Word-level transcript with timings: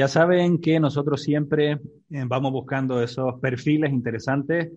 Ya 0.00 0.08
saben 0.08 0.58
que 0.62 0.80
nosotros 0.80 1.20
siempre 1.22 1.72
eh, 1.72 2.24
vamos 2.26 2.52
buscando 2.52 3.02
esos 3.02 3.38
perfiles 3.38 3.92
interesantes 3.92 4.72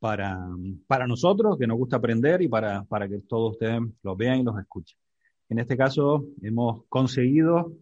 para, 0.00 0.44
para 0.88 1.06
nosotros, 1.06 1.56
que 1.56 1.68
nos 1.68 1.78
gusta 1.78 1.98
aprender 1.98 2.42
y 2.42 2.48
para, 2.48 2.82
para 2.82 3.08
que 3.08 3.20
todos 3.20 3.52
ustedes 3.52 3.80
los 4.02 4.16
vean 4.16 4.40
y 4.40 4.42
los 4.42 4.58
escuchen. 4.58 4.98
En 5.48 5.60
este 5.60 5.76
caso, 5.76 6.24
hemos 6.42 6.82
conseguido 6.88 7.74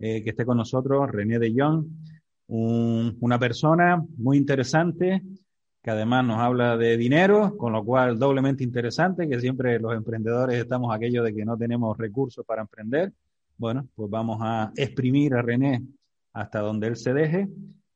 eh, 0.00 0.24
que 0.24 0.30
esté 0.30 0.44
con 0.44 0.56
nosotros 0.56 1.08
René 1.08 1.38
de 1.38 1.54
Jong, 1.56 1.86
un- 2.48 3.16
una 3.20 3.38
persona 3.38 4.04
muy 4.16 4.36
interesante 4.36 5.22
que 5.84 5.90
además 5.92 6.24
nos 6.26 6.38
habla 6.40 6.76
de 6.76 6.96
dinero, 6.96 7.56
con 7.56 7.72
lo 7.74 7.84
cual 7.84 8.18
doblemente 8.18 8.64
interesante, 8.64 9.28
que 9.28 9.38
siempre 9.38 9.78
los 9.78 9.94
emprendedores 9.94 10.58
estamos 10.58 10.92
aquello 10.92 11.22
de 11.22 11.32
que 11.32 11.44
no 11.44 11.56
tenemos 11.56 11.96
recursos 11.96 12.44
para 12.44 12.62
emprender. 12.62 13.12
Bueno, 13.56 13.86
pues 13.94 14.10
vamos 14.10 14.38
a 14.40 14.72
exprimir 14.74 15.32
a 15.34 15.42
René 15.42 15.80
hasta 16.34 16.60
donde 16.60 16.88
él 16.88 16.96
se 16.96 17.14
deje 17.14 17.48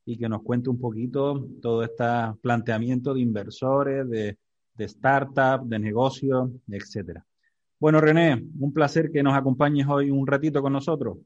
y 0.06 0.16
que 0.16 0.28
nos 0.28 0.42
cuente 0.42 0.70
un 0.70 0.80
poquito 0.80 1.46
todo 1.60 1.82
este 1.82 2.04
planteamiento 2.40 3.12
de 3.12 3.20
inversores, 3.20 4.08
de, 4.08 4.38
de 4.74 4.88
startups, 4.88 5.68
de 5.68 5.78
negocios, 5.78 6.50
etcétera. 6.68 7.24
Bueno, 7.78 8.00
René, 8.00 8.42
un 8.58 8.72
placer 8.72 9.10
que 9.10 9.22
nos 9.22 9.34
acompañes 9.34 9.86
hoy 9.86 10.10
un 10.10 10.26
ratito 10.26 10.62
con 10.62 10.72
nosotros. 10.72 11.18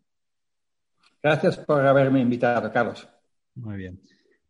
Gracias 1.22 1.58
por 1.58 1.86
haberme 1.86 2.20
invitado, 2.20 2.70
Carlos. 2.72 3.08
Muy 3.55 3.77
bien. 3.77 4.00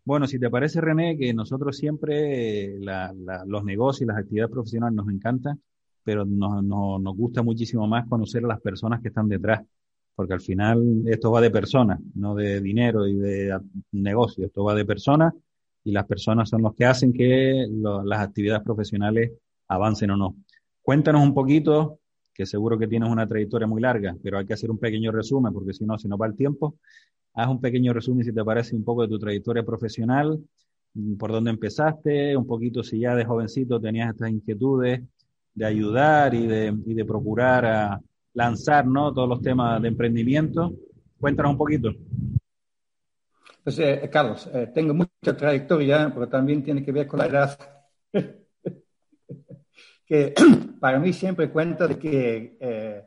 Bueno, 0.04 0.26
si 0.26 0.38
te 0.38 0.50
parece, 0.50 0.80
René, 0.80 1.16
que 1.16 1.32
nosotros 1.34 1.76
siempre 1.76 2.64
eh, 2.74 2.78
la- 2.80 3.12
la- 3.12 3.44
los 3.44 3.62
negocios 3.64 4.02
y 4.02 4.06
las 4.06 4.16
actividades 4.18 4.50
profesionales 4.50 4.96
nos 4.96 5.08
encantan, 5.08 5.60
pero 6.02 6.24
nos, 6.24 6.62
nos- 6.64 7.00
nos 7.00 7.16
gusta 7.16 7.42
muchísimo 7.42 7.86
más 7.86 8.08
conocer 8.08 8.44
a 8.44 8.48
las 8.48 8.60
personas 8.60 9.00
que 9.00 9.08
están 9.08 9.28
detrás, 9.28 9.60
porque 10.14 10.34
al 10.34 10.40
final 10.40 11.02
esto 11.06 11.30
va 11.30 11.40
de 11.40 11.50
personas, 11.50 12.00
no 12.14 12.34
de 12.34 12.60
dinero 12.60 13.06
y 13.06 13.14
de 13.16 13.58
negocio, 13.92 14.46
esto 14.46 14.64
va 14.64 14.74
de 14.74 14.84
personas 14.84 15.32
y 15.84 15.92
las 15.92 16.06
personas 16.06 16.48
son 16.48 16.62
los 16.62 16.74
que 16.74 16.84
hacen 16.84 17.12
que 17.12 17.66
las 18.04 18.20
actividades 18.20 18.62
profesionales 18.62 19.32
avancen 19.68 20.10
o 20.10 20.16
no. 20.16 20.36
Cuéntanos 20.82 21.22
un 21.22 21.34
poquito, 21.34 22.00
que 22.32 22.46
seguro 22.46 22.78
que 22.78 22.88
tienes 22.88 23.08
una 23.08 23.26
trayectoria 23.26 23.66
muy 23.66 23.80
larga, 23.80 24.16
pero 24.22 24.38
hay 24.38 24.46
que 24.46 24.54
hacer 24.54 24.70
un 24.70 24.78
pequeño 24.78 25.12
resumen, 25.12 25.52
porque 25.52 25.72
si 25.72 25.84
no, 25.84 25.98
se 25.98 26.08
nos 26.08 26.20
va 26.20 26.26
el 26.26 26.36
tiempo. 26.36 26.76
Haz 27.34 27.48
un 27.48 27.60
pequeño 27.60 27.92
resumen, 27.92 28.24
si 28.24 28.32
te 28.32 28.44
parece, 28.44 28.76
un 28.76 28.84
poco 28.84 29.02
de 29.02 29.08
tu 29.08 29.18
trayectoria 29.18 29.64
profesional, 29.64 30.38
por 31.18 31.32
dónde 31.32 31.50
empezaste, 31.50 32.36
un 32.36 32.46
poquito 32.46 32.82
si 32.82 33.00
ya 33.00 33.14
de 33.14 33.24
jovencito 33.24 33.80
tenías 33.80 34.10
estas 34.10 34.30
inquietudes 34.30 35.02
de 35.54 35.64
ayudar 35.64 36.34
y 36.34 36.46
de, 36.46 36.76
y 36.86 36.94
de 36.94 37.04
procurar 37.04 37.64
a 37.64 38.00
lanzar 38.34 38.86
¿no? 38.86 39.12
todos 39.12 39.28
los 39.28 39.40
temas 39.42 39.80
de 39.82 39.88
emprendimiento. 39.88 40.72
Cuéntanos 41.20 41.52
un 41.52 41.58
poquito. 41.58 41.90
Pues, 43.62 43.78
eh, 43.78 44.08
Carlos, 44.12 44.48
eh, 44.52 44.70
tengo 44.74 44.92
mucha 44.94 45.36
trayectoria, 45.36 46.10
pero 46.12 46.28
también 46.28 46.62
tiene 46.62 46.84
que 46.84 46.92
ver 46.92 47.06
con 47.06 47.18
la 47.20 47.26
edad. 47.26 47.58
que 50.06 50.34
para 50.80 50.98
mí 50.98 51.12
siempre 51.12 51.50
cuenta 51.50 51.86
de 51.86 51.98
que 51.98 52.56
eh, 52.60 53.04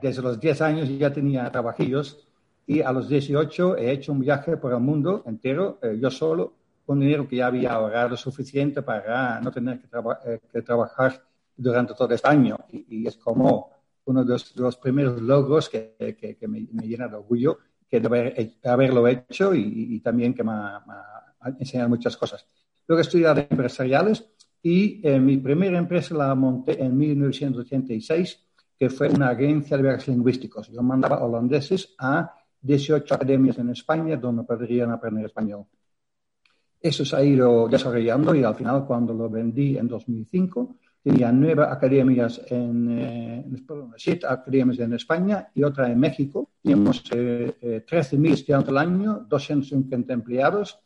desde 0.00 0.22
los 0.22 0.40
10 0.40 0.60
años 0.60 0.88
ya 0.98 1.12
tenía 1.12 1.50
trabajillos 1.50 2.28
y 2.66 2.80
a 2.80 2.92
los 2.92 3.08
18 3.08 3.76
he 3.76 3.90
hecho 3.90 4.12
un 4.12 4.20
viaje 4.20 4.56
por 4.56 4.72
el 4.72 4.80
mundo 4.80 5.22
entero, 5.26 5.78
yo 5.98 6.10
solo, 6.10 6.52
con 6.84 7.00
dinero 7.00 7.26
que 7.28 7.36
ya 7.36 7.46
había 7.46 7.72
ahorrado 7.72 8.16
suficiente 8.16 8.82
para 8.82 9.40
no 9.40 9.50
tener 9.50 9.80
que, 9.80 9.88
traba- 9.88 10.20
que 10.52 10.62
trabajar 10.62 11.22
durante 11.56 11.94
todo 11.94 12.12
este 12.12 12.28
año. 12.28 12.56
Y 12.70 13.06
es 13.06 13.16
como 13.16 13.70
uno 14.08 14.24
de 14.24 14.32
los, 14.32 14.54
de 14.54 14.62
los 14.62 14.76
primeros 14.76 15.20
logros 15.22 15.68
que, 15.68 15.94
que- 16.20 16.36
que 16.36 16.48
me, 16.48 16.66
me 16.72 16.86
llena 16.86 17.08
de 17.08 17.16
orgullo 17.16 17.58
que 17.88 18.00
de 18.00 18.06
haber, 18.06 18.52
haberlo 18.64 19.06
hecho 19.08 19.54
y, 19.54 19.94
y 19.96 20.00
también 20.00 20.34
que 20.34 20.44
me 20.44 20.52
ha, 20.52 20.76
ha 21.40 21.48
enseñado 21.58 21.88
muchas 21.88 22.16
cosas. 22.16 22.46
Luego 22.86 22.98
he 23.00 23.02
estudiado 23.02 23.40
empresariales 23.48 24.24
y 24.62 25.00
eh, 25.06 25.18
mi 25.20 25.36
primera 25.38 25.78
empresa 25.78 26.14
la 26.14 26.34
monté 26.34 26.82
en 26.82 26.96
1986, 26.96 28.44
que 28.78 28.90
fue 28.90 29.08
una 29.08 29.30
agencia 29.30 29.76
de 29.76 29.82
viajes 29.82 30.08
lingüísticos. 30.08 30.68
Yo 30.68 30.82
mandaba 30.82 31.22
holandeses 31.24 31.94
a 31.98 32.34
18 32.60 33.14
academias 33.14 33.58
en 33.58 33.70
España 33.70 34.16
donde 34.16 34.42
podrían 34.44 34.90
aprender 34.90 35.26
español. 35.26 35.64
Eso 36.80 37.04
se 37.04 37.16
ha 37.16 37.24
ido 37.24 37.68
desarrollando 37.68 38.34
y 38.34 38.44
al 38.44 38.54
final 38.54 38.86
cuando 38.86 39.12
lo 39.12 39.28
vendí 39.28 39.76
en 39.78 39.88
2005 39.88 40.76
tenía 41.08 41.32
nueve 41.32 41.64
academias 41.64 42.40
en, 42.50 42.98
eh, 42.98 43.44
perdón, 43.66 43.94
siete 43.96 44.26
academias 44.26 44.78
en 44.78 44.92
España 44.92 45.48
y 45.54 45.62
otra 45.62 45.90
en 45.90 45.98
México. 45.98 46.50
Teníamos 46.62 47.02
eh, 47.12 47.54
eh, 47.62 47.84
13.000 47.88 48.32
estudiantes 48.32 48.68
al 48.68 48.78
año, 48.78 49.26
250 49.26 50.12
empleados 50.12 50.78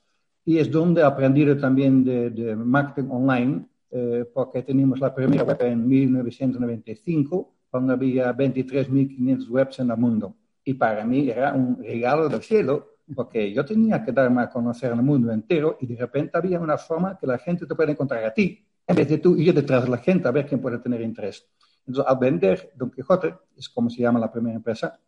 y 0.44 0.58
es 0.58 0.70
donde 0.70 1.00
he 1.00 1.04
aprendido 1.04 1.56
también 1.56 2.04
de, 2.04 2.30
de 2.30 2.54
marketing 2.54 3.08
online 3.10 3.66
eh, 3.90 4.24
porque 4.32 4.62
teníamos 4.62 5.00
la 5.00 5.12
primera 5.12 5.42
web 5.42 5.60
en 5.62 5.88
1995 5.88 7.54
cuando 7.68 7.92
había 7.92 8.32
23.500 8.36 9.48
webs 9.48 9.78
en 9.80 9.90
el 9.90 9.96
mundo. 9.96 10.36
Y 10.64 10.74
para 10.74 11.04
mí 11.04 11.30
era 11.30 11.52
un 11.52 11.82
regalo 11.82 12.28
del 12.28 12.42
cielo 12.42 12.98
porque 13.12 13.52
yo 13.52 13.64
tenía 13.64 14.04
que 14.04 14.12
darme 14.12 14.42
a 14.42 14.50
conocer 14.50 14.92
al 14.92 15.02
mundo 15.02 15.32
entero 15.32 15.78
y 15.80 15.86
de 15.86 15.96
repente 15.96 16.38
había 16.38 16.60
una 16.60 16.78
forma 16.78 17.18
que 17.18 17.26
la 17.26 17.38
gente 17.38 17.66
te 17.66 17.74
puede 17.74 17.92
encontrar 17.92 18.24
a 18.24 18.32
ti, 18.32 18.64
en 18.86 18.96
vez 18.96 19.08
de 19.08 19.18
tú 19.18 19.36
ir 19.36 19.54
detrás 19.54 19.84
de 19.84 19.90
la 19.90 19.98
gente 19.98 20.28
a 20.28 20.30
ver 20.30 20.46
quién 20.46 20.60
puede 20.60 20.78
tener 20.78 21.00
interés. 21.00 21.46
Entonces, 21.86 22.04
al 22.08 22.18
vender 22.18 22.72
Don 22.76 22.90
Quijote, 22.90 23.34
es 23.56 23.68
como 23.68 23.90
se 23.90 24.02
llama 24.02 24.20
la 24.20 24.30
primera 24.30 24.56
empresa, 24.56 24.98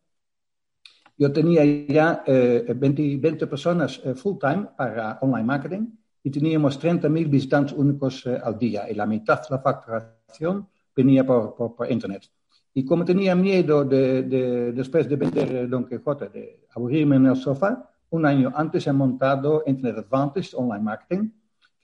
yo 1.16 1.32
tenía 1.32 1.64
ya 1.64 2.24
eh, 2.26 2.74
20, 2.74 3.18
20 3.18 3.46
personas 3.46 4.00
eh, 4.04 4.14
full 4.14 4.36
time 4.38 4.68
para 4.76 5.18
online 5.20 5.44
marketing 5.44 5.86
y 6.22 6.30
teníamos 6.30 6.80
30.000 6.82 7.30
visitantes 7.30 7.72
únicos 7.76 8.26
eh, 8.26 8.40
al 8.42 8.58
día 8.58 8.90
y 8.90 8.94
la 8.94 9.06
mitad 9.06 9.40
de 9.40 9.46
la 9.50 9.58
facturación 9.60 10.68
venía 10.96 11.24
por, 11.24 11.54
por, 11.54 11.76
por 11.76 11.90
internet. 11.90 12.28
Y 12.76 12.84
como 12.84 13.04
tenía 13.04 13.36
miedo 13.36 13.84
de, 13.84 14.24
de, 14.24 14.72
después 14.72 15.08
de 15.08 15.14
vender 15.14 15.54
eh, 15.54 15.66
Don 15.68 15.86
Quijote, 15.86 16.28
de 16.28 16.66
aburrirme 16.74 17.16
en 17.16 17.26
el 17.26 17.36
sofá, 17.36 17.88
un 18.10 18.26
año 18.26 18.52
antes 18.54 18.86
he 18.86 18.92
montado 18.92 19.62
Internet 19.66 20.04
Advantage 20.06 20.56
Online 20.56 20.82
Marketing, 20.82 21.30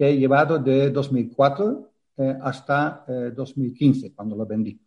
que 0.00 0.08
he 0.08 0.16
llevado 0.16 0.58
de 0.58 0.90
2004 0.90 1.90
eh, 2.16 2.38
hasta 2.40 3.04
eh, 3.06 3.32
2015, 3.36 4.14
cuando 4.14 4.34
lo 4.34 4.46
vendí. 4.46 4.80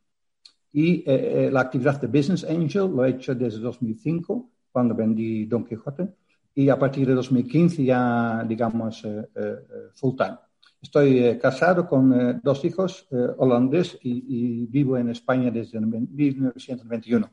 Y 0.72 1.04
eh, 1.06 1.50
la 1.54 1.62
actividad 1.62 2.02
de 2.02 2.08
Business 2.08 2.44
Angel 2.44 2.90
lo 2.90 3.06
he 3.06 3.12
hecho 3.12 3.36
desde 3.36 3.60
2005, 3.60 4.50
cuando 4.72 4.96
vendí 4.96 5.46
Don 5.46 5.66
Quijote, 5.66 6.10
y 6.56 6.68
a 6.70 6.80
partir 6.80 7.08
de 7.08 7.14
2015 7.14 7.84
ya, 7.84 8.44
digamos, 8.48 9.06
eh, 9.06 9.30
eh, 9.36 9.56
full 9.94 10.16
time. 10.16 10.38
Estoy 10.84 11.20
eh, 11.20 11.40
casado 11.40 11.88
con 11.88 12.14
eh, 12.14 12.40
dos 12.44 12.66
hijos 12.66 13.08
eh, 13.10 13.28
holandés 13.38 13.98
y, 14.02 14.26
y, 14.28 14.66
vivo 14.66 14.98
en 14.98 15.10
España 15.10 15.50
desde 15.50 15.80
1921. 15.80 17.32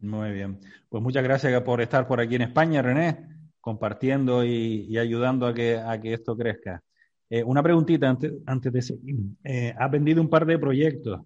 Muy 0.00 0.32
bien. 0.32 0.58
Pues 0.88 1.02
muchas 1.02 1.24
gracias 1.24 1.60
por 1.62 1.82
estar 1.82 2.06
por 2.06 2.18
aquí 2.18 2.36
en 2.36 2.42
España, 2.42 2.80
René, 2.80 3.50
compartiendo 3.60 4.44
y, 4.44 4.86
y 4.88 4.96
ayudando 4.96 5.46
a 5.46 5.52
que, 5.52 5.76
a 5.76 6.00
que 6.00 6.14
esto 6.14 6.34
crezca. 6.34 6.82
Eh, 7.30 7.44
una 7.44 7.62
preguntita 7.62 8.08
antes, 8.08 8.32
antes 8.46 8.72
de 8.72 8.82
seguir. 8.82 9.16
Eh, 9.44 9.74
has 9.78 9.90
vendido 9.90 10.20
un 10.20 10.28
par 10.28 10.46
de 10.46 10.58
proyectos. 10.58 11.20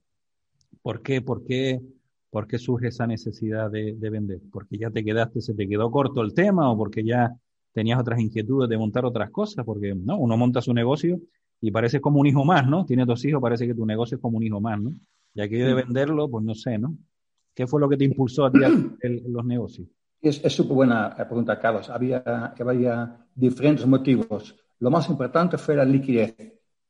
¿Por 0.82 1.02
qué? 1.02 1.22
¿Por 1.22 1.44
qué, 1.44 1.81
por 2.31 2.46
qué 2.46 2.58
surge 2.58 2.88
esa 2.88 3.06
necesidad 3.06 3.70
de, 3.70 3.94
de, 3.94 4.10
vender? 4.10 4.40
¿Porque 4.50 4.78
ya 4.78 4.90
te 4.90 5.04
quedaste, 5.04 5.40
se 5.40 5.54
te 5.54 5.69
quedó 5.69 5.90
corto 5.90 6.22
el 6.22 6.34
tema 6.34 6.70
o 6.70 6.76
porque 6.76 7.04
ya 7.04 7.32
tenías 7.72 8.00
otras 8.00 8.20
inquietudes 8.20 8.69
de 8.69 8.78
montar 8.78 9.04
otras 9.04 9.31
cosas? 9.31 9.64
Porque 9.64 9.94
no, 9.94 10.19
uno 10.19 10.37
monta 10.37 10.60
su 10.60 10.75
negocio 10.75 11.20
y 11.60 11.70
parece 11.70 12.00
como 12.00 12.19
un 12.19 12.26
hijo 12.26 12.44
más, 12.44 12.66
¿no? 12.66 12.84
Tienes 12.84 13.06
dos 13.06 13.25
hijos, 13.25 13.40
parece 13.40 13.66
que 13.66 13.75
tu 13.75 13.87
negocio 13.87 14.16
es 14.16 14.20
como 14.20 14.38
un 14.38 14.43
hijo 14.43 14.60
más, 14.60 14.81
¿no? 14.81 14.93
Y 15.34 15.40
aquello 15.40 15.69
de 15.69 15.75
venderlo, 15.75 16.28
pues 16.28 16.44
no 16.44 16.54
sé, 16.54 16.78
¿no? 16.78 16.96
¿Qué 17.54 17.66
fue 17.66 17.81
lo 17.81 17.88
que 17.88 17.96
te 17.96 18.04
impulsó 18.04 18.46
a 18.46 18.52
ti 18.52 18.58
los 19.28 19.44
negocios? 19.44 19.87
Es 20.20 20.40
súper 20.52 20.75
buena 20.75 21.14
pregunta, 21.16 21.58
Carlos. 21.58 21.90
Había, 21.90 22.22
había 22.58 23.26
diferentes 23.34 23.87
motivos. 23.87 24.56
Lo 24.82 24.90
más 24.90 25.08
importante 25.08 25.58
fue 25.58 25.76
la 25.76 25.84
liquidez. 25.84 26.34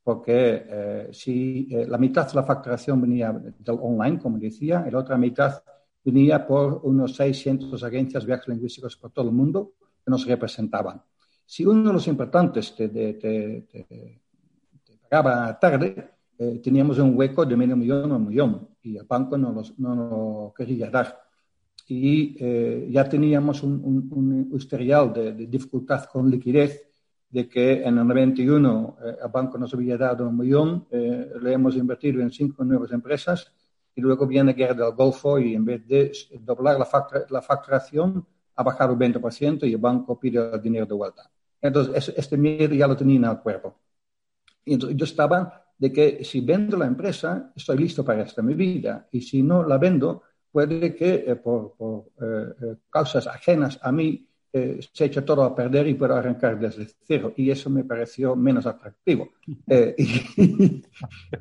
porque 0.02 0.64
eh, 0.66 1.08
si 1.12 1.68
eh, 1.70 1.86
la 1.86 1.98
mitad 1.98 2.26
de 2.26 2.34
la 2.34 2.42
facturación 2.42 3.00
venía 3.00 3.30
del 3.32 3.78
online, 3.80 4.18
como 4.18 4.38
decía, 4.38 4.84
y 4.88 4.90
la 4.90 4.98
otra 4.98 5.16
mitad 5.16 5.62
venía 6.02 6.44
por 6.44 6.80
unos 6.84 7.14
600 7.14 7.84
agencias 7.84 8.22
de 8.22 8.26
viajes 8.26 8.48
lingüísticos 8.48 8.96
por 8.96 9.12
todo 9.12 9.28
el 9.28 9.34
mundo 9.34 9.74
que 10.02 10.10
nos 10.10 10.26
representaban. 10.26 11.02
Si 11.46 11.66
uno 11.66 11.88
de 11.88 11.92
los 11.92 12.08
importantes 12.08 12.74
te, 12.74 12.88
te, 12.88 14.20
pagaba 15.08 15.56
tarde, 15.60 16.10
eh, 16.38 16.60
teníamos 16.64 16.98
un 16.98 17.14
hueco 17.14 17.44
de 17.44 17.56
medio 17.56 17.76
millón 17.76 18.10
o 18.10 18.16
un 18.16 18.26
millón 18.26 18.68
y 18.82 18.96
el 18.96 19.04
banco 19.04 19.36
no, 19.36 19.62
no 19.76 19.94
lo 19.94 20.54
quería 20.56 20.88
dar. 20.90 21.20
Y 21.86 22.90
ya 22.90 23.06
teníamos 23.06 23.62
un, 23.62 24.08
un, 24.10 24.50
historial 24.56 25.12
de 25.12 25.46
dificultad 25.46 26.04
con 26.06 26.30
liquidez 26.30 26.91
de 27.32 27.48
que 27.48 27.82
en 27.82 27.98
el 27.98 28.06
91 28.06 28.96
eh, 29.02 29.16
el 29.24 29.30
banco 29.32 29.56
nos 29.56 29.72
había 29.72 29.96
dado 29.96 30.28
un 30.28 30.36
millón, 30.36 30.86
eh, 30.90 31.32
le 31.40 31.52
hemos 31.54 31.74
invertido 31.76 32.20
en 32.20 32.30
cinco 32.30 32.62
nuevas 32.62 32.92
empresas 32.92 33.50
y 33.94 34.02
luego 34.02 34.26
viene 34.26 34.52
la 34.52 34.56
guerra 34.56 34.84
del 34.84 34.94
Golfo 34.94 35.38
y 35.38 35.54
en 35.54 35.64
vez 35.64 35.86
de 35.88 36.12
doblar 36.40 36.78
la, 36.78 36.86
la 37.30 37.42
facturación 37.42 38.26
ha 38.54 38.62
bajado 38.62 38.92
el 38.92 38.98
20% 38.98 39.66
y 39.66 39.72
el 39.72 39.78
banco 39.78 40.20
pide 40.20 40.54
el 40.54 40.60
dinero 40.60 40.84
de 40.84 40.94
vuelta. 40.94 41.30
Entonces, 41.60 42.12
este 42.14 42.36
miedo 42.36 42.74
ya 42.74 42.86
lo 42.86 42.96
tenía 42.96 43.16
en 43.16 43.24
el 43.24 43.38
cuerpo. 43.38 43.76
Y 44.64 44.74
entonces 44.74 44.98
yo 44.98 45.04
estaba 45.04 45.64
de 45.78 45.90
que 45.90 46.24
si 46.24 46.42
vendo 46.42 46.76
la 46.76 46.86
empresa, 46.86 47.50
estoy 47.56 47.78
listo 47.78 48.04
para 48.04 48.22
esta 48.22 48.42
mi 48.42 48.54
vida. 48.54 49.08
Y 49.10 49.22
si 49.22 49.42
no 49.42 49.62
la 49.62 49.78
vendo, 49.78 50.22
puede 50.50 50.94
que 50.94 51.24
eh, 51.26 51.36
por, 51.36 51.74
por 51.76 52.12
causas 52.90 53.26
ajenas 53.26 53.78
a 53.80 53.90
mí 53.90 54.28
eh, 54.54 54.80
se 54.92 55.06
echa 55.06 55.24
todo 55.24 55.42
a 55.44 55.54
perder 55.54 55.88
y 55.88 55.94
puedo 55.94 56.14
arrancar 56.14 56.58
desde 56.58 56.86
cero. 57.06 57.32
Y 57.36 57.50
eso 57.50 57.70
me 57.70 57.84
pareció 57.84 58.36
menos 58.36 58.66
atractivo. 58.66 59.30
Eh, 59.68 59.94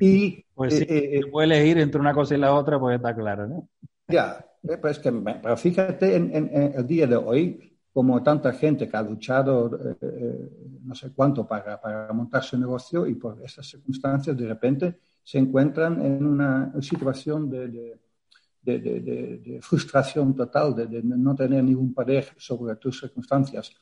y, 0.00 0.44
pues 0.54 0.78
sí, 0.78 0.86
eh, 0.88 1.20
puede 1.30 1.46
elegir 1.46 1.78
entre 1.78 2.00
una 2.00 2.14
cosa 2.14 2.34
y 2.34 2.38
la 2.38 2.54
otra, 2.54 2.78
pues 2.78 2.96
está 2.96 3.14
claro, 3.14 3.46
¿no? 3.46 3.68
Ya, 4.08 4.44
pues 4.80 4.98
que, 4.98 5.12
pero 5.12 5.56
fíjate 5.56 6.16
en, 6.16 6.50
el 6.74 6.86
día 6.86 7.06
de 7.06 7.16
hoy, 7.16 7.78
como 7.92 8.22
tanta 8.22 8.52
gente 8.52 8.88
que 8.88 8.96
ha 8.96 9.02
luchado 9.02 9.70
no 10.82 10.94
sé 10.94 11.12
cuánto 11.14 11.46
para, 11.46 11.80
para 11.80 12.12
montar 12.12 12.42
su 12.42 12.58
negocio 12.58 13.06
y 13.06 13.14
por 13.14 13.42
esas 13.44 13.66
circunstancias 13.66 14.36
de 14.36 14.48
repente 14.48 14.98
se 15.22 15.38
encuentran 15.38 16.00
en 16.04 16.26
una 16.26 16.72
situación 16.80 17.50
de 17.50 17.68
de, 17.68 18.01
de, 18.62 19.58
frustración 19.60 20.34
total, 20.34 20.74
de, 20.74 21.02
no 21.02 21.34
tener 21.34 21.64
ningún 21.64 21.92
poder 21.92 22.28
sobre 22.36 22.76
tus 22.76 23.00
circunstancias. 23.00 23.72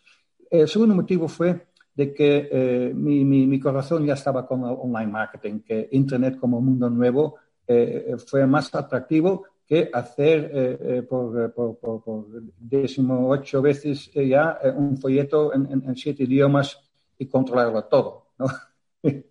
El 0.51 0.69
segundo 0.69 0.95
motivo 0.95 1.29
fue 1.29 1.67
de 1.95 2.15
que 2.15 2.49
eh, 2.51 2.93
mi, 2.95 3.25
mi, 3.25 3.61
corazón 3.61 4.07
ya 4.07 4.15
estaba 4.15 4.47
con 4.47 4.61
el 4.61 4.77
online 4.79 5.13
marketing, 5.13 5.61
que 5.61 5.89
Internet 5.93 6.39
como 6.39 6.61
mundo 6.61 6.89
nuevo 6.89 7.37
eh, 7.67 8.17
fue 8.27 8.47
más 8.47 8.75
atractivo 8.75 9.45
que 9.67 9.91
hacer 9.93 10.51
eh, 10.53 11.03
por, 11.09 11.53
por, 11.53 11.79
por, 11.79 12.25
ocho 13.29 13.63
veces 13.63 14.11
ya 14.13 14.59
un 14.77 14.97
folleto 14.97 15.55
en, 15.55 15.71
en, 15.71 15.95
siete 15.95 16.25
idiomas 16.25 16.77
y 17.19 17.27
controlarlo 17.27 17.85
todo. 17.85 18.31
¿no? 18.39 18.47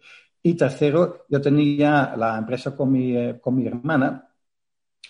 y 0.44 0.54
tercero, 0.54 1.26
yo 1.28 1.42
tenía 1.42 2.14
la 2.16 2.38
empresa 2.38 2.74
con 2.74 2.92
mi, 2.92 3.38
con 3.42 3.56
mi 3.56 3.68
hermana 3.68 4.29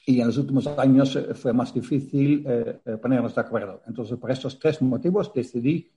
y 0.10 0.22
en 0.22 0.28
los 0.28 0.38
últimos 0.38 0.66
años 0.66 1.16
eh, 1.16 1.36
fue 1.36 1.54
más 1.54 1.72
difícil 1.72 2.44
eh, 2.48 2.80
eh, 2.84 2.98
ponernos 2.98 3.36
de 3.36 3.42
acuerdo. 3.42 3.84
Entonces, 3.86 4.18
por 4.18 4.32
estos 4.32 4.58
tres 4.58 4.82
motivos 4.82 5.32
decidí, 5.34 5.88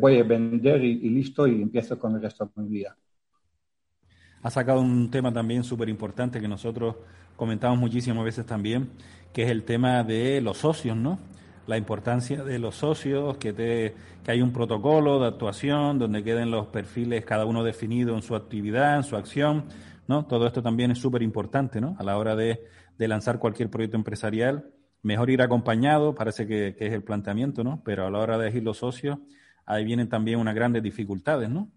voy 0.00 0.18
a 0.18 0.22
vender 0.22 0.84
y, 0.84 1.08
listo 1.08 1.46
y 1.46 1.62
empiezo 1.62 1.98
con 1.98 2.14
el 2.14 2.20
resto 2.20 2.44
de 2.44 2.62
mi 2.62 2.68
vida. 2.68 2.94
Ha 4.42 4.50
sacado 4.50 4.82
un 4.82 5.10
tema 5.10 5.32
también 5.32 5.64
súper 5.64 5.88
importante 5.88 6.42
que 6.42 6.48
nosotros 6.48 6.96
comentamos 7.36 7.78
muchísimas 7.78 8.22
veces 8.22 8.44
también, 8.44 8.90
que 9.32 9.44
es 9.44 9.50
el 9.50 9.62
tema 9.62 10.04
de 10.04 10.42
los 10.42 10.58
socios, 10.58 10.94
¿no? 10.94 11.18
La 11.66 11.78
importancia 11.78 12.44
de 12.44 12.58
los 12.58 12.74
socios, 12.74 13.38
que, 13.38 13.54
te, 13.54 13.94
que 14.22 14.32
hay 14.32 14.42
un 14.42 14.52
protocolo 14.52 15.18
de 15.20 15.28
actuación 15.28 15.98
donde 15.98 16.22
queden 16.22 16.50
los 16.50 16.66
perfiles 16.66 17.24
cada 17.24 17.46
uno 17.46 17.64
definido 17.64 18.14
en 18.14 18.20
su 18.20 18.36
actividad, 18.36 18.96
en 18.96 19.04
su 19.04 19.16
acción, 19.16 19.64
¿no? 20.06 20.26
Todo 20.26 20.46
esto 20.46 20.62
también 20.62 20.90
es 20.90 20.98
súper 20.98 21.22
importante, 21.22 21.80
¿no? 21.80 21.96
A 21.98 22.02
la 22.02 22.18
hora 22.18 22.36
de 22.36 22.60
de 23.02 23.08
lanzar 23.08 23.40
cualquier 23.40 23.68
proyecto 23.68 23.96
empresarial. 23.96 24.70
Mejor 25.02 25.28
ir 25.28 25.42
acompañado, 25.42 26.14
parece 26.14 26.46
que, 26.46 26.76
es 26.78 26.92
el 26.92 27.02
planteamiento, 27.02 27.64
¿no? 27.64 27.82
Pero 27.84 28.06
a 28.06 28.10
la 28.10 28.20
hora 28.20 28.38
de 28.38 28.44
elegir 28.44 28.62
los 28.62 28.78
socios, 28.78 29.18
ahí 29.66 29.84
vienen 29.84 30.08
también 30.08 30.38
unas 30.38 30.54
grandes 30.54 30.84
dificultades, 30.84 31.50
¿no? 31.50 31.68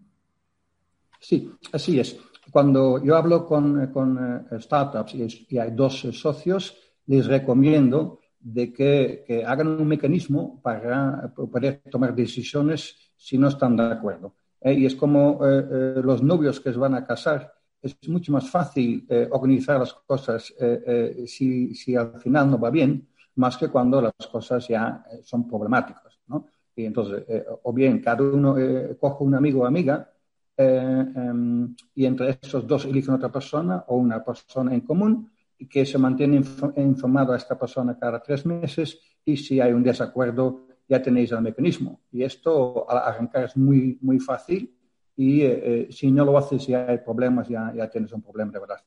Sí, 1.18 1.50
así 1.72 1.98
es. 1.98 2.16
Cuando 2.52 3.02
yo 3.02 3.16
hablo 3.16 3.44
con, 3.44 3.88
con 3.88 4.46
eh, 4.52 4.60
startups 4.60 5.14
y, 5.14 5.58
hay 5.58 5.72
dos 5.72 5.98
socios, 6.12 6.76
les 7.06 7.26
recomiendo 7.26 8.20
de 8.38 8.72
que, 8.72 9.42
hagan 9.44 9.66
un 9.66 9.88
mecanismo 9.88 10.60
para 10.62 11.34
poder 11.34 11.82
tomar 11.90 12.14
decisiones 12.14 12.94
si 13.16 13.36
no 13.36 13.48
están 13.48 13.76
de 13.76 13.82
acuerdo. 13.82 14.36
Eh, 14.60 14.74
y 14.74 14.86
es 14.86 14.94
como 14.94 15.40
eh, 15.44 16.00
los 16.04 16.22
novios 16.22 16.60
que 16.60 16.72
se 16.72 16.78
van 16.78 16.94
a 16.94 17.04
casar 17.04 17.52
es 17.86 18.08
mucho 18.08 18.32
más 18.32 18.48
fácil 18.50 19.06
eh, 19.08 19.28
organizar 19.30 19.78
las 19.78 19.92
cosas 19.92 20.52
eh, 20.60 20.82
eh, 20.86 21.26
si, 21.26 21.74
si, 21.74 21.94
al 21.96 22.20
final 22.20 22.50
no 22.50 22.58
va 22.58 22.70
bien, 22.70 23.08
más 23.36 23.56
que 23.56 23.68
cuando 23.68 24.00
las 24.00 24.14
cosas 24.30 24.66
ya 24.68 25.04
son 25.22 25.46
problemáticas. 25.46 26.20
¿no? 26.26 26.46
Y 26.74 26.84
entonces, 26.84 27.24
o 27.62 27.72
bien 27.72 28.00
cada 28.00 28.22
uno 28.22 28.56
coge 28.98 29.24
un 29.24 29.34
amigo 29.34 29.62
o 29.62 29.66
amiga 29.66 30.10
em, 30.56 31.74
y 31.94 32.04
entre 32.04 32.38
esos 32.42 32.66
dos 32.66 32.84
eligen 32.84 33.14
otra 33.14 33.30
persona 33.30 33.84
o 33.88 33.96
una 33.96 34.22
persona 34.22 34.74
en 34.74 34.80
común 34.80 35.30
y 35.58 35.66
que 35.66 35.86
se 35.86 35.98
mantiene 35.98 36.42
informado 36.76 37.32
a 37.32 37.36
esta 37.36 37.58
persona 37.58 37.98
cada 37.98 38.22
tres 38.22 38.44
meses 38.44 38.98
y 39.24 39.36
si 39.36 39.60
hay 39.60 39.72
un 39.72 39.82
desacuerdo 39.82 40.66
ya 40.88 41.02
tenéis 41.02 41.32
el 41.32 41.42
mecanismo. 41.42 42.00
Y 42.12 42.22
esto 42.22 42.88
al 42.88 42.98
arrancar 42.98 43.44
es 43.44 43.56
muy, 43.56 43.98
muy 44.00 44.18
fácil 44.18 44.76
y 45.16 45.40
eh, 45.40 45.62
eh, 45.64 45.88
si 45.90 46.12
no 46.12 46.24
lo 46.24 46.36
haces 46.36 46.62
si 46.62 46.74
hay 46.74 46.98
problemas, 46.98 47.48
ya, 47.48 47.72
ya 47.74 47.88
tienes 47.88 48.12
un 48.12 48.22
problema 48.22 48.52
de 48.52 48.60
verdad. 48.60 48.84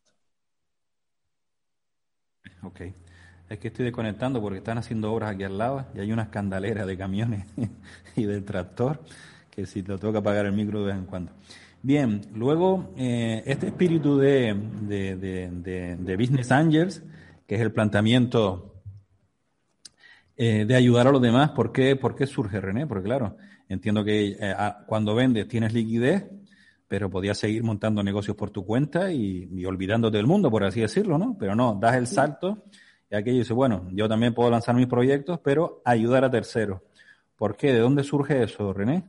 Ok. 2.61 2.81
Es 3.49 3.57
que 3.57 3.69
estoy 3.69 3.85
desconectando 3.85 4.39
porque 4.39 4.59
están 4.59 4.77
haciendo 4.77 5.11
obras 5.11 5.31
aquí 5.31 5.43
al 5.43 5.57
lado 5.57 5.87
y 5.95 5.99
hay 5.99 6.11
una 6.11 6.23
escandalera 6.23 6.85
de 6.85 6.97
camiones 6.97 7.45
y 8.15 8.25
del 8.25 8.45
tractor 8.45 9.01
que 9.49 9.65
si 9.65 9.81
tengo 9.81 10.11
que 10.11 10.19
apagar 10.19 10.45
el 10.45 10.53
micro 10.53 10.81
de 10.81 10.85
vez 10.87 10.95
en 10.97 11.05
cuando. 11.05 11.31
Bien, 11.81 12.21
luego 12.35 12.93
eh, 12.95 13.41
este 13.47 13.67
espíritu 13.67 14.17
de, 14.17 14.55
de, 14.81 15.15
de, 15.15 15.95
de, 15.97 16.17
Business 16.17 16.51
Angels, 16.51 17.01
que 17.47 17.55
es 17.55 17.61
el 17.61 17.71
planteamiento 17.71 18.75
de 20.37 20.73
ayudar 20.73 21.05
a 21.05 21.11
los 21.11 21.21
demás, 21.21 21.49
¿por 21.49 21.73
qué, 21.73 21.97
¿por 21.97 22.15
qué 22.15 22.25
surge 22.25 22.61
René? 22.61 22.87
Porque 22.87 23.03
claro, 23.03 23.35
Entiendo 23.69 24.03
que 24.03 24.35
eh, 24.39 24.55
cuando 24.87 25.13
vendes 25.13 25.47
tienes 25.47 25.73
liquidez, 25.73 26.25
pero 26.87 27.07
podías 27.09 27.37
seguir 27.37 27.63
montando 27.63 28.01
negocios 28.03 28.35
por 28.35 28.49
tu 28.49 28.65
cuenta 28.65 29.13
y, 29.13 29.63
olvidándote 29.63 30.17
del 30.17 30.25
mundo, 30.25 30.49
por 30.49 30.63
así 30.63 30.81
decirlo, 30.81 31.19
¿no? 31.19 31.37
Pero 31.39 31.55
no, 31.55 31.77
das 31.79 31.95
el 31.95 32.07
salto 32.07 32.63
y 33.11 33.15
aquello 33.15 33.37
dice, 33.37 33.53
bueno, 33.53 33.87
yo 33.91 34.09
también 34.09 34.33
puedo 34.33 34.49
lanzar 34.49 34.75
mis 34.75 34.87
proyectos, 34.87 35.39
pero 35.43 35.83
ayudar 35.85 36.25
a 36.25 36.31
terceros. 36.31 36.81
¿Por 37.37 37.55
qué? 37.55 37.71
¿De 37.71 37.79
dónde 37.79 38.03
surge 38.03 38.41
eso, 38.41 38.73
René? 38.73 39.07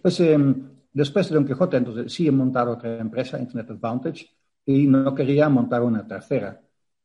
Pues 0.00 0.18
em, 0.20 0.70
después 0.92 1.28
de 1.28 1.34
Don 1.34 1.46
Quijote, 1.46 1.76
entonces 1.76 2.12
sí 2.12 2.26
he 2.26 2.32
montado 2.32 2.72
otra 2.72 2.98
empresa, 2.98 3.38
Internet 3.38 3.70
Advantage, 3.70 4.30
y 4.64 4.86
no 4.86 5.14
quería 5.14 5.50
montar 5.50 5.82
una 5.82 6.06
tercera. 6.06 6.58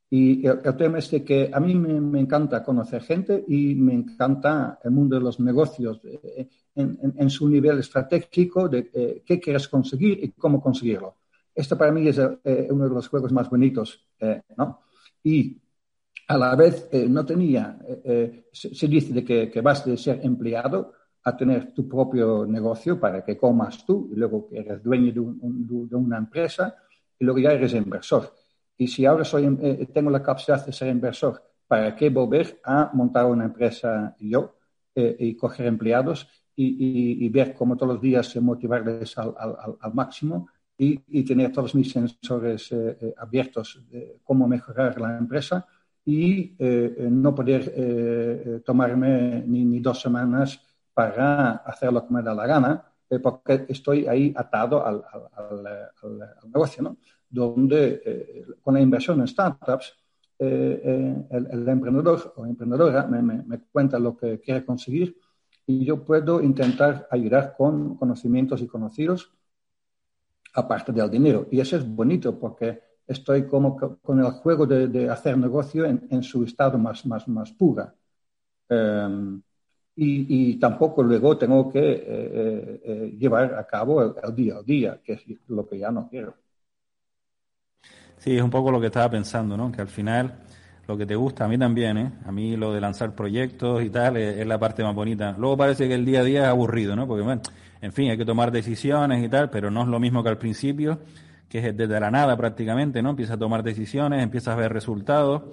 Y 0.09 0.47
el, 0.47 0.61
tema 0.77 0.99
es 0.99 1.09
que 1.09 1.49
a 1.51 1.59
mí 1.59 1.75
me, 1.75 2.19
encanta 2.19 2.63
conocer 2.63 3.01
gente 3.01 3.43
y 3.45 3.75
me 3.75 3.93
encanta 3.93 4.79
el 4.81 4.91
mundo 4.91 5.17
de 5.17 5.21
los 5.21 5.39
negocios 5.41 5.99
eh, 6.05 6.47
en, 6.75 7.29
su 7.29 7.49
nivel 7.49 7.79
estratégico 7.79 8.69
de 8.69 8.89
eh, 8.93 9.23
qué 9.25 9.37
quieres 9.37 9.67
conseguir 9.67 10.23
y 10.23 10.31
cómo 10.31 10.61
conseguirlo. 10.61 11.17
Esto 11.53 11.77
para 11.77 11.91
mí 11.91 12.07
es 12.07 12.19
eh, 12.19 12.67
uno 12.69 12.87
de 12.87 12.95
los 12.95 13.07
juegos 13.09 13.33
más 13.33 13.49
bonitos, 13.49 14.07
¿no? 14.55 14.81
Y 15.23 15.57
a 16.29 16.37
la 16.37 16.55
vez 16.55 16.89
no 17.09 17.25
tenía, 17.25 17.77
se, 18.51 18.87
dice 18.87 19.13
de 19.13 19.25
que, 19.25 19.61
vas 19.61 19.85
de 19.85 19.97
ser 19.97 20.19
empleado 20.23 20.93
a 21.23 21.35
tener 21.35 21.73
tu 21.73 21.87
propio 21.87 22.45
negocio 22.45 22.99
para 22.99 23.25
que 23.25 23.37
comas 23.37 23.85
tú 23.85 24.09
y 24.11 24.15
luego 24.15 24.47
que 24.47 24.59
eres 24.59 24.83
dueño 24.83 25.11
de 25.11 25.95
una 25.95 26.17
empresa 26.17 26.75
y 27.19 27.25
luego 27.25 27.39
ya 27.39 27.51
eres 27.51 27.73
inversor. 27.73 28.31
Y 28.77 28.88
si 28.88 29.05
ahora 29.05 29.25
soy, 29.25 29.57
eh, 29.62 29.88
tengo 29.91 30.12
la 30.12 30.22
capacidad 30.22 30.63
de 30.63 30.72
ser 30.72 30.89
inversor, 30.89 31.41
¿para 31.67 31.96
qué 31.96 32.10
volver 32.10 32.60
a 32.63 32.91
montar 32.93 33.25
una 33.25 33.46
empresa 33.46 34.15
yo 34.19 34.55
eh, 34.93 35.15
y 35.19 35.36
coger 35.36 35.65
empleados 35.65 36.27
y, 36.60 37.29
ver 37.29 37.53
cómo 37.53 37.77
todos 37.77 37.93
los 37.93 38.01
días 38.01 38.36
motivarles 38.38 39.15
al, 39.17 39.34
al, 39.79 39.93
máximo 39.93 40.48
y, 40.75 41.24
tener 41.24 41.51
todos 41.51 41.75
mis 41.75 41.91
sensores 41.91 42.72
eh, 42.72 43.13
abiertos 43.17 43.86
de 43.91 44.19
cómo 44.24 44.48
mejorar 44.48 45.00
la 45.00 45.19
empresa 45.19 45.67
y 46.03 46.55
no 46.57 47.36
poder 47.36 48.63
tomarme 48.63 49.43
ni, 49.46 49.65
ni, 49.65 49.79
dos 49.79 50.01
semanas 50.01 50.60
para 50.93 51.57
hacer 51.57 51.93
lo 51.93 52.07
que 52.07 52.13
me 52.13 52.24
da 52.24 52.34
la 52.34 52.48
gana 52.48 52.86
porque 53.22 53.65
estoy 53.69 54.07
ahí 54.07 54.34
atado 54.36 54.84
al, 54.86 55.03
al, 55.36 56.50
negocio, 56.51 56.81
¿no? 56.81 56.98
Donde 57.29 58.46
con 58.62 58.75
la 58.75 58.81
inversión 58.81 59.19
en 59.19 59.27
startups, 59.27 59.93
el, 60.39 61.65
emprendedor 61.67 62.34
o 62.38 62.46
emprendedora 62.46 63.05
me, 63.07 63.22
me 63.22 63.60
cuenta 63.72 64.00
lo 64.00 64.15
que 64.15 64.39
quiere 64.39 64.65
conseguir 64.65 65.17
y 65.65 65.84
yo 65.84 66.03
puedo 66.03 66.41
intentar 66.41 67.07
ayudar 67.12 67.53
con 67.57 67.98
conocimientos 67.98 68.62
y 68.62 68.67
conocidos 68.67 69.34
aparte 70.53 70.91
del 70.91 71.10
dinero. 71.10 71.48
Y 71.51 71.60
eso 71.60 71.77
es 71.77 71.88
bonito 71.88 72.39
porque 72.39 72.81
estoy 73.05 73.48
como 73.48 73.75
con 74.01 74.19
el 74.19 74.31
juego 74.31 74.65
de, 74.65 75.10
hacer 75.10 75.38
negocio 75.38 75.86
en, 75.86 76.24
su 76.24 76.43
estado 76.43 76.77
más, 76.77 77.05
más, 77.05 77.27
más 77.27 77.51
pura. 77.51 77.93
Em, 78.69 79.41
y, 79.96 80.60
tampoco 80.60 81.03
luego 81.03 81.38
tengo 81.38 81.69
que 81.72 81.79
eh, 81.79 82.03
eh, 82.07 82.81
eh, 82.86 83.15
llevar 83.19 83.55
a 83.55 83.65
cabo 83.65 84.01
el, 84.03 84.36
día 84.36 84.57
a 84.57 84.63
día, 84.63 85.01
que 85.03 85.13
es 85.13 85.24
lo 85.48 85.67
que 85.67 85.79
ya 85.79 85.91
no 85.91 86.07
quiero. 86.10 86.36
Sí, 88.17 88.36
es 88.36 88.41
un 88.41 88.50
poco 88.50 88.71
lo 88.71 88.79
que 88.79 88.88
estaba 88.88 89.09
pensando, 89.09 89.55
¿no? 89.55 89.71
Que 89.71 89.81
al 89.81 89.88
final 89.88 90.39
lo 90.88 90.97
que 90.97 91.05
te 91.05 91.15
gusta, 91.15 91.45
a 91.45 91.47
mí 91.47 91.57
también, 91.57 91.97
¿eh? 91.97 92.12
A 92.25 92.31
mí 92.31 92.55
lo 92.55 92.74
de 92.74 92.81
lanzar 92.81 93.13
proyectos 93.13 93.83
y 93.83 93.89
tal 93.89 94.17
es, 94.17 94.45
la 94.45 94.57
parte 94.57 94.83
más 94.83 94.95
bonita. 94.95 95.36
Luego 95.38 95.57
parece 95.57 95.88
que 95.88 95.93
el 95.93 96.05
día 96.05 96.21
a 96.21 96.24
día 96.24 96.41
es 96.43 96.47
aburrido, 96.47 96.95
¿no? 96.95 97.07
Porque, 97.07 97.24
bueno, 97.24 97.41
en 97.81 97.93
fin, 97.93 98.09
hay 98.09 98.17
que 98.17 98.25
tomar 98.25 98.51
decisiones 98.51 99.24
y 99.24 99.29
tal, 99.29 99.50
pero 99.50 99.69
no 99.69 99.81
es 99.83 99.88
lo 99.88 100.00
mismo 100.00 100.24
que 100.24 100.29
al 100.29 100.38
principio, 100.38 101.00
que 101.50 101.59
es 101.59 101.77
desde 101.77 102.00
la 102.00 102.09
nada 102.09 102.36
prácticamente, 102.38 103.01
¿no? 103.01 103.12
Empiezas 103.12 103.36
a 103.36 103.39
tomar 103.39 103.63
decisiones, 103.63 104.24
empiezas 104.24 104.55
a 104.55 104.57
ver 104.57 104.74
resultados, 104.74 105.43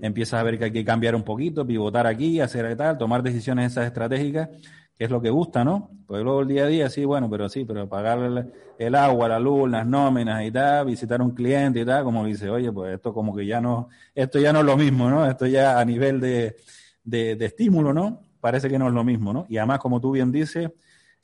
empiezas 0.00 0.40
a 0.40 0.42
ver 0.44 0.58
que 0.58 0.64
hay 0.66 0.72
que 0.72 0.84
cambiar 0.84 1.14
un 1.14 1.24
poquito, 1.24 1.66
pivotar 1.66 2.06
aquí, 2.06 2.40
hacer 2.40 2.74
tal, 2.76 2.96
tomar 2.96 3.22
decisiones 3.22 3.72
esas 3.72 3.86
estratégicas 3.86 4.48
que 4.96 5.04
es 5.04 5.10
lo 5.10 5.20
que 5.20 5.30
gusta, 5.30 5.64
¿no? 5.64 5.90
Pues 6.06 6.22
luego 6.22 6.42
el 6.42 6.48
día 6.48 6.64
a 6.64 6.66
día, 6.66 6.88
sí, 6.88 7.04
bueno, 7.04 7.28
pero 7.28 7.48
sí, 7.48 7.64
pero 7.64 7.88
pagar 7.88 8.52
el, 8.78 8.94
agua, 8.94 9.28
la 9.28 9.40
luz, 9.40 9.68
las 9.68 9.86
nóminas 9.86 10.44
y 10.44 10.50
tal, 10.50 10.86
visitar 10.86 11.20
a 11.20 11.24
un 11.24 11.32
cliente 11.32 11.80
y 11.80 11.84
tal, 11.84 12.04
como 12.04 12.24
dice, 12.24 12.48
oye, 12.50 12.70
pues 12.70 12.94
esto 12.94 13.12
como 13.12 13.34
que 13.34 13.46
ya 13.46 13.60
no, 13.60 13.88
esto 14.14 14.38
ya 14.38 14.52
no 14.52 14.60
es 14.60 14.66
lo 14.66 14.76
mismo, 14.76 15.10
¿no? 15.10 15.26
Esto 15.26 15.46
ya 15.46 15.80
a 15.80 15.84
nivel 15.84 16.20
de, 16.20 16.56
de, 17.02 17.44
estímulo, 17.44 17.92
¿no? 17.92 18.20
Parece 18.40 18.68
que 18.68 18.78
no 18.78 18.86
es 18.88 18.94
lo 18.94 19.04
mismo, 19.04 19.32
¿no? 19.32 19.46
Y 19.48 19.56
además, 19.56 19.78
como 19.80 20.00
tú 20.00 20.12
bien 20.12 20.30
dices, 20.30 20.70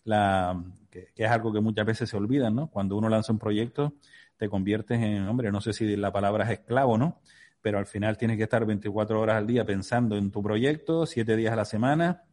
la, 0.05 0.61
que, 0.91 1.09
es 1.15 1.31
algo 1.31 1.53
que 1.53 1.61
muchas 1.61 1.87
veces 1.87 2.09
se 2.11 2.17
olvidan, 2.17 2.55
¿no? 2.55 2.69
Cuando 2.69 2.97
uno 2.97 3.09
lanza 3.09 3.33
un 3.33 3.39
proyecto, 3.39 3.95
te 4.37 4.49
conviertes 4.49 5.01
en, 5.01 5.29
hombre, 5.29 5.53
no 5.53 5.61
sé 5.61 5.73
si 5.73 5.97
la 5.97 6.13
palabra 6.13 6.45
es 6.45 6.51
esclavo, 6.51 6.99
¿no? 6.99 7.21
Pero 7.63 7.79
al 7.79 7.87
final 7.87 8.17
tienes 8.17 8.37
que 8.37 8.45
estar 8.45 8.65
24 8.65 9.21
horas 9.21 9.37
al 9.37 9.47
día 9.47 9.65
pensando 9.65 10.17
en 10.17 10.31
tu 10.31 10.43
proyecto, 10.43 11.07
7 11.07 11.37
días 11.37 11.53
a 11.53 11.57
la 11.57 11.67
semana, 11.67 12.25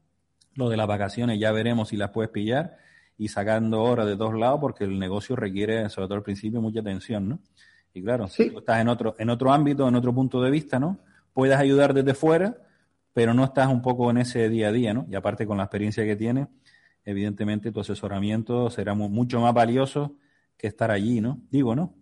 lo 0.57 0.69
de 0.69 0.75
las 0.75 0.87
vacaciones 0.87 1.39
ya 1.39 1.51
veremos 1.51 1.89
si 1.89 1.97
las 1.97 2.09
puedes 2.09 2.31
pillar 2.31 2.77
y 3.17 3.29
sacando 3.29 3.83
horas 3.83 4.07
de 4.07 4.15
dos 4.15 4.33
lados 4.33 4.59
porque 4.59 4.83
el 4.83 4.99
negocio 4.99 5.35
requiere, 5.35 5.87
sobre 5.89 6.07
todo 6.07 6.17
al 6.17 6.23
principio, 6.23 6.61
mucha 6.61 6.81
atención, 6.81 7.29
¿no? 7.29 7.39
Y 7.93 8.03
claro, 8.03 8.27
si 8.27 8.49
tú 8.51 8.59
estás 8.59 8.79
en 8.79 8.89
otro, 8.89 9.15
en 9.17 9.29
otro 9.29 9.51
ámbito, 9.51 9.87
en 9.87 9.95
otro 9.95 10.13
punto 10.13 10.41
de 10.41 10.51
vista, 10.51 10.79
¿no? 10.79 10.99
Puedes 11.33 11.57
ayudar 11.57 11.93
desde 11.93 12.13
fuera, 12.13 12.57
pero 13.13 13.33
no 13.33 13.43
estás 13.43 13.67
un 13.67 13.81
poco 13.81 14.11
en 14.11 14.17
ese 14.17 14.49
día 14.49 14.67
a 14.67 14.71
día, 14.71 14.93
¿no? 14.93 15.07
Y 15.09 15.15
aparte 15.15 15.47
con 15.47 15.57
la 15.57 15.63
experiencia 15.63 16.03
que 16.05 16.15
tienes, 16.15 16.47
evidentemente 17.05 17.71
tu 17.71 17.79
asesoramiento 17.79 18.69
será 18.69 18.93
mucho 18.93 19.39
más 19.39 19.53
valioso 19.53 20.15
que 20.57 20.67
estar 20.67 20.91
allí, 20.91 21.21
¿no? 21.21 21.41
Digo, 21.49 21.75
¿no? 21.75 21.93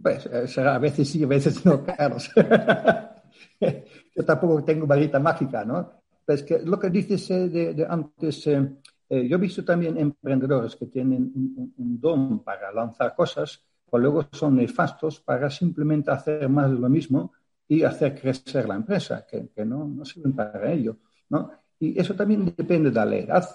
Pues 0.00 0.26
eh, 0.26 0.60
a 0.60 0.78
veces 0.78 1.08
sí, 1.08 1.22
a 1.22 1.26
veces 1.26 1.64
no, 1.64 1.84
Carlos. 1.84 2.30
Yo 3.60 4.24
tampoco 4.24 4.64
tengo 4.64 4.86
varita 4.86 5.18
mágica, 5.18 5.64
¿no? 5.64 6.03
Pues 6.24 6.42
que 6.42 6.60
lo 6.60 6.78
que 6.78 6.90
dices 6.90 7.30
eh, 7.30 7.48
de, 7.48 7.86
antes, 7.88 8.46
eh, 8.46 8.76
eh, 9.08 9.28
yo 9.28 9.36
he 9.36 9.40
visto 9.40 9.64
también 9.64 9.98
emprendedores 9.98 10.76
que 10.76 10.86
tienen 10.86 11.32
un, 11.76 12.00
don 12.00 12.42
para 12.42 12.72
lanzar 12.72 13.14
cosas, 13.14 13.62
pero 13.90 14.02
luego 14.02 14.26
son 14.32 14.56
nefastos 14.56 15.20
para 15.20 15.50
simplemente 15.50 16.10
hacer 16.10 16.48
más 16.48 16.70
de 16.70 16.78
lo 16.78 16.88
mismo 16.88 17.32
y 17.68 17.82
hacer 17.82 18.18
crecer 18.18 18.66
la 18.66 18.76
empresa, 18.76 19.26
que, 19.26 19.64
no, 19.64 19.86
no, 19.86 20.04
sirven 20.04 20.32
para 20.32 20.72
ello. 20.72 20.96
¿no? 21.28 21.50
Y 21.78 21.98
eso 21.98 22.14
también 22.14 22.54
depende 22.56 22.90
de 22.90 23.06
la 23.06 23.16
edad. 23.16 23.48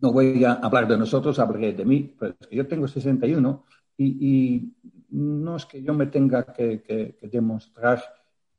no 0.00 0.12
voy 0.12 0.44
a 0.44 0.52
hablar 0.52 0.86
de 0.86 0.98
nosotros, 0.98 1.38
hablaré 1.38 1.72
de 1.72 1.84
mí, 1.84 2.14
pero 2.18 2.34
yo 2.50 2.66
tengo 2.66 2.86
61 2.86 3.64
y, 3.96 4.06
y 4.06 4.74
no 5.10 5.56
es 5.56 5.66
que 5.66 5.82
yo 5.82 5.94
me 5.94 6.06
tenga 6.06 6.44
que, 6.52 6.82
que 6.82 7.28
demostrar 7.28 8.02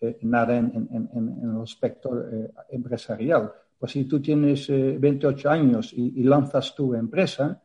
eh, 0.01 0.18
nada 0.22 0.58
en, 0.58 1.10
el 1.44 1.62
aspecto 1.62 2.22
eh, 2.22 2.51
empresarial. 2.70 3.51
Pues 3.77 3.91
si 3.91 4.06
tú 4.06 4.22
tienes 4.22 4.68
28 4.70 5.48
eh, 5.48 5.51
años 5.51 5.94
y, 5.94 6.24
lanzas 6.24 6.74
tu 6.74 6.94
empresa, 6.94 7.62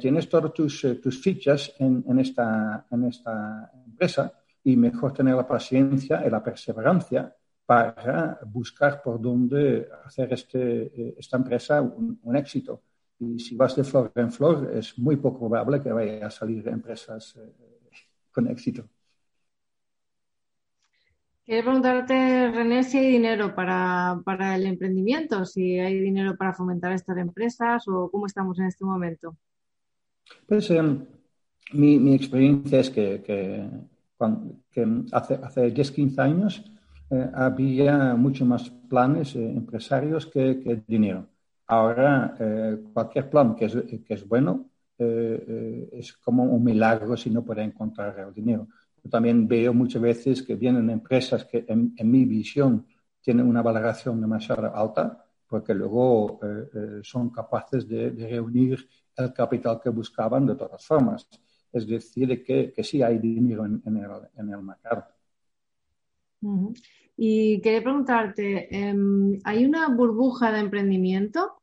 tienes 0.00 0.28
todas 0.28 0.52
tus, 0.54 0.86
tus 1.02 1.20
fichas 1.20 1.74
en, 1.78 2.18
esta, 2.18 2.86
en 2.90 3.04
esta 3.04 3.70
empresa 3.84 4.32
y 4.64 4.76
mejor 4.76 5.12
tener 5.12 5.34
la 5.34 5.46
paciencia 5.46 6.24
y 6.26 6.30
la 6.30 6.42
perseverancia 6.42 7.34
para 7.64 8.40
buscar 8.46 9.02
por 9.02 9.20
dónde 9.20 9.88
hacer 10.04 10.32
este, 10.32 11.18
esta 11.18 11.36
empresa 11.36 11.82
un, 11.82 12.18
un, 12.22 12.36
éxito. 12.36 12.82
Y 13.18 13.38
si 13.38 13.54
vas 13.54 13.76
de 13.76 13.84
flor 13.84 14.12
en 14.14 14.32
flor, 14.32 14.70
es 14.72 14.98
muy 14.98 15.16
poco 15.16 15.40
probable 15.40 15.82
que 15.82 15.92
vaya 15.92 16.26
a 16.26 16.30
salir 16.30 16.66
empresas 16.68 17.38
con 18.32 18.48
éxito. 18.48 18.88
Quiero 21.46 21.62
preguntarte, 21.62 22.50
René, 22.50 22.82
si 22.82 22.98
hay 22.98 23.06
dinero 23.06 23.54
para, 23.54 24.20
el 24.56 24.66
emprendimiento, 24.66 25.44
si 25.44 25.78
hay 25.78 26.00
dinero 26.00 26.36
para 26.36 26.52
fomentar 26.52 26.90
estas 26.90 27.18
empresas 27.18 27.86
o 27.86 28.10
cómo 28.10 28.26
estamos 28.26 28.58
en 28.58 28.66
este 28.66 28.84
momento. 28.84 29.36
Pues 30.44 30.68
em, 30.72 31.04
mi, 31.72 32.14
experiencia 32.16 32.80
es 32.80 32.90
que, 32.90 33.70
hace, 35.12 35.34
hace 35.34 35.70
10, 35.70 35.90
15 35.92 36.20
años 36.20 36.64
eh, 37.10 37.30
había 37.32 38.16
mucho 38.16 38.44
más 38.44 38.68
planes 38.68 39.36
eh, 39.36 39.48
empresarios 39.48 40.26
que, 40.26 40.82
dinero. 40.84 41.28
Ahora, 41.68 42.34
eh, 42.40 42.76
cualquier 42.92 43.30
plan 43.30 43.54
que 43.54 43.66
es, 43.66 43.76
que 44.04 44.14
es 44.14 44.26
bueno 44.26 44.68
es 44.98 46.14
como 46.14 46.44
un 46.44 46.64
milagro 46.64 47.18
si 47.18 47.28
no 47.28 47.44
puede 47.44 47.62
encontrar 47.62 48.18
el 48.18 48.32
dinero 48.32 48.66
también 49.08 49.46
veo 49.46 49.72
muchas 49.74 50.02
veces 50.02 50.42
que 50.42 50.54
vienen 50.54 50.90
empresas 50.90 51.44
que 51.44 51.64
en, 51.68 51.94
mi 52.10 52.24
visión 52.24 52.86
tienen 53.20 53.46
una 53.46 53.62
valoración 53.62 54.20
demasiado 54.20 54.74
alta 54.74 55.24
porque 55.46 55.74
luego 55.74 56.40
eh, 56.42 56.68
eh, 56.74 57.00
son 57.02 57.30
capaces 57.30 57.86
de, 57.86 58.10
reunir 58.10 58.88
el 59.16 59.32
capital 59.32 59.80
que 59.82 59.90
buscaban 59.90 60.46
de 60.46 60.56
todas 60.56 60.84
formas. 60.84 61.28
Es 61.72 61.86
decir, 61.86 62.42
que, 62.44 62.72
que 62.72 62.84
sí 62.84 63.02
hay 63.02 63.18
dinero 63.18 63.64
en, 63.64 63.82
el, 63.84 64.62
mercado. 64.62 65.04
Y 67.16 67.60
quería 67.60 67.82
preguntarte, 67.82 68.74
em, 68.76 69.38
¿hay 69.44 69.64
una 69.64 69.88
burbuja 69.88 70.52
de 70.52 70.60
emprendimiento? 70.60 71.60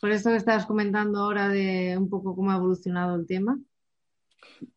Por 0.00 0.10
eso 0.10 0.30
que 0.30 0.36
estabas 0.36 0.66
comentando 0.66 1.20
ahora 1.20 1.48
de 1.48 1.96
un 1.98 2.08
poco 2.08 2.34
cómo 2.36 2.50
ha 2.50 2.56
evolucionado 2.56 3.16
el 3.16 3.26
tema. 3.26 3.58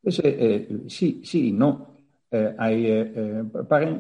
Pues, 0.02 0.20
eh, 0.24 0.68
sí, 0.88 1.22
sí, 1.24 1.52
no. 1.52 1.98
Eh, 2.32 2.56
hay, 2.58 2.86
eh, 2.88 3.44
para, 3.68 4.00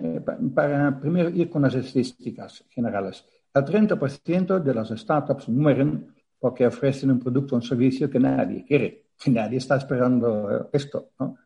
para, 0.54 1.00
primero 1.00 1.30
ir 1.30 1.50
con 1.50 1.63
las 1.63 1.75
estadísticas 1.75 2.66
generales. 2.70 3.25
El 3.54 3.66
30% 3.66 4.60
de 4.60 4.74
las 4.74 4.89
startups 4.89 5.50
mueren 5.50 6.13
porque 6.39 6.68
ofrecen 6.68 7.12
un 7.12 7.20
producto 7.20 7.56
o 7.56 7.58
un 7.58 7.63
servicio 7.63 8.10
que 8.10 8.20
nadie 8.20 8.63
quiere, 8.63 9.08
nadie 9.28 9.58
está 9.58 9.78
esperando 9.78 10.70
esto. 10.72 11.12
¿no? 11.20 11.38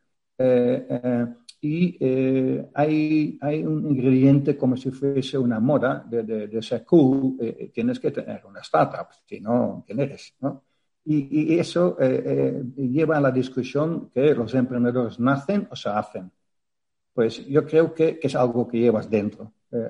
y 1.61 1.97
hay, 2.73 3.37
hay, 3.41 3.63
un 3.63 3.87
ingrediente 3.89 4.57
como 4.57 4.75
si 4.75 4.91
fuese 4.91 5.37
una 5.37 5.59
moda 5.61 6.05
de, 6.09 6.23
de, 6.23 6.47
de 6.47 6.61
ser 6.61 6.83
cool, 6.83 7.37
tienes 7.73 7.99
que 7.99 8.11
tener 8.11 8.45
una 8.45 8.59
startup, 8.59 9.07
si 9.25 9.39
no, 9.39 9.83
¿quién 9.87 9.99
eres? 10.01 10.35
¿no? 10.41 10.63
Y, 11.05 11.59
eso 11.59 11.97
eh, 11.99 12.23
eh, 12.25 12.63
lleva 12.77 13.17
a 13.17 13.21
la 13.21 13.31
discusión 13.31 14.09
que 14.09 14.33
los 14.33 14.53
emprendedores 14.53 15.19
nacen 15.19 15.67
o 15.69 15.75
se 15.75 15.89
hacen. 15.89 16.31
Pues 17.13 17.45
yo 17.45 17.65
creo 17.65 17.93
que, 17.93 18.19
es 18.21 18.35
algo 18.35 18.67
que 18.67 18.79
llevas 18.79 19.09
dentro, 19.09 19.53
eh, 19.71 19.87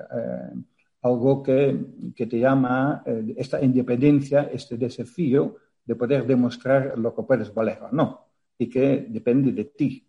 algo 1.02 1.42
que, 1.42 1.78
te 2.16 2.38
llama 2.38 3.02
esta 3.36 3.62
independencia, 3.62 4.50
este 4.52 4.76
desafío 4.76 5.56
de 5.84 5.94
poder 5.94 6.26
demostrar 6.26 6.98
lo 6.98 7.14
que 7.14 7.22
puedes 7.22 7.52
valer 7.52 7.78
o 7.82 7.92
no, 7.92 8.26
y 8.58 8.68
que 8.68 9.06
depende 9.08 9.52
de 9.52 9.64
ti. 9.66 10.06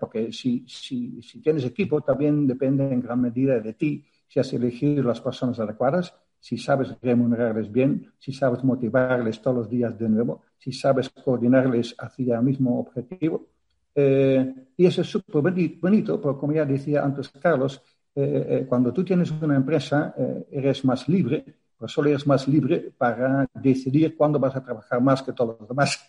porque 0.00 0.32
si, 0.32 0.64
si 0.66 1.40
tienes 1.42 1.64
equipo, 1.64 2.00
también 2.00 2.46
depende 2.46 2.92
en 2.92 3.00
gran 3.00 3.20
medida 3.20 3.60
de 3.60 3.74
ti 3.74 4.04
si 4.26 4.40
has 4.40 4.52
elegido 4.52 5.04
las 5.04 5.20
personas 5.20 5.60
adecuadas 5.60 6.12
si 6.46 6.56
sabes 6.58 6.94
remunerarles 7.02 7.72
bien, 7.72 8.12
si 8.20 8.32
sabes 8.32 8.62
motivarles 8.62 9.42
todos 9.42 9.56
los 9.56 9.68
días 9.68 9.98
de 9.98 10.08
nuevo, 10.08 10.42
si 10.56 10.70
sabes 10.70 11.08
coordinarles 11.10 11.96
hacia 11.98 12.36
el 12.36 12.42
mismo 12.44 12.78
objetivo. 12.78 13.48
Eh, 13.92 14.54
y 14.76 14.86
eso 14.86 15.00
es 15.00 15.08
súper 15.08 15.42
bonito, 15.80 16.20
porque 16.20 16.38
como 16.38 16.52
ya 16.52 16.64
decía 16.64 17.02
antes 17.02 17.30
Carlos, 17.30 17.82
eh, 18.14 18.46
eh, 18.48 18.66
cuando 18.68 18.92
tú 18.92 19.04
tienes 19.04 19.32
una 19.32 19.56
empresa, 19.56 20.14
eres 20.48 20.84
más 20.84 21.08
libre 21.08 21.44
pero 21.76 21.88
solo 21.88 22.10
eres 22.10 22.26
más 22.28 22.46
libre 22.46 22.92
para 22.96 23.46
decidir 23.52 24.16
cuándo 24.16 24.38
vas 24.38 24.54
a 24.54 24.62
trabajar 24.62 25.00
más 25.02 25.22
que 25.22 25.32
todos 25.32 25.58
los 25.58 25.68
demás. 25.68 26.00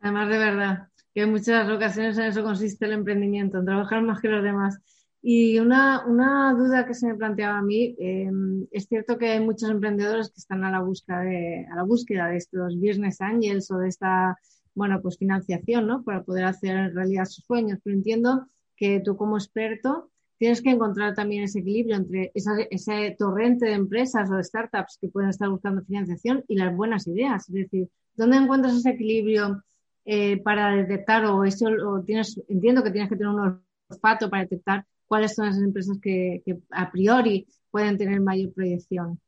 Además, 0.00 0.28
de 0.28 0.38
verdad, 0.38 0.88
que 1.12 1.22
en 1.22 1.32
muchas 1.32 1.68
ocasiones 1.68 2.16
en 2.18 2.26
eso 2.26 2.44
consiste 2.44 2.86
el 2.86 2.92
emprendimiento, 2.92 3.58
en 3.58 3.66
trabajar 3.66 4.00
más 4.00 4.20
que 4.20 4.28
los 4.28 4.44
demás. 4.44 4.80
Y 5.28 5.58
una, 5.58 6.06
una 6.06 6.54
duda 6.54 6.86
que 6.86 6.94
se 6.94 7.08
me 7.08 7.16
planteaba 7.16 7.58
a 7.58 7.62
mí, 7.62 7.96
eh, 7.98 8.30
es 8.70 8.86
cierto 8.86 9.18
que 9.18 9.30
hay 9.30 9.40
muchos 9.40 9.68
emprendedores 9.68 10.28
que 10.30 10.38
están 10.38 10.62
a 10.62 10.70
la 10.70 10.78
búsqueda 10.78 11.22
de, 11.22 11.66
a 11.68 11.74
la 11.74 11.82
búsqueda 11.82 12.28
de 12.28 12.36
estos 12.36 12.76
business 12.76 13.20
angels 13.20 13.68
o 13.72 13.78
de 13.78 13.88
esta, 13.88 14.38
bueno, 14.76 15.02
pues 15.02 15.18
financiación, 15.18 15.88
¿no? 15.88 16.04
Para 16.04 16.22
poder 16.22 16.44
hacer 16.44 16.94
realidad 16.94 17.24
sus 17.24 17.44
sueños. 17.44 17.80
Pero 17.82 17.96
entiendo 17.96 18.46
que 18.76 19.00
tú 19.00 19.16
como 19.16 19.36
experto 19.36 20.12
tienes 20.38 20.62
que 20.62 20.70
encontrar 20.70 21.14
también 21.16 21.42
ese 21.42 21.58
equilibrio 21.58 21.96
entre 21.96 22.30
ese 22.32 23.16
torrente 23.18 23.66
de 23.66 23.72
empresas 23.72 24.30
o 24.30 24.36
de 24.36 24.44
startups 24.44 24.96
que 25.00 25.08
pueden 25.08 25.30
estar 25.30 25.48
buscando 25.48 25.82
financiación 25.82 26.44
y 26.46 26.54
las 26.54 26.72
buenas 26.76 27.04
ideas. 27.08 27.48
Es 27.48 27.54
decir, 27.56 27.88
¿dónde 28.14 28.36
encuentras 28.36 28.76
ese 28.76 28.90
equilibrio 28.90 29.64
eh, 30.04 30.40
para 30.40 30.70
detectar 30.70 31.24
o 31.24 31.42
eso 31.42 31.66
o 31.66 32.00
tienes, 32.04 32.40
entiendo 32.46 32.84
que 32.84 32.92
tienes 32.92 33.10
que 33.10 33.16
tener 33.16 33.34
un 33.34 33.60
olfato 33.90 34.30
para 34.30 34.44
detectar 34.44 34.86
cuáles 35.06 35.34
son 35.34 35.46
las 35.46 35.58
empresas 35.58 35.98
que, 36.00 36.42
a 36.70 36.90
priori 36.90 37.46
pueden 37.70 37.96
tener 37.96 38.20
mayor 38.20 38.52
proyección. 38.52 39.20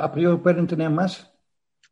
¿A 0.00 0.10
priori 0.10 0.38
pueden 0.38 0.66
tener 0.66 0.90
más? 0.90 1.30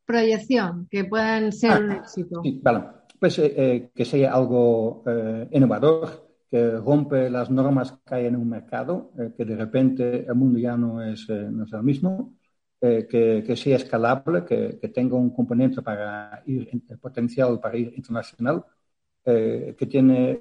Proyección, 0.05 0.87
que 0.91 1.05
puedan 1.05 1.53
ser 1.53 1.83
un 1.83 1.91
ah, 1.91 1.97
éxito. 1.97 2.41
Sí, 2.43 2.61
vale. 2.63 2.85
Pues 3.19 3.39
eh, 3.39 3.55
eh, 3.57 3.91
que 3.95 4.05
sea 4.05 4.33
algo 4.33 5.03
eh, 5.07 5.49
innovador, 5.53 6.29
que 6.51 6.71
rompe 6.73 7.29
las 7.31 7.51
normas 7.51 7.93
que 8.07 8.15
hay 8.15 8.27
en 8.27 8.37
un 8.37 8.49
mercado, 8.49 9.13
que 9.37 9.45
de 9.45 9.57
repente 9.57 10.27
el 10.27 10.35
mundo 10.35 10.59
ya 10.59 10.77
no 10.77 11.03
es, 11.03 11.29
no 11.29 11.65
es 11.65 11.73
el 11.73 11.83
mismo, 11.83 12.37
que, 12.81 13.43
que, 13.45 13.57
sea 13.57 13.77
escalable, 13.77 14.45
que, 14.45 14.79
que, 14.81 14.89
tenga 14.91 15.17
un 15.17 15.31
componente 15.31 15.83
para 15.83 16.43
ir, 16.47 16.71
potencial 17.01 17.59
para 17.59 17.77
ir 17.77 17.93
internacional, 17.97 18.65
que 19.25 19.87
tiene 19.91 20.41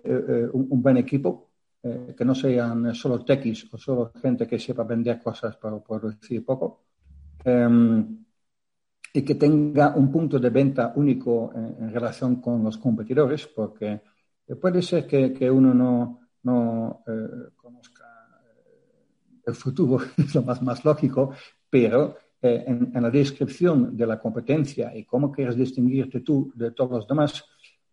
un, 0.53 0.67
un, 0.69 0.81
buen 0.84 0.98
equipo 0.98 1.54
eh, 1.88 2.15
que 2.18 2.25
no 2.25 2.34
sean 2.34 2.96
solo 2.96 3.24
techis 3.24 3.72
o 3.72 3.77
solo 3.77 4.12
gente 4.20 4.48
que 4.48 4.58
sepa 4.58 4.84
vender 4.84 5.22
cosas 5.22 5.56
por, 5.56 5.84
por 5.84 6.01
decir 6.01 6.44
poco, 6.44 6.82
em, 7.44 8.25
y 9.13 9.22
que 9.22 9.36
tenga 9.36 9.94
un 9.96 10.12
punto 10.12 10.39
de 10.39 10.50
venta 10.50 10.94
único 10.96 11.54
en, 11.54 11.94
relación 11.94 12.42
con 12.42 12.63
los 12.63 12.80
competidores, 12.80 13.46
porque 13.46 14.01
puede 14.60 14.82
ser 14.82 15.06
que, 15.06 15.32
que 15.32 15.51
uno 15.51 15.75
no, 15.75 16.22
no 16.42 17.04
eh, 17.06 17.54
conozca 17.56 18.06
eh, 18.42 19.44
el 19.46 19.54
futuro, 19.54 20.00
es 20.18 20.34
lo 20.34 20.42
más, 20.42 20.63
más 20.63 20.84
lógico, 20.84 21.34
pero 21.70 22.18
en, 22.42 22.94
en, 22.96 23.04
la 23.04 23.12
descripción 23.12 23.96
de 23.96 24.08
la 24.08 24.20
competencia 24.20 24.96
y 24.96 25.06
cómo 25.06 25.32
quieres 25.32 25.56
distinguirte 25.56 26.22
tú 26.22 26.51
de 26.56 26.72
todos 26.72 26.92
los 26.92 27.08
demás, 27.08 27.46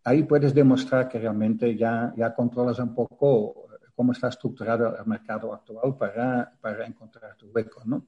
ahí 0.03 0.23
puedes 0.23 0.51
demostrar 0.51 1.07
que 1.07 1.19
realmente 1.19 1.77
ya, 1.77 2.11
ya 2.17 2.33
controlas 2.33 2.79
un 2.79 2.95
poco 2.95 3.67
cómo 3.95 4.11
está 4.11 4.29
estructurado 4.29 4.97
el 4.97 5.05
mercado 5.05 5.53
actual 5.53 5.97
para, 5.97 6.53
para 6.59 6.85
encontrar 6.85 7.35
tu 7.35 7.47
hueco, 7.47 7.81
¿no? 7.85 8.07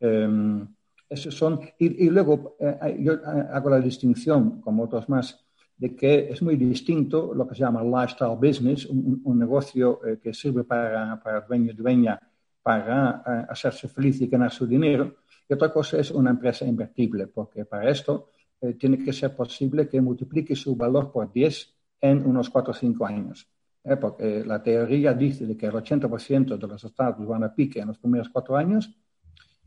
Um, 0.00 0.66
esos 1.08 1.34
son, 1.34 1.60
y, 1.78 2.06
y 2.06 2.10
luego 2.10 2.56
eh, 2.58 2.96
yo 3.00 3.14
eh, 3.14 3.18
hago 3.52 3.70
la 3.70 3.80
distinción, 3.80 4.60
como 4.60 4.84
otros 4.84 5.08
más, 5.08 5.46
de 5.76 5.94
que 5.94 6.30
es 6.30 6.42
muy 6.42 6.56
distinto 6.56 7.34
lo 7.34 7.46
que 7.46 7.54
se 7.54 7.60
llama 7.60 7.82
lifestyle 7.82 8.36
business, 8.36 8.86
un, 8.86 9.20
un 9.24 9.38
negocio 9.38 10.00
eh, 10.04 10.18
que 10.20 10.32
sirve 10.32 10.64
para, 10.64 11.20
para 11.22 11.42
dueño 11.42 11.72
y 11.72 11.74
dueña 11.74 12.20
para 12.62 13.22
eh, 13.26 13.46
hacerse 13.50 13.86
feliz 13.88 14.20
y 14.20 14.26
ganar 14.26 14.50
su 14.50 14.66
dinero, 14.66 15.16
y 15.48 15.54
otra 15.54 15.72
cosa 15.72 15.98
es 15.98 16.10
una 16.10 16.30
empresa 16.30 16.64
invertible, 16.64 17.28
porque 17.28 17.64
para 17.64 17.90
esto 17.90 18.30
eh, 18.60 18.74
tiene 18.74 18.98
que 19.04 19.12
ser 19.12 19.36
posible 19.36 19.88
que 19.88 20.00
multiplique 20.00 20.56
su 20.56 20.74
valor 20.74 21.12
por 21.12 21.32
10 21.32 21.74
en 22.00 22.26
unos 22.26 22.50
4 22.50 22.72
o 22.72 22.74
5 22.74 23.06
años. 23.06 23.48
¿Eh? 23.86 23.96
porque 23.96 24.44
la 24.44 24.62
teoría 24.62 25.14
dice 25.14 25.46
de 25.46 25.56
que 25.56 25.66
el 25.66 25.72
80% 25.72 26.58
de 26.58 26.66
los 26.66 26.84
estados 26.84 27.26
van 27.26 27.44
a 27.44 27.54
pique 27.54 27.80
en 27.80 27.88
los 27.88 27.98
primeros 27.98 28.28
cuatro 28.28 28.56
años, 28.56 28.90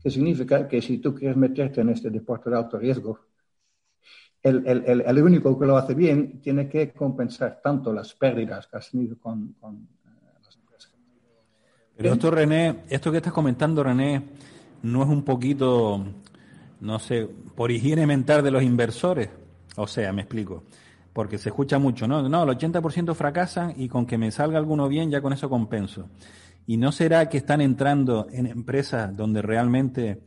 que 0.02 0.10
significa 0.10 0.68
que 0.68 0.80
si 0.80 0.98
tú 0.98 1.14
quieres 1.14 1.36
meterte 1.36 1.80
en 1.80 1.90
este 1.90 2.10
deporte 2.10 2.50
de 2.50 2.56
alto 2.56 2.78
riesgo, 2.78 3.18
el, 4.42 4.66
el, 4.66 5.02
el, 5.06 5.22
único 5.22 5.58
que 5.58 5.66
lo 5.66 5.76
hace 5.76 5.92
bien 5.92 6.40
tiene 6.40 6.66
que 6.66 6.92
compensar 6.92 7.60
tanto 7.62 7.92
las 7.92 8.14
pérdidas 8.14 8.66
que 8.66 8.78
has 8.78 8.90
tenido 8.90 9.18
con, 9.18 9.54
con 9.60 9.74
eh, 9.76 10.40
las 10.42 10.56
empresas. 10.56 10.92
Pero 11.94 12.14
esto, 12.14 12.30
René, 12.30 12.84
esto 12.88 13.10
que 13.10 13.18
estás 13.18 13.34
comentando, 13.34 13.82
René, 13.82 14.22
no 14.82 15.02
es 15.02 15.08
un 15.10 15.24
poquito, 15.24 16.02
no 16.80 16.98
sé, 16.98 17.28
por 17.54 17.70
higiene 17.70 18.06
mental 18.06 18.42
de 18.42 18.50
los 18.50 18.62
inversores. 18.62 19.28
O 19.76 19.86
sea, 19.86 20.10
me 20.10 20.22
explico 20.22 20.64
porque 21.12 21.38
se 21.38 21.48
escucha 21.48 21.78
mucho, 21.78 22.06
¿no? 22.06 22.28
No, 22.28 22.42
el 22.44 22.48
80% 22.50 23.14
fracasan 23.14 23.74
y 23.76 23.88
con 23.88 24.06
que 24.06 24.18
me 24.18 24.30
salga 24.30 24.58
alguno 24.58 24.88
bien, 24.88 25.10
ya 25.10 25.20
con 25.20 25.32
eso 25.32 25.48
compenso. 25.48 26.08
¿Y 26.66 26.76
no 26.76 26.92
será 26.92 27.28
que 27.28 27.38
están 27.38 27.60
entrando 27.60 28.26
en 28.30 28.46
empresas 28.46 29.14
donde 29.16 29.42
realmente, 29.42 30.22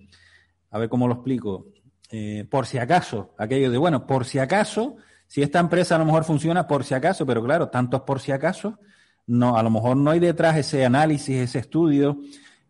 a 0.71 0.79
ver 0.79 0.89
cómo 0.89 1.07
lo 1.07 1.15
explico, 1.15 1.67
eh, 2.11 2.45
por 2.49 2.65
si 2.65 2.77
acaso, 2.77 3.33
aquello 3.37 3.71
de, 3.71 3.77
bueno, 3.77 4.05
por 4.05 4.25
si 4.25 4.39
acaso, 4.39 4.97
si 5.27 5.41
esta 5.41 5.59
empresa 5.59 5.95
a 5.95 5.99
lo 5.99 6.05
mejor 6.05 6.25
funciona 6.25 6.67
por 6.67 6.83
si 6.83 6.93
acaso, 6.93 7.25
pero 7.25 7.43
claro, 7.43 7.69
tantos 7.69 8.01
por 8.01 8.19
si 8.19 8.31
acaso, 8.31 8.77
no, 9.25 9.57
a 9.57 9.63
lo 9.63 9.69
mejor 9.69 9.95
no 9.95 10.11
hay 10.11 10.19
detrás 10.19 10.57
ese 10.57 10.85
análisis, 10.85 11.37
ese 11.37 11.59
estudio, 11.59 12.19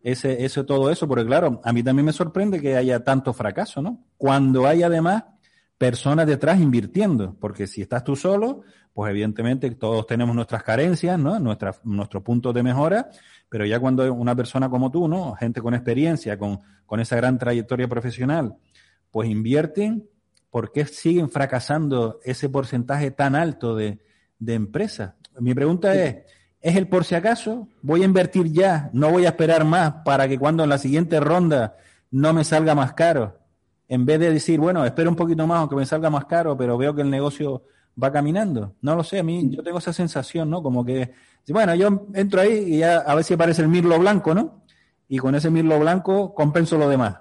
ese, 0.04 0.45
ese 0.45 0.63
todo 0.63 0.91
eso, 0.91 1.08
porque 1.08 1.26
claro, 1.26 1.60
a 1.63 1.73
mí 1.73 1.82
también 1.82 2.06
me 2.06 2.13
sorprende 2.13 2.62
que 2.62 2.78
haya 2.78 3.04
tanto 3.04 3.34
fracaso, 3.34 3.82
¿no? 3.82 3.99
Cuando 4.17 4.67
hay 4.67 4.84
además 4.84 5.23
personas 5.84 6.26
detrás 6.26 6.62
invirtiendo, 6.62 7.36
porque 7.41 7.67
si 7.67 7.82
estás 7.82 8.06
tú 8.06 8.15
solo, 8.15 8.62
pues 8.93 9.12
evidentemente 9.12 9.69
todos 9.72 10.08
tenemos 10.08 10.34
nuestras 10.34 10.63
carencias, 10.63 11.19
¿no? 11.19 11.38
Nuestra, 11.41 11.76
nuestros 11.84 12.24
puntos 12.24 12.54
de 12.54 12.63
mejora, 12.63 13.10
pero 13.50 13.65
ya 13.65 13.82
cuando 13.82 14.13
una 14.13 14.34
persona 14.34 14.69
como 14.69 14.91
tú, 14.91 15.10
¿no? 15.10 15.36
Gente 15.36 15.62
con 15.62 15.74
experiencia, 15.74 16.38
con, 16.38 16.62
con 16.86 17.02
esa 17.02 17.17
gran 17.17 17.38
trayectoria 17.38 17.89
profesional, 17.89 18.56
pues 19.12 19.28
invierten, 19.28 20.08
¿por 20.50 20.72
qué 20.72 20.86
siguen 20.86 21.30
fracasando 21.30 22.22
ese 22.24 22.48
porcentaje 22.48 23.12
tan 23.12 23.36
alto 23.36 23.76
de, 23.76 24.00
de 24.39 24.54
empresas? 24.54 25.15
Mi 25.38 25.54
pregunta 25.54 25.93
es, 25.96 26.19
¿es 26.62 26.78
el 26.78 26.88
por 26.88 27.04
si 27.04 27.15
acaso? 27.15 27.67
¿Voy 27.82 28.04
a 28.04 28.06
invertir 28.06 28.54
ya? 28.54 28.89
¿No 28.93 29.12
voy 29.12 29.26
a 29.26 29.30
esperar 29.32 29.65
más 29.65 29.96
para 30.06 30.30
que 30.30 30.39
cuando 30.39 30.63
en 30.63 30.69
la 30.69 30.78
siguiente 30.78 31.19
ronda 31.19 31.76
no 32.10 32.32
me 32.32 32.46
salga 32.46 32.74
más 32.74 32.93
caro? 32.93 33.42
En 33.93 34.06
vez 34.06 34.19
de 34.19 34.34
decir, 34.34 34.60
bueno, 34.60 34.84
espero 34.84 35.10
un 35.12 35.15
poquito 35.15 35.45
más 35.45 35.60
aunque 35.60 35.75
me 35.75 35.86
salga 35.86 36.10
más 36.10 36.25
caro, 36.25 36.58
pero 36.58 36.79
veo 36.79 36.95
que 36.95 37.03
el 37.03 37.12
negocio 37.12 37.63
va 38.01 38.12
caminando. 38.12 38.73
No 38.82 38.95
lo 38.95 39.03
sé, 39.03 39.19
a 39.19 39.23
mí 39.23 39.47
yo 39.51 39.62
tengo 39.62 39.77
esa 39.77 39.93
sensación, 39.93 40.49
¿no? 40.49 40.63
Como 40.63 40.84
que, 40.84 41.12
bueno, 41.49 41.75
yo 41.75 42.08
entro 42.15 42.41
ahí 42.41 42.73
y 42.73 42.79
ya 42.79 42.97
a 42.97 43.13
ver 43.13 43.23
si 43.23 43.36
aparece 43.36 43.62
el 43.62 43.67
mirlo 43.67 43.99
blanco, 43.99 44.34
¿no? 44.34 44.63
Y 45.08 45.19
con 45.19 45.36
ese 45.36 45.51
mirlo 45.51 45.79
blanco 45.79 46.34
compenso 46.34 46.75
lo 46.75 46.89
demás. 46.89 47.17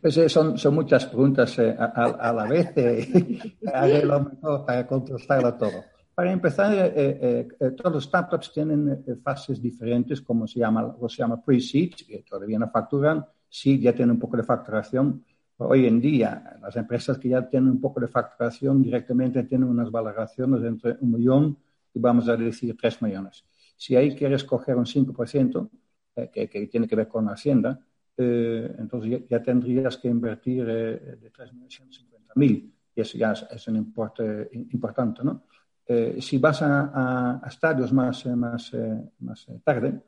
Pues 0.00 0.16
eh, 0.16 0.30
son, 0.30 0.56
son 0.56 0.74
muchas 0.76 1.04
preguntas 1.04 1.58
eh, 1.58 1.76
a, 1.78 2.32
la 2.32 2.44
vez. 2.44 2.72
Eh, 2.76 3.56
haré 3.74 4.02
lo 4.02 4.20
mejor 4.20 4.64
para 4.64 4.86
contestarlo 4.86 5.54
todo. 5.56 5.84
Para 6.14 6.32
empezar, 6.32 6.72
eh, 6.74 7.48
todos 7.76 7.92
los 7.92 8.04
startups 8.04 8.50
tienen 8.50 9.04
fases 9.22 9.60
diferentes, 9.60 10.22
como 10.22 10.46
se 10.46 10.60
llama, 10.60 10.96
se 11.08 11.16
llama 11.16 11.42
pre-seed, 11.42 11.94
que 12.08 12.22
todavía 12.22 12.58
no 12.58 12.70
facturan, 12.70 13.26
sí 13.48 13.80
ya 13.80 13.92
tienen 13.92 14.12
un 14.12 14.18
poco 14.18 14.36
de 14.36 14.42
facturación. 14.42 15.24
Hoy 15.56 15.86
en 15.86 16.00
día, 16.00 16.58
las 16.60 16.74
empresas 16.76 17.16
que 17.18 17.28
ya 17.28 17.48
tienen 17.48 17.70
un 17.70 17.80
poco 17.80 18.00
de 18.00 18.08
facturación 18.08 18.82
directamente 18.82 19.44
tienen 19.44 19.68
unas 19.68 19.90
valoraciones 19.90 20.64
entre 20.64 20.96
un 21.00 21.12
millón 21.12 21.56
y 21.92 22.00
vamos 22.00 22.28
a 22.28 22.36
decir 22.36 22.76
tres 22.76 23.00
millones. 23.00 23.44
Si 23.76 23.94
ahí 23.94 24.16
quieres 24.16 24.42
coger 24.42 24.76
un 24.76 24.84
5%, 24.84 25.70
eh, 26.16 26.30
que, 26.32 26.48
que, 26.48 26.66
tiene 26.66 26.88
que 26.88 26.96
ver 26.96 27.06
con 27.06 27.28
Hacienda, 27.28 27.80
eh, 28.16 28.74
entonces 28.78 29.22
ya, 29.28 29.42
tendrías 29.42 29.96
que 29.96 30.08
invertir 30.08 30.66
eh, 30.68 31.18
de 31.20 31.32
3.150.000 31.32 32.72
y 32.96 33.00
eso 33.00 33.18
ya 33.18 33.32
es, 33.32 33.68
un 33.68 33.76
importe 33.76 34.50
importante. 34.72 35.22
¿no? 35.22 35.44
Eh, 35.86 36.18
si 36.20 36.38
vas 36.38 36.62
a, 36.62 36.90
a, 36.92 37.40
a 37.44 37.48
estadios 37.48 37.92
más, 37.92 38.26
más, 38.26 38.72
más 39.20 39.46
tarde, 39.62 40.00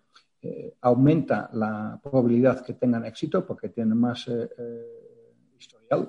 eh, 0.42 0.76
aumenta 0.82 1.50
la 1.52 1.98
probabilidad 2.02 2.64
que 2.64 2.74
tengan 2.74 3.04
éxito 3.04 3.44
porque 3.46 3.70
tienen 3.70 3.98
más 3.98 4.28
eh, 5.90 6.08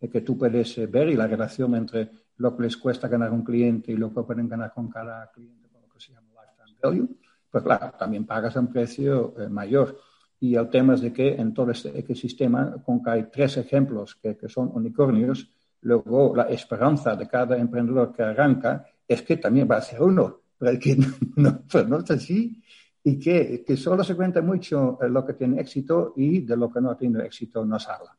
eh, 0.00 0.08
historial 0.08 0.10
que 0.10 0.20
tú 0.20 0.38
puedes 0.38 0.90
ver 0.90 1.08
y 1.08 1.14
la 1.14 1.26
relación 1.26 1.74
entre 1.74 2.10
lo 2.36 2.56
que 2.56 2.62
les 2.64 2.76
cuesta 2.76 3.08
ganar 3.08 3.32
un 3.32 3.42
cliente 3.42 3.92
y 3.92 3.96
lo 3.96 4.12
que 4.12 4.22
pueden 4.22 4.48
ganar 4.48 4.72
con 4.72 4.88
cada 4.88 5.30
cliente, 5.32 5.68
con 5.68 5.82
lo 5.82 5.88
que 5.88 6.00
se 6.00 6.12
llama 6.12 6.28
lifetime 6.32 6.78
value, 6.82 7.18
pues 7.50 7.64
claro, 7.64 7.92
también 7.98 8.24
pagas 8.24 8.54
un 8.56 8.68
precio 8.68 9.34
mayor. 9.50 9.98
Y 10.40 10.54
el 10.54 10.68
tema 10.68 10.94
es 10.94 11.00
de 11.00 11.12
que 11.12 11.34
en 11.34 11.52
todo 11.52 11.72
este 11.72 11.98
ecosistema, 11.98 12.80
con 12.84 13.02
que 13.02 13.10
hay 13.10 13.24
tres 13.24 13.56
ejemplos 13.56 14.14
que, 14.14 14.36
que, 14.36 14.48
son 14.48 14.70
unicornios, 14.72 15.50
luego 15.80 16.36
la 16.36 16.44
esperanza 16.44 17.16
de 17.16 17.26
cada 17.26 17.56
emprendedor 17.56 18.12
que 18.12 18.22
arranca 18.22 18.86
es 19.06 19.22
que 19.22 19.38
también 19.38 19.68
va 19.68 19.78
a 19.78 19.82
ser 19.82 20.00
uno, 20.00 20.42
pero 20.56 20.78
que 20.78 20.96
no, 20.96 21.06
no, 21.36 21.82
no 21.88 21.98
es 21.98 22.10
así 22.12 22.62
y 23.08 23.18
que, 23.18 23.64
que 23.64 23.76
solo 23.76 24.04
se 24.04 24.14
cuenta 24.14 24.42
mucho 24.42 24.98
lo 25.08 25.24
que 25.24 25.32
tiene 25.32 25.60
éxito 25.60 26.12
y 26.16 26.40
de 26.40 26.56
lo 26.56 26.70
que 26.70 26.80
no 26.80 26.94
tiene 26.94 27.24
éxito 27.24 27.64
no 27.64 27.78
se 27.78 27.90
habla. 27.90 28.17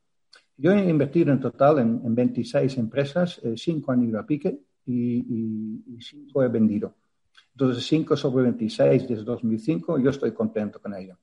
Yo 0.60 0.74
he 0.74 0.90
invertido 0.90 1.32
en 1.32 1.40
total 1.40 1.80
en, 1.80 2.02
en 2.06 2.14
26 2.14 2.78
empresas, 2.78 3.42
5 3.56 3.92
han 3.92 4.04
ido 4.04 4.20
a 4.20 4.26
pique 4.26 4.60
y 4.86 5.82
5 6.00 6.44
he 6.44 6.48
vendido. 6.50 6.94
Entonces, 7.60 7.86
5 7.88 8.16
sobre 8.16 8.44
26 8.44 9.08
desde 9.08 9.24
2005, 9.24 10.00
yo 10.00 10.10
estoy 10.10 10.32
contento 10.32 10.80
con 10.80 10.96
ello. 10.96 11.18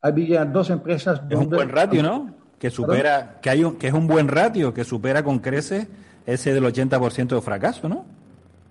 Había 0.00 0.44
dos 0.46 0.70
empresas. 0.70 1.20
Es 1.28 1.38
un 1.38 1.50
buen 1.50 1.68
ratio, 1.68 2.02
¿no? 2.02 2.34
Que 2.58 2.70
supera, 2.70 3.38
que, 3.42 3.50
hay 3.50 3.64
un, 3.64 3.76
que 3.76 3.88
es 3.88 3.92
un 3.92 4.06
buen 4.06 4.28
ratio, 4.28 4.72
que 4.72 4.84
supera 4.84 5.22
con 5.22 5.40
creces 5.40 5.86
ese 6.24 6.54
del 6.54 6.64
80% 6.64 7.34
de 7.34 7.40
fracaso, 7.42 7.86
¿no? 7.88 8.06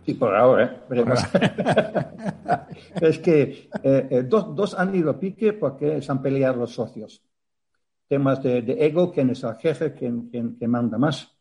Sí, 0.06 0.16
por 0.16 0.36
ahora, 0.36 0.84
¿eh? 0.90 1.06
es 3.02 3.20
que 3.20 3.70
eh, 3.84 4.08
eh, 4.10 4.24
dos, 4.28 4.56
dos, 4.56 4.74
han 4.74 4.96
ido 4.96 5.12
a 5.12 5.20
pique 5.20 5.54
porque 5.54 6.02
se 6.02 6.12
han 6.12 6.22
peleado 6.22 6.58
los 6.58 6.74
socios. 6.74 7.22
Temas 8.14 8.44
de, 8.44 8.62
de 8.62 8.86
ego, 8.86 9.12
quién 9.12 9.32
es 9.32 9.44
el 9.44 9.56
jefe, 9.56 9.92
quién, 9.92 10.30
quién, 10.30 10.54
quién 10.54 10.70
manda 10.70 11.00
más, 11.00 11.36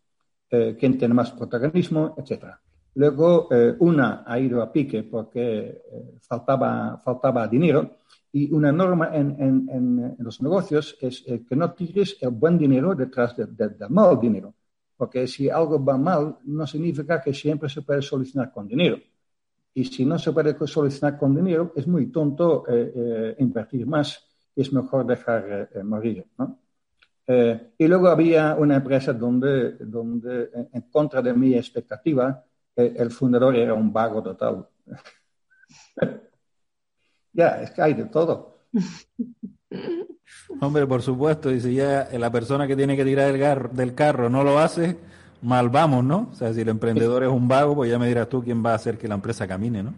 eh, 0.49 0.75
quién 0.81 0.97
tiene 0.97 1.13
más 1.13 1.31
protagonismo, 1.33 2.15
etcétera. 2.17 2.59
Luego, 2.95 3.49
eh, 3.51 3.77
una 3.81 4.25
ha 4.27 4.39
ido 4.39 4.63
a 4.63 4.73
pique 4.73 5.03
porque 5.03 5.83
eh, 5.93 6.19
faltaba, 6.23 6.97
faltaba 6.97 7.47
dinero 7.47 7.99
y 8.33 8.51
una 8.51 8.73
norma 8.73 9.11
en, 9.15 9.37
en, 9.39 9.69
en 9.71 10.17
los 10.19 10.41
negocios 10.41 10.97
es 10.99 11.23
eh, 11.27 11.45
que 11.47 11.55
no 11.55 11.75
tires 11.75 12.17
el 12.23 12.31
buen 12.31 12.57
dinero 12.57 12.95
detrás 12.95 13.37
del 13.37 13.55
de, 13.55 13.89
mal 13.91 14.19
dinero. 14.19 14.55
Porque 14.97 15.27
si 15.27 15.51
algo 15.51 15.85
va 15.85 15.99
mal, 15.99 16.39
no 16.45 16.67
significa 16.67 17.21
que 17.21 17.35
siempre 17.35 17.69
se 17.69 17.83
puede 17.83 18.01
solucionar 18.01 18.51
con 18.51 18.67
dinero. 18.67 18.97
Y 19.75 19.85
si 19.85 20.07
no 20.07 20.19
se 20.19 20.33
puede 20.33 20.57
solucionar 20.67 21.19
con 21.19 21.35
dinero, 21.35 21.75
es 21.77 21.87
muy 21.87 22.07
tonto 22.07 22.65
invertir 23.39 23.87
más 23.87 24.27
es 24.55 24.73
mejor 24.73 25.07
dejar 25.07 25.71
morir. 25.83 26.27
¿no? 26.39 26.62
Y 27.79 27.87
luego 27.87 28.09
había 28.09 28.55
una 28.55 28.77
empresa 28.77 29.13
donde, 29.13 29.73
donde 29.79 30.51
en 30.73 30.83
contra 30.83 31.23
de 31.23 31.33
mi 31.35 31.55
expectativa, 31.55 32.45
el 32.75 33.11
fundador 33.11 33.55
era 33.57 33.75
un 33.75 33.93
vago 33.93 34.23
total. 34.23 34.67
ya, 37.33 37.63
es 37.63 37.71
que 37.71 37.83
hay 37.83 37.95
de 37.95 38.05
todo. 38.07 38.65
Hombre, 40.61 40.87
por 40.87 41.03
supuesto, 41.03 41.51
y 41.51 41.61
si 41.61 41.75
ya 41.75 42.09
la 42.13 42.31
persona 42.31 42.67
que 42.67 42.77
tiene 42.77 42.97
que 42.97 43.05
tirar 43.05 43.35
el 43.35 43.77
del 43.77 43.95
carro 43.95 44.29
no 44.31 44.45
lo 44.45 44.59
hace, 44.59 44.97
mal 45.43 45.69
vamos, 45.69 46.05
¿no? 46.05 46.29
O 46.31 46.35
sea, 46.35 46.53
si 46.53 46.61
el 46.61 46.69
emprendedor 46.69 47.23
es 47.25 47.29
un 47.29 47.49
vago, 47.49 47.75
pues 47.75 47.91
ya 47.91 47.99
me 47.99 48.07
dirás 48.07 48.29
tú 48.29 48.43
quién 48.43 48.65
va 48.65 48.73
a 48.73 48.77
hacer 48.77 48.97
que 48.99 49.09
la 49.09 49.15
empresa 49.15 49.47
camine, 49.47 49.83
¿no? 49.83 49.95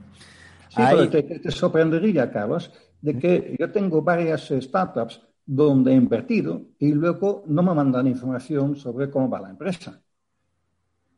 Sí, 0.68 0.82
pero 0.90 1.08
te, 1.08 1.22
te, 1.22 1.50
sorprendería, 1.50 2.30
Carlos, 2.32 2.72
de 3.00 3.18
que 3.18 3.56
yo 3.58 3.70
tengo 3.70 4.02
varias 4.02 4.48
startups 4.48 5.20
donde 5.46 5.92
he 5.92 5.94
invertido 5.94 6.62
y 6.78 6.92
luego 6.92 7.44
no 7.46 7.62
me 7.62 7.74
mandan 7.74 8.06
información 8.06 8.76
sobre 8.76 9.10
cómo 9.10 9.28
va 9.28 9.40
la 9.40 9.50
empresa. 9.50 10.00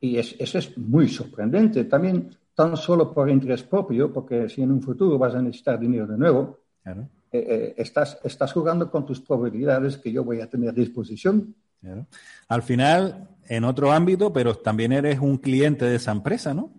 Y 0.01 0.19
es, 0.19 0.35
eso 0.39 0.59
es 0.59 0.77
muy 0.77 1.09
sorprendente. 1.09 1.85
También 1.85 2.31
tan 2.55 2.77
solo 2.77 3.13
por 3.13 3.31
interés 3.31 3.63
propio, 3.63 4.13
porque 4.13 4.49
si 4.49 4.63
en 4.63 4.73
un 4.73 4.83
futuro 4.83 5.19
vas 5.19 5.35
a 5.35 5.43
necesitar 5.43 5.79
dinero 5.79 6.07
de 6.07 6.19
nuevo, 6.19 6.59
claro. 6.83 7.09
eh, 7.31 7.47
eh, 7.49 7.75
estás, 7.77 8.19
estás 8.25 8.53
jugando 8.53 8.91
con 8.91 9.07
tus 9.07 9.21
probabilidades 9.21 9.99
que 9.99 10.11
yo 10.11 10.25
voy 10.25 10.41
a 10.41 10.49
tener 10.49 10.71
a 10.71 10.73
disposición. 10.73 11.55
Claro. 11.81 12.07
Al 12.49 12.63
final, 12.63 13.29
en 13.47 13.65
otro 13.65 13.93
ámbito, 13.93 14.33
pero 14.33 14.55
también 14.55 14.93
eres 14.93 15.21
un 15.21 15.39
cliente 15.39 15.85
de 15.85 15.97
esa 15.97 16.13
empresa, 16.13 16.55
¿no? 16.55 16.73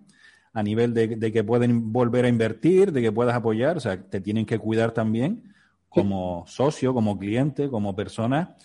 A 0.52 0.62
nivel 0.62 0.92
de, 0.92 1.08
de 1.08 1.32
que 1.32 1.44
pueden 1.44 1.92
volver 1.92 2.24
a 2.24 2.28
invertir, 2.28 2.92
de 2.92 3.00
que 3.00 3.12
puedas 3.12 3.34
apoyar, 3.34 3.76
o 3.76 3.80
sea, 3.80 4.02
te 4.02 4.20
tienen 4.20 4.44
que 4.44 4.58
cuidar 4.58 4.92
también 4.92 5.54
como 5.88 6.44
socio, 6.46 6.92
como 6.94 7.18
cliente, 7.18 7.68
como 7.68 7.96
persona 7.96 8.56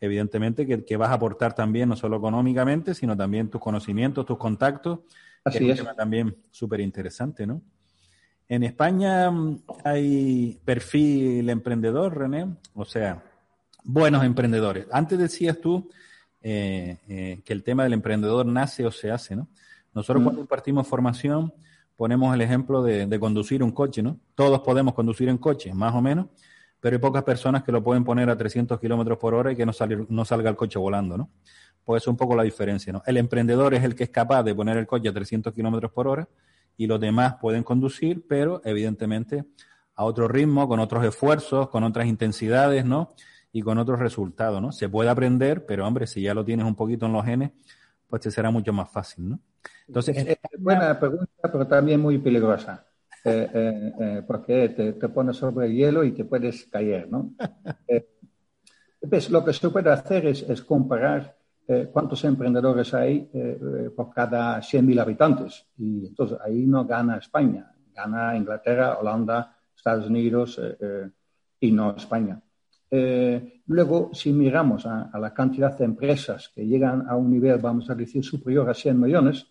evidentemente 0.00 0.66
que, 0.66 0.84
que, 0.84 0.96
vas 0.96 1.10
a 1.10 1.14
aportar 1.14 1.54
también, 1.54 1.88
no 1.88 1.96
solo 1.96 2.16
económicamente, 2.16 2.94
sino 2.94 3.16
también 3.16 3.50
tus 3.50 3.60
conocimientos, 3.60 4.24
tus 4.24 4.38
contactos. 4.38 5.00
Así 5.44 5.58
que 5.58 5.66
es. 5.66 5.72
es. 5.72 5.80
Un 5.80 5.86
tema 5.86 5.96
también 5.96 6.36
súper 6.50 6.80
interesante, 6.80 7.46
¿no? 7.46 7.60
En 8.48 8.64
España 8.64 9.30
mm, 9.30 9.62
hay 9.84 10.58
perfil 10.64 11.48
emprendedor, 11.50 12.16
René, 12.16 12.48
o 12.74 12.84
sea, 12.84 13.22
buenos 13.84 14.24
emprendedores. 14.24 14.86
Antes 14.90 15.18
decías 15.18 15.60
tú 15.60 15.88
eh, 16.42 16.98
eh, 17.06 17.42
que 17.44 17.52
el 17.52 17.62
tema 17.62 17.84
del 17.84 17.92
emprendedor 17.92 18.46
nace 18.46 18.86
o 18.86 18.90
se 18.90 19.10
hace, 19.10 19.36
¿no? 19.36 19.48
Nosotros 19.94 20.22
mm. 20.22 20.24
cuando 20.24 20.40
impartimos 20.40 20.86
formación 20.88 21.52
ponemos 21.94 22.34
el 22.34 22.40
ejemplo 22.40 22.82
de, 22.82 23.06
de 23.06 23.20
conducir 23.20 23.62
un 23.62 23.72
coche, 23.72 24.02
¿no? 24.02 24.18
Todos 24.34 24.60
podemos 24.60 24.94
conducir 24.94 25.28
en 25.28 25.36
coche, 25.36 25.74
más 25.74 25.94
o 25.94 26.00
menos, 26.00 26.26
pero 26.80 26.96
hay 26.96 27.00
pocas 27.00 27.22
personas 27.22 27.62
que 27.62 27.72
lo 27.72 27.82
pueden 27.82 28.04
poner 28.04 28.30
a 28.30 28.36
300 28.36 28.80
kilómetros 28.80 29.18
por 29.18 29.34
hora 29.34 29.52
y 29.52 29.56
que 29.56 29.66
no, 29.66 29.72
salir, 29.72 30.06
no 30.08 30.24
salga 30.24 30.50
el 30.50 30.56
coche 30.56 30.78
volando, 30.78 31.16
¿no? 31.16 31.30
Pues 31.84 32.02
es 32.02 32.08
un 32.08 32.16
poco 32.16 32.34
la 32.34 32.42
diferencia, 32.42 32.92
¿no? 32.92 33.02
El 33.06 33.16
emprendedor 33.16 33.74
es 33.74 33.84
el 33.84 33.94
que 33.94 34.04
es 34.04 34.10
capaz 34.10 34.42
de 34.42 34.54
poner 34.54 34.76
el 34.76 34.86
coche 34.86 35.08
a 35.08 35.12
300 35.12 35.52
kilómetros 35.52 35.92
por 35.92 36.08
hora 36.08 36.28
y 36.76 36.86
los 36.86 37.00
demás 37.00 37.36
pueden 37.40 37.62
conducir, 37.62 38.24
pero 38.26 38.62
evidentemente 38.64 39.44
a 39.94 40.04
otro 40.04 40.28
ritmo, 40.28 40.66
con 40.66 40.80
otros 40.80 41.04
esfuerzos, 41.04 41.68
con 41.68 41.84
otras 41.84 42.06
intensidades, 42.06 42.84
¿no? 42.86 43.14
Y 43.52 43.62
con 43.62 43.76
otros 43.78 43.98
resultados, 43.98 44.62
¿no? 44.62 44.72
Se 44.72 44.88
puede 44.88 45.10
aprender, 45.10 45.66
pero 45.66 45.86
hombre, 45.86 46.06
si 46.06 46.22
ya 46.22 46.32
lo 46.32 46.44
tienes 46.44 46.64
un 46.64 46.74
poquito 46.74 47.06
en 47.06 47.12
los 47.12 47.24
genes, 47.24 47.50
pues 48.08 48.22
te 48.22 48.30
será 48.30 48.50
mucho 48.50 48.72
más 48.72 48.90
fácil, 48.90 49.28
¿no? 49.28 49.40
Entonces, 49.86 50.16
es, 50.16 50.38
buena 50.58 50.98
pregunta, 50.98 51.50
pero 51.50 51.66
también 51.66 52.00
muy 52.00 52.18
peligrosa. 52.18 52.86
Eh, 53.22 53.50
eh, 53.52 53.92
eh, 54.00 54.22
porque 54.26 54.70
te, 54.70 54.94
te, 54.94 55.08
pones 55.10 55.36
sobre 55.36 55.66
el 55.66 55.74
hielo 55.74 56.02
y 56.04 56.12
te 56.12 56.24
puedes 56.24 56.64
caer, 56.66 57.10
¿no? 57.10 57.34
pues 59.10 59.28
lo 59.28 59.44
que 59.44 59.52
se 59.52 59.68
puede 59.68 59.90
hacer 59.90 60.26
es, 60.26 60.42
es 60.42 60.62
comparar 60.62 61.36
cuántos 61.92 62.24
emprendedores 62.24 62.92
hay 62.94 63.30
por 63.94 64.12
cada 64.12 64.60
100.000 64.60 65.00
habitantes. 65.00 65.66
Y 65.78 66.06
entonces 66.08 66.36
ahí 66.44 66.66
no 66.66 66.84
gana 66.84 67.18
España, 67.18 67.72
gana 67.94 68.36
Inglaterra, 68.36 68.98
Holanda, 68.98 69.56
Estados 69.76 70.08
Unidos 70.08 70.60
y 71.60 71.70
no 71.70 71.94
España. 71.94 72.42
luego, 73.66 74.10
si 74.12 74.32
miramos 74.32 74.84
a, 74.84 75.10
a, 75.12 75.18
la 75.20 75.32
cantidad 75.32 75.78
de 75.78 75.84
empresas 75.84 76.50
que 76.52 76.66
llegan 76.66 77.08
a 77.08 77.14
un 77.14 77.30
nivel, 77.30 77.58
vamos 77.58 77.88
a 77.88 77.94
decir, 77.94 78.24
superior 78.24 78.68
a 78.68 78.74
100 78.74 79.00
millones, 79.00 79.46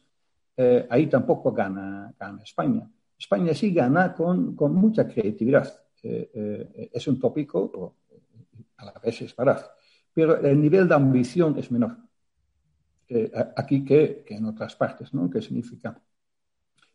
ahí 0.89 1.07
tampoco 1.07 1.53
gana, 1.53 2.13
gana 2.19 2.43
España. 2.43 2.85
España 3.19 3.53
sí 3.53 3.73
gana 3.73 4.13
con, 4.13 4.55
con 4.55 4.73
mucha 4.73 5.05
creatividad. 5.05 5.81
Eh, 6.01 6.31
eh, 6.33 6.89
es 6.93 7.07
un 7.07 7.19
tópico, 7.19 7.97
a 8.77 8.85
la 8.85 8.93
vez 9.03 9.21
es 9.21 9.35
verdad, 9.35 9.69
pero 10.13 10.39
el 10.39 10.59
nivel 10.61 10.87
de 10.87 10.95
ambición 10.95 11.57
es 11.59 11.69
menor 11.69 11.97
eh, 13.09 13.29
aquí 13.57 13.83
que, 13.83 14.23
que, 14.25 14.35
en 14.35 14.45
otras 14.45 14.75
partes, 14.75 15.13
¿no? 15.13 15.29
¿Qué 15.29 15.41
significa? 15.41 15.99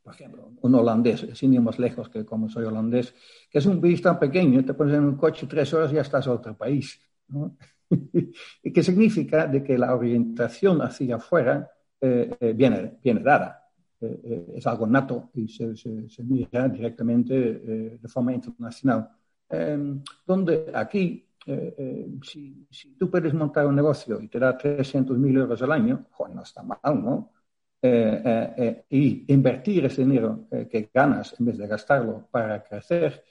Por 0.03 0.15
ejemplo, 0.15 0.53
un 0.63 0.75
holandés, 0.75 1.27
sin 1.35 1.53
ir 1.53 1.61
más 1.61 1.79
lejos 1.79 2.09
que 2.09 2.25
como 2.25 2.49
soy 2.49 2.65
holandés, 2.65 3.15
que 3.51 3.59
es 3.59 3.67
un 3.67 3.81
país 3.81 4.01
tan 4.01 4.19
pequeño, 4.19 4.65
te 4.65 4.75
pones 4.75 4.95
en 4.95 5.05
un 5.05 5.17
coche 5.17 5.47
tres 5.47 5.73
horas 5.75 5.93
y 5.93 5.97
ya 5.97 6.03
estás 6.03 6.27
a 6.27 6.33
otro 6.33 6.57
país. 6.57 7.01
¿no? 7.29 7.57
¿Y 7.91 8.73
qué 8.73 8.83
significa? 8.83 9.47
De 9.47 9.63
que 9.63 9.77
la 9.77 9.95
orientación 9.95 10.81
hacia 10.83 11.17
afuera 11.17 11.71
eh, 12.01 12.55
viene, 12.55 12.99
viene 13.03 13.21
dada 13.21 13.64
eh, 14.07 14.53
es 14.57 14.67
algo 14.67 14.87
nato 14.87 15.31
y 15.35 15.49
se, 15.49 15.77
se, 15.77 16.09
se 16.09 16.23
mira 16.25 16.69
directamente 16.69 17.35
eh, 17.37 17.99
de 18.01 18.09
forma 18.09 18.33
internacional. 18.33 19.09
Eh, 19.49 20.01
donde 20.27 20.71
aquí, 20.75 21.29
si, 22.23 22.67
si, 22.71 22.97
tú 22.97 23.11
puedes 23.11 23.35
montar 23.35 23.67
un 23.67 23.77
negocio 23.77 24.19
y 24.21 24.29
te 24.29 24.39
da 24.39 24.57
300 24.57 25.19
mil 25.19 25.37
euros 25.37 25.61
al 25.61 25.73
año, 25.73 26.07
joder, 26.13 26.35
no 26.35 26.43
está 26.43 26.63
mal, 26.63 26.79
¿no? 26.83 27.31
y 28.89 29.31
invertir 29.31 29.85
ese 29.85 30.03
dinero 30.03 30.49
que 30.71 30.89
ganas 30.93 31.39
en 31.39 31.45
vez 31.45 31.59
de 31.59 31.67
gastarlo 31.67 32.29
para 32.31 32.63
crecer, 32.65 33.23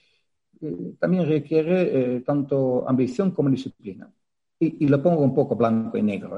también 0.99 1.27
requiere 1.27 2.21
tanto 2.21 2.87
ambición 2.87 3.31
como 3.31 3.49
disciplina. 3.49 4.13
Y, 4.59 4.85
y, 4.85 4.87
lo 4.87 5.01
pongo 5.01 5.23
un 5.23 5.33
poco 5.33 5.55
blanco 5.55 5.97
y 5.97 6.03
negro, 6.03 6.37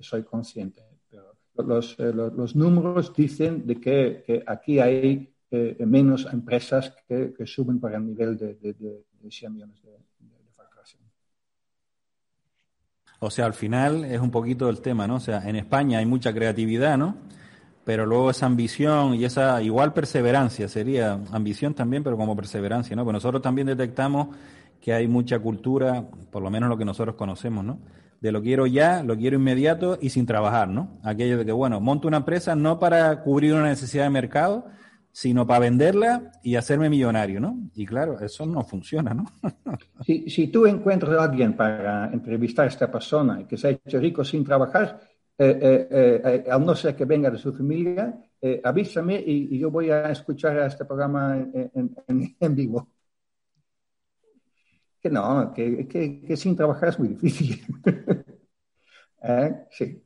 soy 0.00 0.22
consciente 0.22 0.90
los, 1.62 1.98
eh, 1.98 2.12
los, 2.12 2.32
los, 2.34 2.56
números 2.56 3.14
dicen 3.14 3.66
de 3.66 3.80
que, 3.80 4.22
que 4.26 4.42
aquí 4.46 4.78
hay 4.78 5.32
eh, 5.50 5.76
menos 5.86 6.28
empresas 6.32 6.94
que, 7.08 7.32
que, 7.36 7.46
suben 7.46 7.80
para 7.80 7.96
el 7.96 8.06
nivel 8.06 8.36
de, 8.36 8.54
de, 8.54 8.72
de, 8.74 9.04
de 9.20 9.30
100 9.30 9.52
millones 9.52 9.82
de, 9.82 9.90
facturación. 10.56 11.02
O 13.18 13.30
sea, 13.30 13.46
al 13.46 13.54
final 13.54 14.04
es 14.04 14.20
un 14.20 14.30
poquito 14.30 14.68
el 14.68 14.80
tema, 14.80 15.06
¿no? 15.06 15.16
O 15.16 15.20
sea, 15.20 15.48
en 15.48 15.56
España 15.56 15.98
hay 15.98 16.06
mucha 16.06 16.32
creatividad, 16.32 16.96
¿no? 16.96 17.16
Pero 17.84 18.06
luego 18.06 18.30
esa 18.30 18.46
ambición 18.46 19.14
y 19.14 19.24
esa 19.24 19.60
igual 19.62 19.92
perseverancia 19.92 20.68
sería 20.68 21.20
ambición 21.32 21.74
también, 21.74 22.04
pero 22.04 22.16
como 22.16 22.36
perseverancia, 22.36 22.94
¿no? 22.94 23.04
Pues 23.04 23.14
nosotros 23.14 23.42
también 23.42 23.66
detectamos 23.66 24.28
que 24.80 24.92
hay 24.92 25.08
mucha 25.08 25.38
cultura, 25.38 26.04
por 26.30 26.42
lo 26.42 26.50
menos 26.50 26.68
lo 26.68 26.76
que 26.76 26.84
nosotros 26.84 27.16
conocemos, 27.16 27.64
¿no? 27.64 27.78
De 28.20 28.32
lo 28.32 28.42
quiero 28.42 28.66
ya, 28.66 29.02
lo 29.02 29.16
quiero 29.16 29.36
inmediato 29.36 29.98
y 30.00 30.10
sin 30.10 30.26
trabajar, 30.26 30.68
¿no? 30.68 31.00
Aquello 31.02 31.38
de 31.38 31.46
que, 31.46 31.52
bueno, 31.52 31.80
monto 31.80 32.08
una 32.08 32.18
empresa 32.18 32.54
no 32.54 32.78
para 32.78 33.22
cubrir 33.22 33.54
una 33.54 33.68
necesidad 33.68 34.04
de 34.04 34.10
mercado, 34.10 34.66
sino 35.12 35.46
para 35.46 35.60
venderla 35.60 36.30
y 36.42 36.56
hacerme 36.56 36.88
millonario, 36.90 37.40
¿no? 37.40 37.58
Y 37.74 37.86
claro, 37.86 38.20
eso 38.20 38.46
no 38.46 38.62
funciona, 38.62 39.14
¿no? 39.14 39.24
si, 40.04 40.28
si, 40.28 40.48
tú 40.48 40.66
encuentras 40.66 41.18
a 41.18 41.24
alguien 41.24 41.54
para 41.56 42.12
entrevistar 42.12 42.66
a 42.66 42.68
esta 42.68 42.90
persona 42.90 43.46
que 43.48 43.56
se 43.56 43.68
ha 43.68 43.70
hecho 43.70 43.98
rico 43.98 44.24
sin 44.24 44.44
trabajar, 44.44 45.00
eh, 45.42 45.88
eh, 45.90 46.22
eh, 46.22 46.50
al 46.50 46.66
no 46.66 46.74
ser 46.74 46.94
que 46.94 47.06
venga 47.06 47.30
de 47.30 47.38
su 47.38 47.54
familia, 47.54 48.14
avísame 48.62 49.22
y, 49.26 49.58
yo 49.58 49.70
voy 49.70 49.90
a 49.90 50.10
escuchar 50.10 50.58
a 50.58 50.66
este 50.66 50.84
programa 50.84 51.38
en 51.72 52.54
vivo. 52.54 52.88
Que 55.00 55.10
no, 55.10 55.52
que, 55.54 55.88
que, 55.88 56.20
que, 56.20 56.36
sin 56.36 56.56
trabajar 56.56 56.90
es 56.90 56.98
muy 56.98 57.08
difícil. 57.08 57.62
sí. 59.70 60.02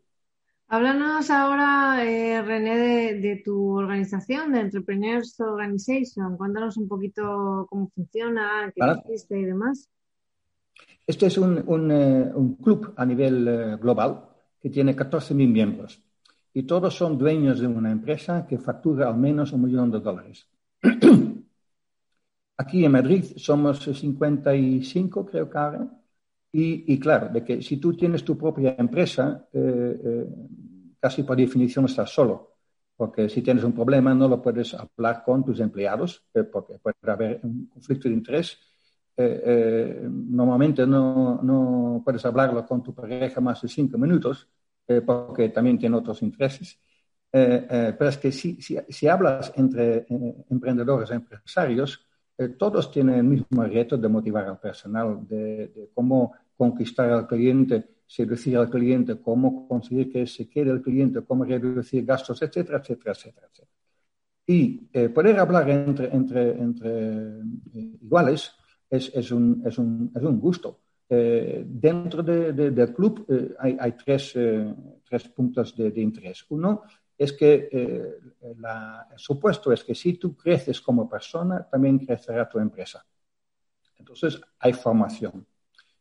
Háblanos 0.68 1.30
ahora, 1.30 2.04
eh, 2.04 2.42
René, 2.42 2.76
de, 2.76 3.20
de, 3.20 3.42
tu 3.44 3.76
organización, 3.76 4.52
de 4.52 4.60
Entrepreneurs 4.60 5.38
Organization. 5.40 6.36
Cuéntanos 6.36 6.76
un 6.76 6.88
poquito 6.88 7.66
cómo 7.68 7.90
funciona, 7.94 8.72
qué 8.74 8.80
vale. 8.80 9.00
existe 9.00 9.38
y 9.38 9.44
demás. 9.44 9.90
Este 11.06 11.26
es 11.26 11.36
un, 11.38 11.62
un, 11.66 11.90
uh, 11.90 12.38
un 12.38 12.56
club 12.56 12.94
a 12.96 13.04
nivel 13.04 13.46
uh, 13.46 13.78
global 13.78 14.28
que 14.60 14.70
tiene 14.70 14.96
14.000 14.96 15.34
miembros 15.48 16.02
y 16.54 16.62
todos 16.62 16.96
son 16.96 17.18
dueños 17.18 17.60
de 17.60 17.66
una 17.66 17.90
empresa 17.90 18.46
que 18.46 18.58
factura 18.58 19.08
al 19.08 19.18
menos 19.18 19.52
un 19.52 19.62
millón 19.62 19.90
de 19.90 20.00
dólares. 20.00 20.48
Aquí 22.56 22.84
en 22.84 22.92
Madrid 22.92 23.24
somos 23.36 23.82
55, 23.82 25.26
creo 25.26 25.50
ahora. 25.54 25.88
Y, 26.52 26.92
y, 26.92 27.00
claro, 27.00 27.28
de 27.30 27.44
que 27.44 27.62
si 27.62 27.78
tú 27.78 27.96
tienes 27.96 28.24
tu 28.24 28.38
propia 28.38 28.76
empresa, 28.78 29.48
eh, 29.52 30.00
eh, 30.04 30.26
casi 31.00 31.24
por 31.24 31.36
definición 31.36 31.86
estás 31.86 32.10
solo, 32.10 32.52
porque 32.96 33.28
si 33.28 33.42
tienes 33.42 33.64
un 33.64 33.72
problema 33.72 34.14
no 34.14 34.28
lo 34.28 34.40
puedes 34.40 34.72
hablar 34.74 35.24
con 35.24 35.44
tus 35.44 35.58
empleados, 35.58 36.24
eh, 36.32 36.44
porque 36.44 36.78
puede 36.78 36.96
haber 37.12 37.40
un 37.42 37.66
conflicto 37.66 38.08
de 38.08 38.14
interés. 38.14 38.58
normalmente 39.16 40.86
no, 40.86 41.40
no, 41.42 42.02
puedes 42.04 42.24
hablarlo 42.24 42.64
con 42.66 42.82
tu 42.82 42.94
pareja 42.94 43.40
más 43.40 43.62
de 43.62 43.68
cinco 43.68 43.98
minutos, 43.98 44.48
porque 45.06 45.48
también 45.50 45.78
tiene 45.78 45.96
otros 45.96 46.22
intereses. 46.22 46.78
pero 47.30 48.08
es 48.08 48.18
que 48.18 48.32
si, 48.32 48.60
si, 48.62 48.76
si 48.88 49.08
hablas 49.08 49.52
entre 49.56 50.06
emprendedores 50.50 51.10
e 51.10 51.14
empresarios, 51.14 52.06
todos 52.58 52.90
tienen 52.90 53.16
el 53.16 53.24
mismo 53.24 53.62
reto 53.64 53.96
de 53.96 54.08
motivar 54.08 54.46
al 54.46 54.58
personal, 54.58 55.26
de, 55.28 55.68
de 55.68 55.90
cómo 55.94 56.32
conquistar 56.56 57.10
al 57.10 57.26
cliente, 57.26 57.84
seducir 58.06 58.56
al 58.56 58.70
cliente, 58.70 59.16
cómo 59.20 59.66
conseguir 59.68 60.10
que 60.12 60.26
se 60.26 60.48
quede 60.48 60.70
el 60.70 60.82
cliente, 60.82 61.22
cómo 61.22 61.44
reducir 61.44 62.04
gastos, 62.04 62.42
etcétera, 62.42 62.78
etcétera, 62.78 63.12
etcétera. 63.12 63.48
etcétera. 63.50 63.74
Y 64.46 64.88
eh, 64.92 65.08
poder 65.08 65.38
hablar 65.38 65.68
entre, 65.70 66.14
entre, 66.14 66.50
entre 66.50 66.90
eh, 66.90 67.98
iguales 68.02 68.52
es, 68.90 69.10
es, 69.14 69.30
un, 69.30 69.62
es, 69.64 69.78
un, 69.78 70.12
es, 70.14 70.22
un, 70.22 70.38
gusto. 70.38 70.80
Eh, 71.08 71.64
dentro 71.66 72.22
de, 72.22 72.52
de, 72.52 72.70
del 72.70 72.92
club 72.92 73.24
eh, 73.28 73.54
hay, 73.58 73.76
hay 73.80 73.92
tres, 73.92 74.32
eh, 74.36 74.74
tres, 75.08 75.28
puntos 75.28 75.74
de, 75.76 76.00
interés. 76.00 76.44
Uno 76.50 76.82
es 77.16 77.32
que 77.32 78.18
la, 78.58 79.08
el 79.12 79.18
supuesto 79.18 79.72
es 79.72 79.84
que 79.84 79.94
si 79.94 80.14
tú 80.14 80.36
creces 80.36 80.80
como 80.80 81.08
persona, 81.08 81.66
también 81.70 81.98
crecerá 81.98 82.48
tu 82.48 82.58
empresa. 82.58 83.04
Entonces, 83.98 84.40
hay 84.58 84.72
formación. 84.72 85.46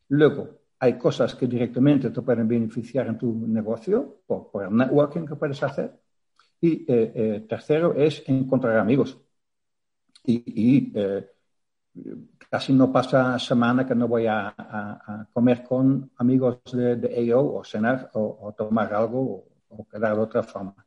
Luego, 0.09 0.63
hay 0.83 0.97
cosas 0.97 1.33
que 1.35 1.47
directamente 1.47 2.09
te 2.09 2.21
pueden 2.21 2.45
beneficiar 2.45 3.07
en 3.07 3.17
tu 3.17 3.33
negocio 3.47 4.21
por, 4.27 4.51
por 4.51 4.65
el 4.65 4.75
networking 4.75 5.25
que 5.25 5.37
puedes 5.37 5.63
hacer. 5.63 5.97
Y 6.59 6.83
eh, 6.91 7.11
eh, 7.15 7.45
tercero 7.47 7.93
es 7.93 8.21
encontrar 8.27 8.77
amigos. 8.77 9.17
Y, 10.25 10.91
eh, 10.93 11.29
casi 12.49 12.73
no 12.73 12.91
pasa 12.91 13.39
semana 13.39 13.85
que 13.85 13.95
no 13.95 14.09
voy 14.09 14.27
a, 14.27 14.53
comer 15.31 15.63
con 15.63 16.11
amigos 16.17 16.59
de, 16.73 16.97
de, 16.97 17.33
o 17.33 17.63
cenar 17.63 18.09
o, 18.13 18.39
o 18.41 18.53
tomar 18.53 18.93
algo 18.93 19.21
o, 19.21 19.75
o, 19.77 19.87
quedar 19.87 20.15
de 20.15 20.21
otra 20.21 20.43
forma. 20.43 20.82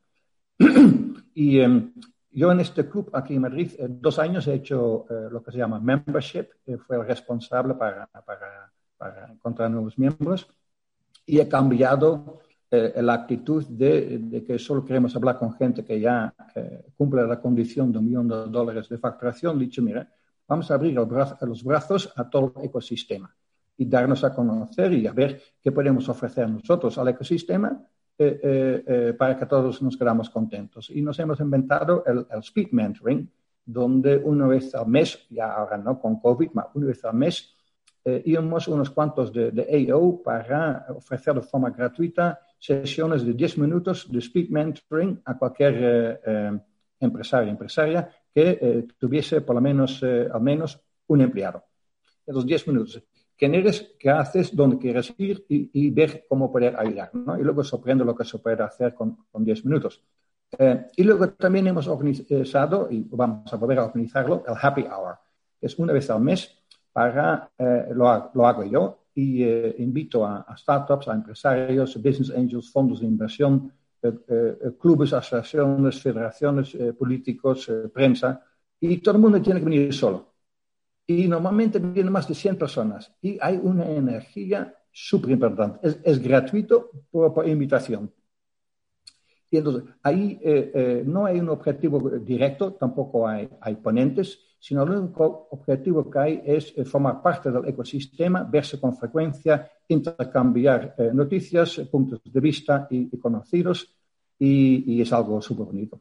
y 1.35 1.61
em, 1.61 1.93
yo 2.31 2.53
en 2.53 2.61
este 2.61 2.89
club 2.89 3.11
aquí 3.13 3.35
en 3.35 3.43
Madrid, 3.43 3.73
dos 3.89 4.19
años 4.19 4.47
he 4.47 4.55
hecho 4.55 5.07
lo 5.31 5.43
que 5.43 5.53
se 5.53 5.59
llama 5.59 5.81
membership, 5.81 6.49
fue 6.87 6.97
el 6.97 7.07
responsable 7.07 7.75
para, 7.75 8.07
para 8.07 8.71
para 8.97 9.31
encontrar 9.31 9.71
nuevos 9.71 9.99
miembros 9.99 10.49
y 11.25 11.39
he 11.39 11.49
cambiado 11.49 12.41
eh, 12.71 12.95
la 13.03 13.15
actitud 13.15 13.65
de, 13.67 14.19
de, 14.19 14.45
que 14.45 14.59
solo 14.59 14.85
queremos 14.85 15.15
hablar 15.17 15.39
con 15.39 15.53
gente 15.55 15.85
que 15.85 16.01
ya 16.01 16.35
eh, 16.55 16.87
cumple 16.97 17.27
la 17.27 17.41
condición 17.41 17.93
de 17.93 17.99
un 17.99 18.07
millón 18.07 18.29
de 18.29 18.37
dólares 18.47 18.89
de 18.89 18.99
facturación. 18.99 19.59
Dicho, 19.59 19.83
mira, 19.83 20.11
vamos 20.49 20.71
a 20.71 20.75
abrir 20.75 20.99
brazo, 21.01 21.47
los 21.47 21.63
brazos 21.63 22.13
a 22.17 22.29
todo 22.29 22.53
el 22.57 22.67
ecosistema 22.67 23.35
y 23.77 23.87
darnos 23.87 24.25
a 24.25 24.35
conocer 24.35 24.93
y 24.95 25.07
a 25.07 25.13
ver 25.13 25.41
qué 25.61 25.71
podemos 25.71 26.09
ofrecer 26.09 26.49
nosotros 26.49 26.97
al 26.99 27.09
ecosistema 27.09 27.79
eh, 28.19 28.41
eh, 28.43 28.85
eh 28.87 29.13
para 29.13 29.39
que 29.39 29.47
todos 29.47 29.83
nos 29.83 29.97
quedamos 29.97 30.31
contentos. 30.31 30.91
Y 30.91 31.03
nos 31.03 31.19
hemos 31.19 31.41
inventado 31.41 32.05
el, 32.07 32.27
el, 32.31 32.41
speed 32.41 32.69
mentoring, 32.73 33.31
donde 33.65 34.17
una 34.17 34.47
vez 34.47 34.75
al 34.75 34.87
mes, 34.87 35.27
ya 35.31 35.53
ahora 35.53 35.77
no 35.77 35.99
con 35.99 36.21
COVID, 36.21 36.51
una 36.75 36.87
vez 36.87 37.05
al 37.05 37.15
mes, 37.15 37.57
eh, 38.09 38.23
íbamos 38.25 38.69
unos 38.69 38.91
cuantos 38.91 39.33
de, 39.33 39.51
de, 39.51 39.91
AO 39.91 40.23
para 40.23 40.87
ofrecer 40.91 41.35
de 41.35 41.43
forma 41.43 41.71
gratuita 41.71 42.39
sesiones 42.57 43.27
de 43.27 43.33
10 43.33 43.59
minutos 43.59 44.07
de 44.09 44.21
speed 44.21 44.49
mentoring 44.49 45.21
a 45.25 45.37
cualquier 45.37 46.21
eh, 46.25 46.61
empresario 47.01 47.51
empresaria 47.51 48.09
que 48.33 48.87
tuviese 48.97 49.41
por 49.41 49.57
lo 49.57 49.61
menos, 49.61 50.03
al 50.05 50.41
menos 50.41 50.81
un 51.09 51.21
empleado. 51.21 51.65
Esos 52.25 52.47
10 52.47 52.69
minutos. 52.69 53.03
¿Quién 53.37 53.55
eres? 53.55 53.95
¿Qué 53.99 54.11
haces? 54.11 54.55
¿Dónde 54.55 54.79
quieres 54.79 55.15
ir? 55.19 55.45
Y, 55.49 55.71
y 55.73 55.91
ver 55.91 56.25
cómo 56.29 56.51
poder 56.51 56.75
ayudar. 56.79 57.15
¿no? 57.15 57.39
Y 57.39 57.43
luego 57.43 57.63
sorprende 57.63 58.05
lo 58.05 58.15
que 58.15 58.25
se 58.25 58.39
puede 58.39 58.63
hacer 58.63 58.95
con, 58.95 59.27
con 59.31 59.45
10 59.45 59.65
minutos. 59.65 60.03
Eh, 60.59 60.87
y 60.97 61.03
luego 61.03 61.31
también 61.31 61.67
hemos 61.67 61.89
organizado, 61.89 62.89
y 62.91 63.05
vamos 63.11 63.53
a 63.53 63.57
volver 63.57 63.79
a 63.79 63.85
organizarlo, 63.87 64.45
el 64.47 64.55
Happy 64.61 64.83
Hour, 64.83 65.17
es 65.61 65.79
una 65.79 65.93
vez 65.93 66.09
al 66.11 66.21
mes 66.21 66.63
para, 66.93 67.51
eh, 67.59 67.89
lo, 67.93 68.31
lo, 68.33 68.47
hago 68.47 68.65
yo 68.65 69.07
y 69.15 69.43
eh, 69.43 69.75
invito 69.79 70.25
a, 70.25 70.43
a, 70.43 70.57
startups, 70.57 71.09
a 71.09 71.15
empresarios, 71.15 71.97
business 71.97 72.31
angels, 72.31 72.71
fondos 72.71 73.01
de 73.01 73.07
inversión, 73.07 73.73
eh, 74.03 74.13
eh 74.29 74.73
clubes, 74.79 75.13
asociaciones, 75.13 76.01
federaciones, 76.01 76.75
eh, 76.75 76.93
políticos, 76.93 77.71
prensa, 77.93 78.43
y 78.81 78.99
todo 78.99 79.17
el 79.17 79.21
mundo 79.21 79.41
tiene 79.41 79.61
que 79.61 79.65
venir 79.65 79.93
solo. 79.93 80.36
Y 81.07 81.29
normalmente 81.29 81.79
vienen 81.79 82.13
más 82.13 82.27
de 82.27 82.35
100 82.35 82.57
personas 82.57 83.13
y 83.23 83.39
hay 83.41 83.61
una 83.63 83.89
energía 83.89 84.75
súper 84.91 85.31
importante. 85.33 85.87
Es, 85.87 86.01
es, 86.03 86.23
gratuito 86.23 86.91
por, 87.11 87.33
por, 87.33 87.49
invitación. 87.49 88.13
Y 89.51 89.59
entonces, 89.59 89.85
ahí 90.03 90.41
no 91.05 91.25
hay 91.25 91.39
un 91.39 91.49
objetivo 91.51 92.01
directo, 92.19 92.73
tampoco 92.73 93.29
hay, 93.29 93.49
hay 93.61 93.77
ponentes, 93.77 94.47
sino 94.67 94.83
el 94.83 94.91
único 94.91 95.49
objetivo 95.53 96.11
que 96.11 96.19
hay 96.19 96.43
es 96.45 96.73
eh, 96.77 96.85
formar 96.85 97.23
parte 97.23 97.53
del 97.53 97.69
ecosistema, 97.69 98.43
verse 98.43 98.81
con 98.81 98.97
frecuencia, 98.97 99.71
intercambiar 99.87 100.95
eh, 100.99 101.11
noticias, 101.15 101.79
eh, 101.79 101.87
puntos 101.87 102.21
de 102.25 102.41
vista 102.41 102.89
y, 102.91 103.09
y 103.13 103.19
conocidos, 103.19 103.95
y, 104.39 104.95
y, 104.95 105.03
es 105.03 105.13
algo 105.13 105.41
súper 105.41 105.67
bonito. 105.67 106.01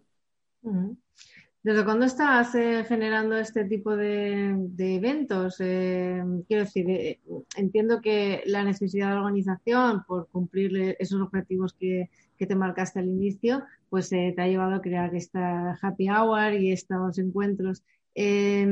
¿Desde 1.66 1.84
cuándo 1.84 2.06
estás 2.06 2.54
eh, 2.54 2.86
generando 2.88 3.36
este 3.38 3.66
tipo 3.66 3.98
de, 3.98 4.52
eventos? 4.78 5.56
Eh, 5.60 6.24
quiero 6.48 6.64
decir, 6.64 6.88
eh, 6.92 7.20
entiendo 7.58 8.02
que 8.02 8.44
la 8.46 8.64
necesidad 8.64 9.10
de 9.10 9.18
organización 9.18 10.04
por 10.08 10.28
cumplir 10.30 10.96
esos 11.00 11.20
objetivos 11.20 11.74
que, 11.74 12.12
te 12.38 12.56
marcaste 12.56 13.00
al 13.00 13.08
inicio, 13.08 13.64
pues 13.90 14.10
te 14.10 14.36
ha 14.38 14.48
llevado 14.48 14.76
a 14.76 14.82
crear 14.82 15.16
esta 15.16 15.76
happy 15.82 16.08
hour 16.08 16.54
y 16.54 16.72
estos 16.72 17.18
encuentros 17.18 17.84
eh, 18.14 18.68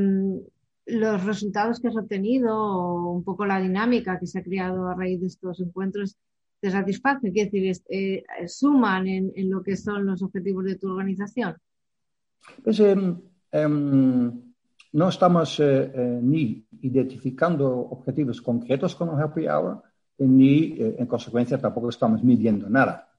los 0.86 1.26
resultados 1.26 1.80
que 1.80 1.88
has 1.88 1.98
obtenido 1.98 2.56
o 2.56 3.12
un 3.12 3.24
poco 3.24 3.48
la 3.48 3.60
dinámica 3.60 4.20
que 4.20 4.28
se 4.28 4.38
ha 4.38 4.44
creado 4.44 4.88
a 4.88 4.94
raíz 4.94 5.20
de 5.20 5.28
estos 5.28 5.60
encuentros 5.62 6.16
te 6.60 6.70
satisface, 6.70 7.32
quiere 7.32 7.50
decir, 7.50 7.84
eh, 7.90 8.24
suman 8.48 9.08
en, 9.08 9.32
en, 9.36 9.50
lo 9.50 9.64
que 9.64 9.78
son 9.78 10.06
los 10.06 10.22
objetivos 10.22 10.66
de 10.66 10.76
tu 10.76 10.90
organización. 10.90 11.56
Pues 12.64 12.80
eh, 12.80 12.96
no 13.62 15.10
estamos 15.10 15.60
eh, 15.60 15.92
eh, 15.94 16.20
ni 16.22 16.66
identificando 16.82 17.70
objetivos 17.70 18.42
concretos 18.42 18.96
con 18.96 19.10
el 19.10 19.24
Happy 19.24 19.48
Hour, 19.48 19.82
ni 20.20 20.76
en 20.80 21.08
consecuencia 21.08 21.58
tampoco 21.58 21.90
estamos 21.90 22.24
midiendo 22.24 22.70
nada. 22.70 23.10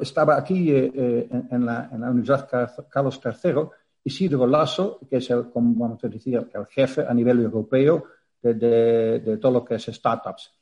Estaba 0.00 0.36
aquí 0.36 0.70
en 0.70 1.66
la, 1.66 1.90
Universidad 1.92 2.48
Carlos 2.88 3.20
III 3.22 3.68
Isidro 4.04 4.46
Lasso, 4.46 5.00
que 5.10 5.16
es 5.16 5.28
el, 5.30 5.50
como 5.50 5.74
vamos 5.74 6.02
a 6.04 6.08
decir, 6.08 6.36
el 6.36 6.66
jefe 6.66 7.04
a 7.06 7.12
nivel 7.12 7.40
europeo 7.40 8.04
de, 8.40 8.54
de 8.54 9.36
todo 9.36 9.52
lo 9.52 9.64
que 9.64 9.74
es 9.74 9.86
startups. 9.86 10.57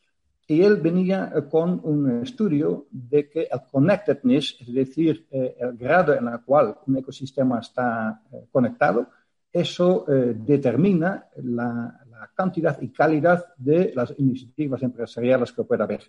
Y 0.49 0.63
él 0.63 0.77
venía 0.77 1.33
eh, 1.35 1.43
con 1.49 1.81
un 1.83 2.23
estudio 2.23 2.87
de 2.91 3.29
que 3.29 3.49
el 3.51 3.61
connectedness, 3.71 4.59
es 4.61 4.73
decir, 4.73 5.27
eh, 5.31 5.57
el 5.59 5.77
grado 5.77 6.15
en 6.15 6.29
el 6.29 6.41
cual 6.43 6.77
un 6.87 6.99
ecosistema 6.99 7.59
está 7.61 8.23
eh, 8.33 8.47
conectado, 8.51 9.09
eso 9.53 10.05
determina 10.07 11.29
la, 11.37 11.99
la, 12.11 12.31
cantidad 12.35 12.79
y 12.83 12.89
calidad 12.89 13.55
de 13.57 13.91
las 13.97 14.13
iniciativas 14.19 14.83
empresariales 14.83 15.51
que 15.51 15.65
pueda 15.65 15.85
haber. 15.85 16.03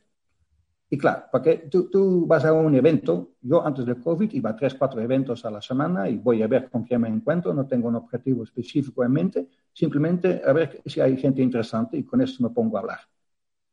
Y 0.89 0.97
claro, 0.97 1.23
porque 1.31 1.69
tú, 1.71 1.89
tú, 1.89 2.25
vas 2.27 2.43
a 2.43 2.51
un 2.51 2.75
evento, 2.75 3.35
yo 3.41 3.65
antes 3.65 3.85
del 3.85 4.01
COVID 4.01 4.33
iba 4.33 4.49
a 4.49 4.55
tres, 4.55 4.73
cuatro 4.73 4.99
eventos 4.99 5.45
a 5.45 5.51
la 5.51 5.61
semana 5.61 6.09
y 6.09 6.17
voy 6.17 6.43
a 6.43 6.47
ver 6.47 6.69
con 6.69 6.83
quién 6.83 6.99
me 6.99 7.07
encuentro, 7.07 7.53
no 7.53 7.65
tengo 7.65 7.87
un 7.87 7.95
objetivo 7.95 8.43
específico 8.43 9.05
en 9.05 9.11
mente, 9.13 9.47
simplemente 9.71 10.41
a 10.45 10.51
ver 10.51 10.81
si 10.85 10.99
hay 10.99 11.15
gente 11.15 11.41
interesante 11.41 11.95
y 11.95 12.03
con 12.03 12.19
eso 12.19 12.43
me 12.43 12.49
pongo 12.49 12.75
a 12.75 12.81
hablar. 12.81 12.99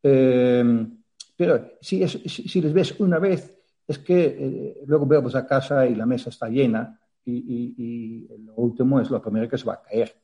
Eh, 0.06 0.86
pero 1.34 1.78
si, 1.80 2.06
si, 2.06 2.60
les 2.60 2.72
ves 2.72 3.00
una 3.00 3.18
vez, 3.18 3.58
es 3.88 3.98
que 3.98 4.24
eh, 4.24 4.82
luego 4.86 5.06
vemos 5.06 5.34
a 5.34 5.46
casa 5.46 5.86
y 5.86 5.94
la 5.94 6.04
mesa 6.04 6.28
está 6.28 6.48
llena 6.48 7.00
y, 7.24 8.28
lo 8.44 8.54
último 8.56 9.00
es 9.00 9.10
lo 9.10 9.20
primero 9.22 9.48
que 9.48 9.56
se 9.56 9.64
va 9.64 9.74
a 9.74 9.82
caer. 9.82 10.14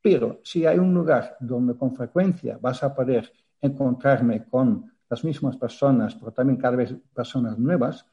Pero 0.00 0.40
si 0.42 0.64
hay 0.64 0.78
un 0.78 0.94
lugar 0.94 1.36
donde 1.40 1.76
con 1.76 1.94
frecuencia 1.94 2.58
vas 2.60 2.82
a 2.82 2.94
poder 2.94 3.30
encontrarme 3.60 4.46
con 4.46 4.90
las 5.10 5.24
mismas 5.24 5.56
personas, 5.56 6.14
pero 6.14 6.32
también 6.32 6.58
cada 6.58 6.76
vez 6.76 6.94
personas 7.12 7.58
nuevas, 7.58 8.06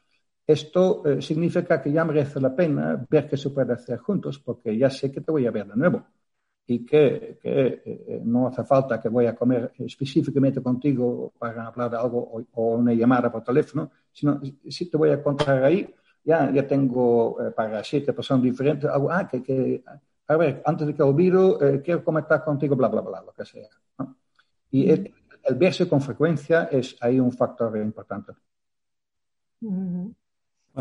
esto 0.45 1.04
eh, 1.06 1.21
significa 1.21 1.82
que 1.82 1.91
ya 1.91 2.04
merece 2.04 2.41
la 2.41 2.54
pena 2.56 3.06
ver 3.10 3.28
qué 3.28 3.38
se 3.38 3.49
puede 3.51 3.73
hacer 3.73 3.99
juntos, 3.99 4.39
porque 4.39 4.78
ya 4.78 4.89
sé 4.89 5.12
que 5.12 5.21
te 5.21 5.32
voy 5.32 5.45
a 5.47 5.51
ver 5.51 5.67
de 5.67 5.75
nuevo 5.75 6.06
y 6.67 6.86
que, 6.86 7.39
eh, 7.43 8.21
no 8.23 8.47
hace 8.47 8.63
falta 8.63 8.99
que 8.99 9.10
voy 9.10 9.28
a 9.28 9.36
comer 9.36 9.71
específicamente 9.78 10.62
contigo 10.62 11.34
para 11.38 11.67
hablar 11.67 11.91
de 11.91 11.97
algo 11.97 12.43
o, 12.54 12.75
una 12.75 12.93
llamada 12.93 13.32
por 13.32 13.43
teléfono, 13.43 13.91
sino 14.12 14.41
si 14.67 14.89
te 14.89 14.97
voy 14.97 15.10
a 15.10 15.13
encontrar 15.13 15.63
ahí, 15.63 15.93
ya, 16.23 16.51
ya 16.51 16.65
tengo 16.65 17.38
eh, 17.39 17.51
para 17.51 17.84
siete 17.84 18.13
personas 18.13 18.43
diferentes, 18.43 18.89
algo, 18.89 19.12
ah, 19.12 19.28
que, 19.28 19.43
que, 19.43 19.84
a 20.28 20.38
ver, 20.38 20.63
antes 20.65 20.88
de 20.88 20.95
que 20.95 21.04
olvido, 21.04 21.62
eh, 21.62 21.82
quiero 21.84 22.04
comentar 22.04 22.43
contigo, 22.43 22.75
bla, 22.75 22.88
bla, 22.88 23.01
bla, 23.01 23.21
lo 23.21 23.32
que 23.32 23.45
sea. 23.45 23.69
Y 24.71 24.89
el, 24.89 25.13
verse 25.56 25.88
con 25.88 26.01
frecuencia 26.01 26.63
es 26.71 26.97
ahí 27.01 27.19
un 27.19 27.32
factor 27.32 27.78
importante. 27.78 28.34
Bueno, 29.60 30.15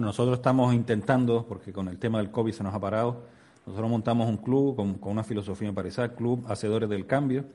nosotros 0.08 0.38
estamos 0.38 0.72
intentando, 0.72 1.46
porque 1.46 1.72
con 1.72 1.88
el 1.88 1.98
tema 1.98 2.18
del 2.18 2.30
COVID 2.30 2.52
se 2.52 2.62
nos 2.62 2.74
ha 2.74 2.80
parado, 2.80 3.24
nosotros 3.66 3.90
montamos 3.90 4.28
un 4.28 4.36
club 4.36 4.76
con, 4.76 4.98
una 5.10 5.24
filosofía 5.24 5.72
parecida, 5.72 6.14
Club 6.14 6.44
Hacedores 6.48 6.88
del 6.88 7.06
Cambio, 7.06 7.46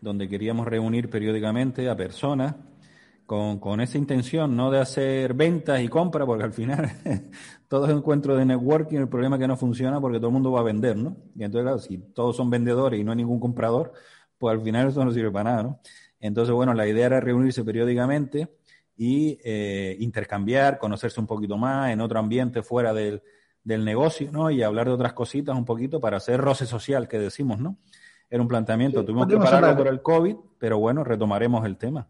donde 0.00 0.28
queríamos 0.28 0.66
reunir 0.66 1.08
periódicamente 1.08 1.88
a 1.88 1.96
personas 1.96 2.56
con, 3.24 3.60
con, 3.60 3.80
esa 3.80 3.96
intención, 3.96 4.56
no 4.56 4.70
de 4.70 4.80
hacer 4.80 5.32
ventas 5.32 5.80
y 5.80 5.88
compras, 5.88 6.26
porque 6.26 6.44
al 6.44 6.52
final 6.52 6.90
todo 7.68 7.86
es 7.86 7.92
encuentro 7.92 8.36
de 8.36 8.44
networking, 8.44 8.98
el 8.98 9.08
problema 9.08 9.36
es 9.36 9.40
que 9.40 9.48
no 9.48 9.56
funciona 9.56 10.00
porque 10.00 10.18
todo 10.18 10.26
el 10.26 10.34
mundo 10.34 10.50
va 10.50 10.60
a 10.60 10.64
vender, 10.64 10.96
¿no? 10.96 11.16
Y 11.36 11.44
entonces, 11.44 11.64
claro, 11.64 11.78
si 11.78 11.98
todos 11.98 12.36
son 12.36 12.50
vendedores 12.50 13.00
y 13.00 13.04
no 13.04 13.12
hay 13.12 13.18
ningún 13.18 13.38
comprador, 13.38 13.92
pues 14.36 14.58
al 14.58 14.62
final 14.62 14.88
eso 14.88 15.04
no 15.04 15.12
sirve 15.12 15.30
para 15.30 15.50
nada, 15.50 15.62
¿no? 15.62 15.80
Entonces, 16.18 16.52
bueno, 16.52 16.74
la 16.74 16.86
idea 16.86 17.06
era 17.06 17.20
reunirse 17.20 17.62
periódicamente 17.62 18.48
y 18.96 19.38
eh, 19.44 19.96
intercambiar, 20.00 20.78
conocerse 20.78 21.20
un 21.20 21.26
poquito 21.26 21.56
más 21.56 21.90
en 21.90 22.00
otro 22.00 22.18
ambiente 22.18 22.62
fuera 22.62 22.92
del, 22.92 23.22
del 23.64 23.84
negocio, 23.84 24.30
¿no? 24.30 24.50
Y 24.50 24.62
hablar 24.62 24.86
de 24.86 24.92
otras 24.92 25.14
cositas 25.14 25.56
un 25.56 25.64
poquito 25.64 25.98
para 25.98 26.18
hacer 26.18 26.40
roce 26.40 26.66
social, 26.66 27.08
que 27.08 27.18
decimos, 27.18 27.58
¿no? 27.58 27.78
Era 28.30 28.42
un 28.42 28.48
planteamiento. 28.48 29.04
Tuvimos 29.04 29.26
que 29.26 29.36
pararlo 29.36 29.76
por 29.76 29.88
el 29.88 30.02
COVID, 30.02 30.36
pero 30.58 30.78
bueno, 30.78 31.02
retomaremos 31.02 31.64
el 31.64 31.76
tema. 31.76 32.06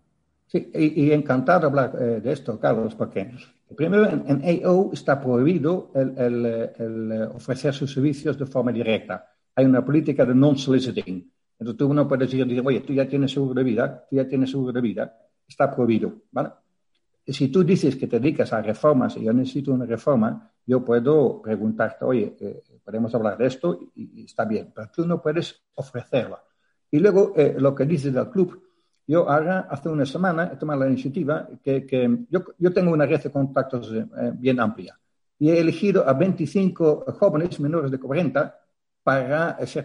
Sí, 0.47 0.71
y, 0.75 1.11
encantado 1.13 1.61
de 1.61 1.67
hablar 1.67 1.97
eh, 2.01 2.21
de 2.21 2.33
esto, 2.33 2.59
Carlos, 2.61 2.95
porque 2.95 3.31
primero 3.77 4.07
en, 4.07 4.65
AO 4.65 4.91
está 4.93 5.21
prohibido 5.21 5.91
el, 5.95 6.15
el, 6.17 7.23
ofrecer 7.35 7.73
sus 7.73 7.93
servicios 7.93 8.39
de 8.39 8.47
forma 8.47 8.71
directa. 8.71 9.27
Hay 9.57 9.65
una 9.65 9.85
política 9.85 10.25
de 10.25 10.35
non-soliciting. 10.35 11.31
Entonces 11.59 11.79
tú 11.79 11.95
no 11.95 12.07
puedes 12.07 12.31
decir, 12.31 12.63
oye, 12.65 12.81
tú 12.81 12.93
ya 12.93 13.09
tienes 13.09 13.33
seguro 13.33 13.55
de 13.55 13.65
vida, 13.65 14.07
tú 14.09 14.17
ya 14.17 14.29
tienes 14.29 14.51
seguro 14.51 14.73
de 14.73 14.81
vida, 14.81 15.17
está 15.49 15.75
prohibido, 15.75 16.13
¿vale? 16.33 16.51
si 17.27 17.49
tú 17.49 17.65
dices 17.65 17.97
que 17.97 18.07
te 18.07 18.21
dedicas 18.21 18.53
a 18.53 18.61
reformas 18.61 19.17
y 19.17 19.25
yo 19.25 19.33
necesito 19.33 19.73
una 19.73 19.87
reforma, 19.87 20.53
yo 20.67 20.85
puedo 20.85 21.43
preguntarte, 21.43 22.05
oye, 22.05 22.37
eh, 22.41 22.63
podemos 22.85 23.15
hablar 23.15 23.37
de 23.37 23.47
esto 23.47 23.79
y, 23.95 24.25
está 24.25 24.45
bien, 24.45 24.73
pero 24.75 24.91
tú 24.91 25.07
no 25.07 25.21
puedes 25.21 25.63
ofrecerla. 25.75 26.43
Y 26.91 26.99
luego, 26.99 27.33
eh, 27.37 27.57
lo 27.59 27.75
que 27.75 27.85
dices 27.85 28.13
del 28.13 28.31
club, 28.31 28.63
yo 29.07 29.29
ahora, 29.29 29.67
hace 29.71 29.89
una 29.89 30.07
semana, 30.07 30.51
he 30.53 30.57
tomado 30.57 30.81
la 30.81 30.89
iniciativa 30.89 31.49
que, 31.63 31.85
que 31.85 32.25
yo, 32.31 32.45
yo, 32.59 32.73
tengo 32.73 32.93
una 32.93 33.05
red 33.07 33.23
de 33.23 33.31
contactos 33.31 33.93
eh, 33.93 34.07
bien 34.35 34.61
amplia 34.61 34.99
y 35.39 35.51
he 35.51 35.61
elegido 35.61 36.09
a 36.09 36.13
25 36.15 37.05
jóvenes 37.19 37.61
menores 37.61 37.91
de 37.91 37.99
40 37.99 38.61
para 39.03 39.59
ese 39.61 39.83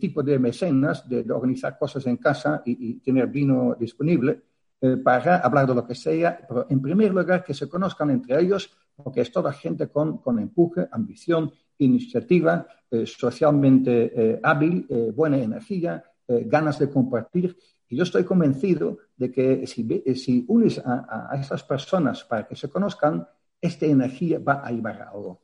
tipo 0.00 0.22
de 0.22 0.38
mecenas, 0.38 1.08
de, 1.08 1.24
organizar 1.30 1.78
cosas 1.78 2.04
en 2.06 2.16
casa 2.16 2.62
y, 2.64 2.90
y 2.90 2.94
tener 3.00 3.28
vino 3.28 3.76
disponible 3.78 4.42
eh, 4.78 4.98
para 4.98 5.38
hablar 5.38 5.66
de 5.66 5.74
lo 5.74 5.86
que 5.86 5.94
sea, 5.94 6.38
pero 6.46 6.66
en 6.68 6.82
primer 6.82 7.10
lugar 7.10 7.42
que 7.42 7.54
se 7.54 7.66
conozcan 7.66 8.10
entre 8.10 8.38
ellos, 8.38 8.70
porque 8.96 9.20
es 9.20 9.30
toda 9.30 9.52
gente 9.52 9.88
con, 9.88 10.18
con 10.18 10.38
empuje, 10.38 10.88
ambición, 10.90 11.52
iniciativa, 11.78 12.66
eh, 12.90 13.06
socialmente 13.06 14.12
eh, 14.14 14.40
hábil, 14.42 14.86
buena 15.14 15.38
energía, 15.38 16.04
ganas 16.28 16.78
de 16.78 16.90
compartir. 16.90 17.56
Y 17.88 17.96
yo 17.96 18.02
estoy 18.02 18.24
convencido 18.24 18.98
de 19.16 19.30
que 19.30 19.66
si, 19.66 19.86
si 20.16 20.44
unes 20.48 20.78
a, 20.84 21.28
a, 21.30 21.36
esas 21.36 21.62
personas 21.62 22.24
para 22.24 22.48
que 22.48 22.56
se 22.56 22.68
conozcan, 22.68 23.28
esta 23.60 23.86
energía 23.86 24.40
va 24.40 24.66
a 24.66 24.72
llevar 24.72 25.02
a 25.02 25.10
algo. 25.10 25.40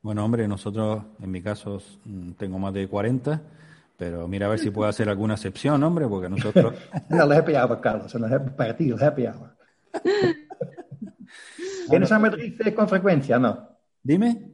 Bueno, 0.00 0.24
hombre, 0.24 0.46
nosotros, 0.46 1.02
en 1.20 1.30
mi 1.30 1.42
caso, 1.42 1.82
mm, 2.04 2.32
tengo 2.32 2.58
más 2.58 2.72
de 2.72 2.86
40 2.86 3.42
pero 3.98 4.28
mira 4.28 4.46
a 4.46 4.50
ver 4.50 4.60
si 4.60 4.70
puedo 4.70 4.88
hacer 4.88 5.08
alguna 5.08 5.34
excepción, 5.34 5.82
hombre, 5.82 6.06
porque 6.06 6.28
nosotros... 6.28 6.72
no, 7.10 7.26
los 7.26 7.36
he 7.36 7.42
pillado, 7.42 7.80
Carlos, 7.80 8.14
los 8.14 8.30
he, 8.30 8.38
para 8.38 8.76
ti 8.76 8.86
los 8.86 9.02
he 9.02 9.10
pillado. 9.10 9.50
¿Vienes 11.90 12.12
a 12.12 12.18
Madrid 12.18 12.54
con 12.74 12.88
frecuencia, 12.88 13.38
no? 13.38 13.68
Dime. 14.02 14.52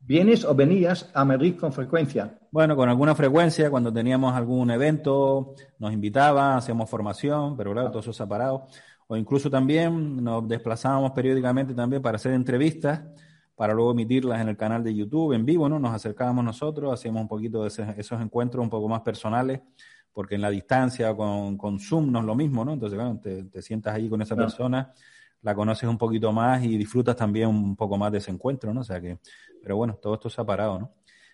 ¿Vienes 0.00 0.44
o 0.44 0.54
venías 0.54 1.10
a 1.14 1.24
Madrid 1.24 1.56
con 1.56 1.72
frecuencia? 1.72 2.38
Bueno, 2.50 2.76
con 2.76 2.88
alguna 2.88 3.14
frecuencia, 3.14 3.70
cuando 3.70 3.92
teníamos 3.92 4.34
algún 4.34 4.70
evento, 4.70 5.54
nos 5.78 5.92
invitaban, 5.92 6.58
hacíamos 6.58 6.90
formación, 6.90 7.56
pero 7.56 7.72
claro, 7.72 7.90
todo 7.90 8.00
eso 8.00 8.12
se 8.12 8.22
ha 8.22 8.26
parado. 8.26 8.66
O 9.06 9.16
incluso 9.16 9.50
también 9.50 10.22
nos 10.22 10.46
desplazábamos 10.46 11.12
periódicamente 11.12 11.74
también 11.74 12.02
para 12.02 12.16
hacer 12.16 12.32
entrevistas 12.32 13.02
para 13.54 13.72
luego 13.72 13.92
emitirlas 13.92 14.40
en 14.40 14.48
el 14.48 14.56
canal 14.56 14.82
de 14.82 14.94
YouTube 14.94 15.32
en 15.32 15.44
vivo, 15.44 15.68
¿no? 15.68 15.78
Nos 15.78 15.94
acercábamos 15.94 16.44
nosotros, 16.44 16.92
hacíamos 16.92 17.22
un 17.22 17.28
poquito 17.28 17.62
de 17.62 17.68
esos 17.68 18.20
encuentros 18.20 18.62
un 18.62 18.70
poco 18.70 18.88
más 18.88 19.02
personales, 19.02 19.60
porque 20.12 20.34
en 20.34 20.40
la 20.40 20.50
distancia 20.50 21.14
con, 21.14 21.56
con 21.56 21.78
Zoom 21.78 22.10
no 22.10 22.20
es 22.20 22.24
lo 22.24 22.34
mismo, 22.34 22.64
¿no? 22.64 22.72
Entonces, 22.72 22.98
claro, 22.98 23.20
te, 23.20 23.62
sientas 23.62 23.94
ahí 23.94 24.08
con 24.08 24.22
esa 24.22 24.34
persona, 24.34 24.92
la 25.44 25.54
conoces 25.54 25.88
un 25.88 25.96
poquito 25.96 26.32
más 26.32 26.64
y 26.64 26.76
disfrutas 26.76 27.14
también 27.14 27.48
un 27.48 27.76
poco 27.76 27.96
más 27.96 28.10
de 28.10 28.18
ese 28.18 28.32
encuentro, 28.32 28.74
¿no? 28.74 28.80
O 28.80 28.84
sea 28.84 29.00
que, 29.00 29.18
pero 29.62 29.76
bueno, 29.76 29.94
todo 29.94 30.14
esto 30.14 30.28
se 30.28 30.40
ha 30.40 30.44
parado, 30.44 30.80
¿no? 30.80 30.90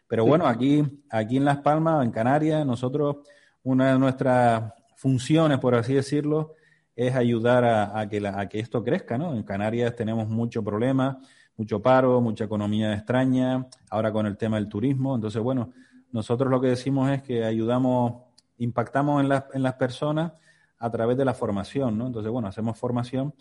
Pero 0.06 0.26
bueno, 0.26 0.46
aquí, 0.46 0.84
aquí 1.08 1.38
en 1.38 1.46
Las 1.46 1.58
Palmas, 1.58 2.04
en 2.04 2.10
Canarias, 2.10 2.66
nosotros, 2.66 3.18
una 3.62 3.92
de 3.92 3.98
nuestras 3.98 4.74
funciones, 4.96 5.58
por 5.58 5.74
así 5.74 5.94
decirlo, 5.94 6.54
es 6.94 7.14
ayudar 7.14 7.64
a, 7.64 7.98
a 7.98 8.08
que, 8.08 8.26
a 8.26 8.46
que 8.48 8.58
esto 8.58 8.84
crezca, 8.84 9.16
¿no? 9.16 9.34
En 9.34 9.44
Canarias 9.44 9.96
tenemos 9.96 10.28
mucho 10.28 10.62
problema 10.62 11.18
mucho 11.60 11.82
paro, 11.82 12.22
mucha 12.22 12.44
economía 12.44 12.94
extraña, 12.94 13.66
ahora 13.90 14.10
con 14.10 14.24
el 14.24 14.38
tema 14.38 14.56
del 14.56 14.66
turismo. 14.66 15.14
Entonces, 15.14 15.42
bueno, 15.42 15.72
nosotros 16.10 16.50
lo 16.50 16.58
que 16.58 16.68
decimos 16.68 17.10
es 17.10 17.22
que 17.22 17.44
ayudamos, 17.44 18.22
impactamos 18.56 19.22
en, 19.22 19.30
en 19.52 19.62
las 19.62 19.74
personas 19.74 20.32
a 20.78 20.90
través 20.90 21.18
de 21.18 21.26
la 21.26 21.34
formación, 21.34 21.98
¿no? 21.98 22.06
Entonces, 22.06 22.32
bueno, 22.32 22.48
hacemos 22.48 22.78
formación, 22.78 23.34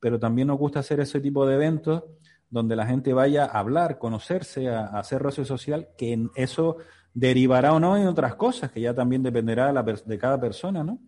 pero 0.00 0.18
también 0.18 0.48
nos 0.48 0.58
gusta 0.58 0.80
hacer 0.80 1.00
ese 1.00 1.20
tipo 1.20 1.46
de 1.46 1.54
eventos 1.54 2.04
donde 2.48 2.76
la 2.76 2.86
gente 2.86 3.12
vaya 3.12 3.44
a 3.44 3.58
hablar, 3.58 3.98
conocerse, 3.98 4.68
a, 4.68 4.86
hacer 4.86 5.20
roce 5.20 5.44
social, 5.44 5.88
que 5.96 6.28
eso 6.36 6.76
derivará 7.12 7.72
o 7.72 7.80
no 7.80 7.96
en 7.96 8.06
otras 8.06 8.34
cosas, 8.34 8.70
que 8.70 8.80
ya 8.80 8.94
también 8.94 9.22
dependerá 9.22 9.72
de, 9.72 10.02
de 10.04 10.18
cada 10.18 10.40
persona, 10.40 10.84
¿no? 10.84 11.00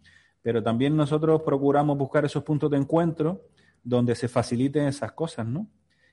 Pero 0.43 0.63
también 0.63 0.97
nosotros 0.97 1.43
procuramos 1.43 1.97
buscar 1.99 2.25
esos 2.25 2.43
puntos 2.43 2.71
de 2.71 2.79
encuentro 2.79 3.43
donde 3.83 4.15
se 4.15 4.29
faciliten 4.29 4.87
esas 4.87 5.13
cosas, 5.13 5.47
¿no? 5.47 5.69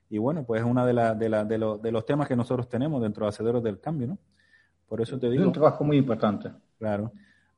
Y 0.09 0.17
bueno, 0.17 0.45
pues 0.45 0.61
es 0.61 0.67
uno 0.67 0.85
de, 0.85 0.93
la, 0.93 1.15
de, 1.15 1.29
la, 1.29 1.43
de, 1.43 1.57
de, 1.81 1.91
los 1.91 2.05
temas 2.05 2.27
que 2.27 2.35
nosotros 2.35 2.69
tenemos 2.69 3.01
dentro 3.01 3.25
de 3.25 3.29
Hacedores 3.29 3.63
del 3.63 3.79
Cambio, 3.79 4.07
¿no? 4.07 4.19
Por 4.87 5.01
eso 5.01 5.17
te 5.17 5.29
digo. 5.29 5.41
Es 5.41 5.47
un 5.47 5.53
trabajo 5.53 5.83
muy 5.83 5.97
importante. 5.97 6.51
Claro. 6.77 7.11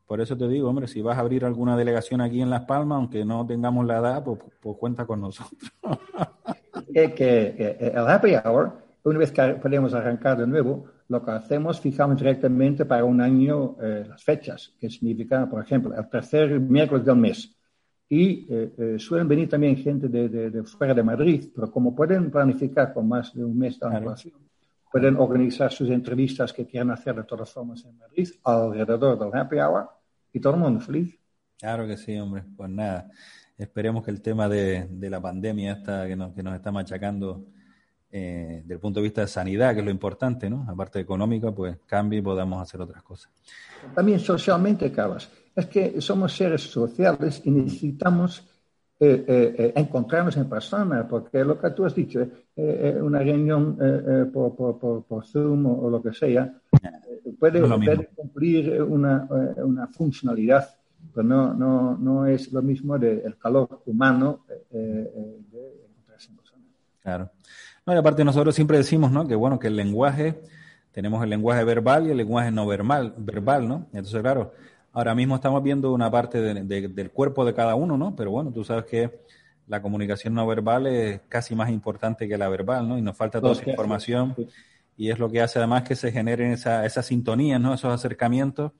Por 0.08 0.22
eso 0.22 0.38
te 0.38 0.47
digo, 0.47 0.70
hombre, 0.70 0.88
si 0.88 1.01
vas 1.01 1.18
a 1.18 1.20
abrir 1.20 1.43
alguna 1.43 1.76
delegación 1.76 2.22
aquí 2.22 2.41
en 2.41 2.49
Las 2.49 2.64
Palmas, 2.64 2.95
aunque 2.95 3.26
no 3.26 3.45
tengamos 3.45 3.86
la 3.86 3.97
edad, 3.97 4.24
pues, 4.24 4.39
pues 4.62 4.78
cuenta 4.78 5.05
con 5.05 5.20
nosotros. 5.20 5.70
que, 6.93 7.14
que, 7.14 7.78
el 7.80 8.08
happy 8.08 8.36
hour, 8.36 8.72
una 9.03 9.20
vez 9.20 9.34
que 9.34 9.43
podemos 9.62 9.93
arrancar 9.93 10.38
de 10.38 10.47
nuevo, 10.47 10.86
lo 11.10 11.24
que 11.24 11.32
hacemos, 11.32 11.82
fijamos 11.82 12.18
directamente 12.18 12.86
para 12.86 13.03
un 13.03 13.20
año 13.20 13.76
eh, 13.82 14.05
las 14.08 14.24
fechas, 14.24 14.74
que 14.80 14.89
significa, 14.89 15.45
por 15.49 15.62
ejemplo, 15.62 15.93
el 15.93 16.10
tercer 16.10 16.58
miércoles 16.58 17.05
del 17.05 17.18
mes 17.18 17.53
y 18.10 18.47
suelen 18.99 19.28
venir 19.28 19.49
también 19.49 19.76
gente 19.76 20.08
de, 20.08 20.30
de, 20.30 20.64
fuera 20.64 20.93
de 20.93 21.03
Madrid, 21.03 21.49
pero 21.53 21.70
como 21.70 21.93
pueden 21.93 22.32
planificar 22.32 22.93
con 22.93 23.05
más 23.05 23.34
de 23.34 23.43
un 23.43 23.58
mes 23.58 23.78
de 23.78 23.86
antelación, 23.86 24.36
pueden 24.89 25.18
organizar 25.18 25.74
sus 25.74 25.89
entrevistas 25.89 26.53
que 26.53 26.66
quieran 26.66 26.91
hacer 26.91 27.16
de 27.16 27.26
todas 27.26 27.51
formas 27.51 27.84
en 27.84 27.97
Madrid 27.97 28.30
alrededor 28.45 29.20
del 29.20 29.38
happy 29.38 29.58
hour 29.58 29.96
y 30.38 30.39
todo 30.39 30.53
el 30.53 30.59
mundo 30.59 30.79
feliz. 30.79 31.17
Claro 31.59 31.88
que 31.88 31.97
sí, 31.97 32.17
hombre. 32.17 32.43
Pues 32.55 32.69
nada, 32.69 33.09
esperemos 33.57 34.05
que 34.05 34.11
el 34.11 34.21
tema 34.21 34.47
de, 34.47 34.88
de 34.89 35.09
la 35.09 35.21
pandemia 35.21 35.73
esta 35.73 36.07
que 36.07 36.15
nos, 36.15 36.33
que 36.33 36.43
nos 36.43 36.55
está 36.55 36.71
machacando 36.71 37.45
eh, 38.09 38.61
desde 38.61 38.75
el 38.75 38.79
punto 38.79 38.99
de 38.99 39.03
vista 39.03 39.21
de 39.21 39.27
sanidad, 39.27 39.73
que 39.73 39.79
es 39.79 39.85
lo 39.85 39.91
importante, 39.91 40.49
¿no? 40.49 40.65
Aparte 40.69 40.99
de 40.99 41.03
económica, 41.03 41.51
pues 41.51 41.77
cambie 41.85 42.19
y 42.19 42.21
podamos 42.21 42.61
hacer 42.61 42.79
otras 42.79 43.03
cosas. 43.03 43.31
También 43.93 44.19
socialmente, 44.19 44.91
Cabas. 44.91 45.29
Es 45.53 45.65
que 45.65 45.99
somos 45.99 46.35
seres 46.35 46.61
sociales 46.61 47.41
y 47.43 47.51
necesitamos 47.51 48.47
eh, 48.99 49.25
eh, 49.27 49.73
encontrarnos 49.75 50.38
en 50.38 50.47
persona, 50.47 51.07
porque 51.07 51.43
lo 51.43 51.59
que 51.59 51.71
tú 51.71 51.83
has 51.83 51.93
dicho, 51.93 52.25
una 52.55 53.19
reunión 53.19 53.77
por, 54.31 54.55
por, 54.55 55.03
por, 55.05 55.25
Zoom 55.25 55.65
o, 55.65 55.89
lo 55.89 56.01
que 56.01 56.13
sea, 56.13 56.53
puede, 57.39 58.07
cumplir 58.15 58.81
una, 58.81 59.27
una, 59.57 59.88
funcionalidad, 59.88 60.75
pero 61.13 61.27
no, 61.27 61.53
no, 61.53 61.97
no 61.97 62.25
es 62.25 62.51
lo 62.51 62.61
mismo 62.61 62.97
del 62.97 63.38
calor 63.38 63.81
humano 63.85 64.41
de 64.71 65.11
encontrarse 65.85 66.31
en. 66.31 66.38
Claro. 67.01 67.31
No, 67.85 67.93
y 67.93 67.97
aparte 67.97 68.25
nosotros 68.25 68.53
siempre 68.53 68.77
decimos, 68.77 69.11
¿no? 69.11 69.25
Que 69.25 69.35
bueno, 69.35 69.59
que 69.59 69.67
el 69.67 69.77
lenguaje, 69.77 70.41
tenemos 70.91 71.23
el 71.23 71.29
lenguaje 71.29 71.63
verbal 71.63 72.07
y 72.07 72.11
el 72.11 72.17
lenguaje 72.17 72.51
no 72.51 72.67
verbal, 72.67 73.13
verbal 73.17 73.65
¿no? 73.65 73.88
Entonces, 73.93 74.21
claro, 74.21 74.51
ahora 74.91 75.15
mismo 75.15 75.35
estamos 75.35 75.63
viendo 75.63 75.93
una 75.93 76.11
parte 76.11 76.41
del 76.41 77.11
cuerpo 77.11 77.45
de 77.45 77.53
cada 77.53 77.75
uno, 77.75 77.97
¿no? 77.97 78.13
Pero 78.13 78.31
bueno, 78.31 78.51
tú 78.51 78.65
sabes 78.65 78.83
que 78.85 79.21
la 79.67 79.81
comunicación 79.81 80.33
no 80.33 80.45
verbal 80.45 80.88
es 80.88 81.21
casi 81.29 81.55
más 81.55 81.69
importante 81.69 82.27
que 82.27 82.38
la 82.38 82.49
verbal, 82.49 82.89
¿no? 82.89 82.97
Y 82.97 83.01
nos 83.01 83.15
falta 83.15 83.39
toda 83.39 83.53
esa 83.53 83.69
información 83.69 84.35
y 84.97 85.11
es 85.11 85.19
lo 85.19 85.29
que 85.29 85.41
hace 85.41 85.59
además 85.59 85.83
que 85.83 85.95
se 85.95 86.11
generen 86.11 86.51
esa, 86.51 86.85
esas 86.85 87.05
sintonías, 87.05 87.61
¿no? 87.61 87.73
Esos 87.73 87.93
acercamientos 87.93 88.71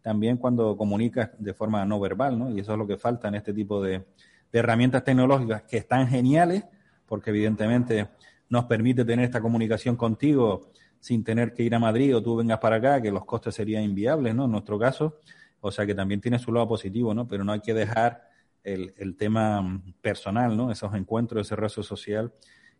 también 0.00 0.36
cuando 0.36 0.76
comunicas 0.76 1.30
de 1.38 1.52
forma 1.52 1.84
no 1.84 1.98
verbal, 1.98 2.38
¿no? 2.38 2.50
Y 2.50 2.60
eso 2.60 2.72
es 2.72 2.78
lo 2.78 2.86
que 2.86 2.96
falta 2.96 3.28
en 3.28 3.34
este 3.34 3.52
tipo 3.52 3.82
de, 3.82 4.04
de 4.52 4.58
herramientas 4.58 5.02
tecnológicas 5.02 5.62
que 5.62 5.78
están 5.78 6.06
geniales, 6.06 6.64
porque 7.06 7.30
evidentemente 7.30 8.08
nos 8.48 8.66
permite 8.66 9.04
tener 9.04 9.24
esta 9.24 9.40
comunicación 9.40 9.96
contigo 9.96 10.70
sin 11.00 11.24
tener 11.24 11.52
que 11.52 11.64
ir 11.64 11.74
a 11.74 11.78
Madrid 11.78 12.16
o 12.16 12.22
tú 12.22 12.36
vengas 12.36 12.58
para 12.58 12.76
acá, 12.76 13.02
que 13.02 13.10
los 13.10 13.24
costes 13.24 13.54
serían 13.54 13.82
inviables, 13.82 14.34
¿no? 14.34 14.44
En 14.44 14.52
nuestro 14.52 14.78
caso. 14.78 15.18
O 15.60 15.72
sea 15.72 15.84
que 15.86 15.94
también 15.94 16.20
tiene 16.20 16.38
su 16.38 16.52
lado 16.52 16.68
positivo, 16.68 17.14
¿no? 17.14 17.26
Pero 17.26 17.42
no 17.42 17.52
hay 17.52 17.60
que 17.60 17.74
dejar 17.74 18.28
el, 18.62 18.94
el 18.96 19.16
tema 19.16 19.82
personal, 20.00 20.56
¿no? 20.56 20.70
Esos 20.70 20.94
encuentros, 20.94 21.46
ese 21.46 21.56
rezo 21.56 21.82
social, 21.82 22.32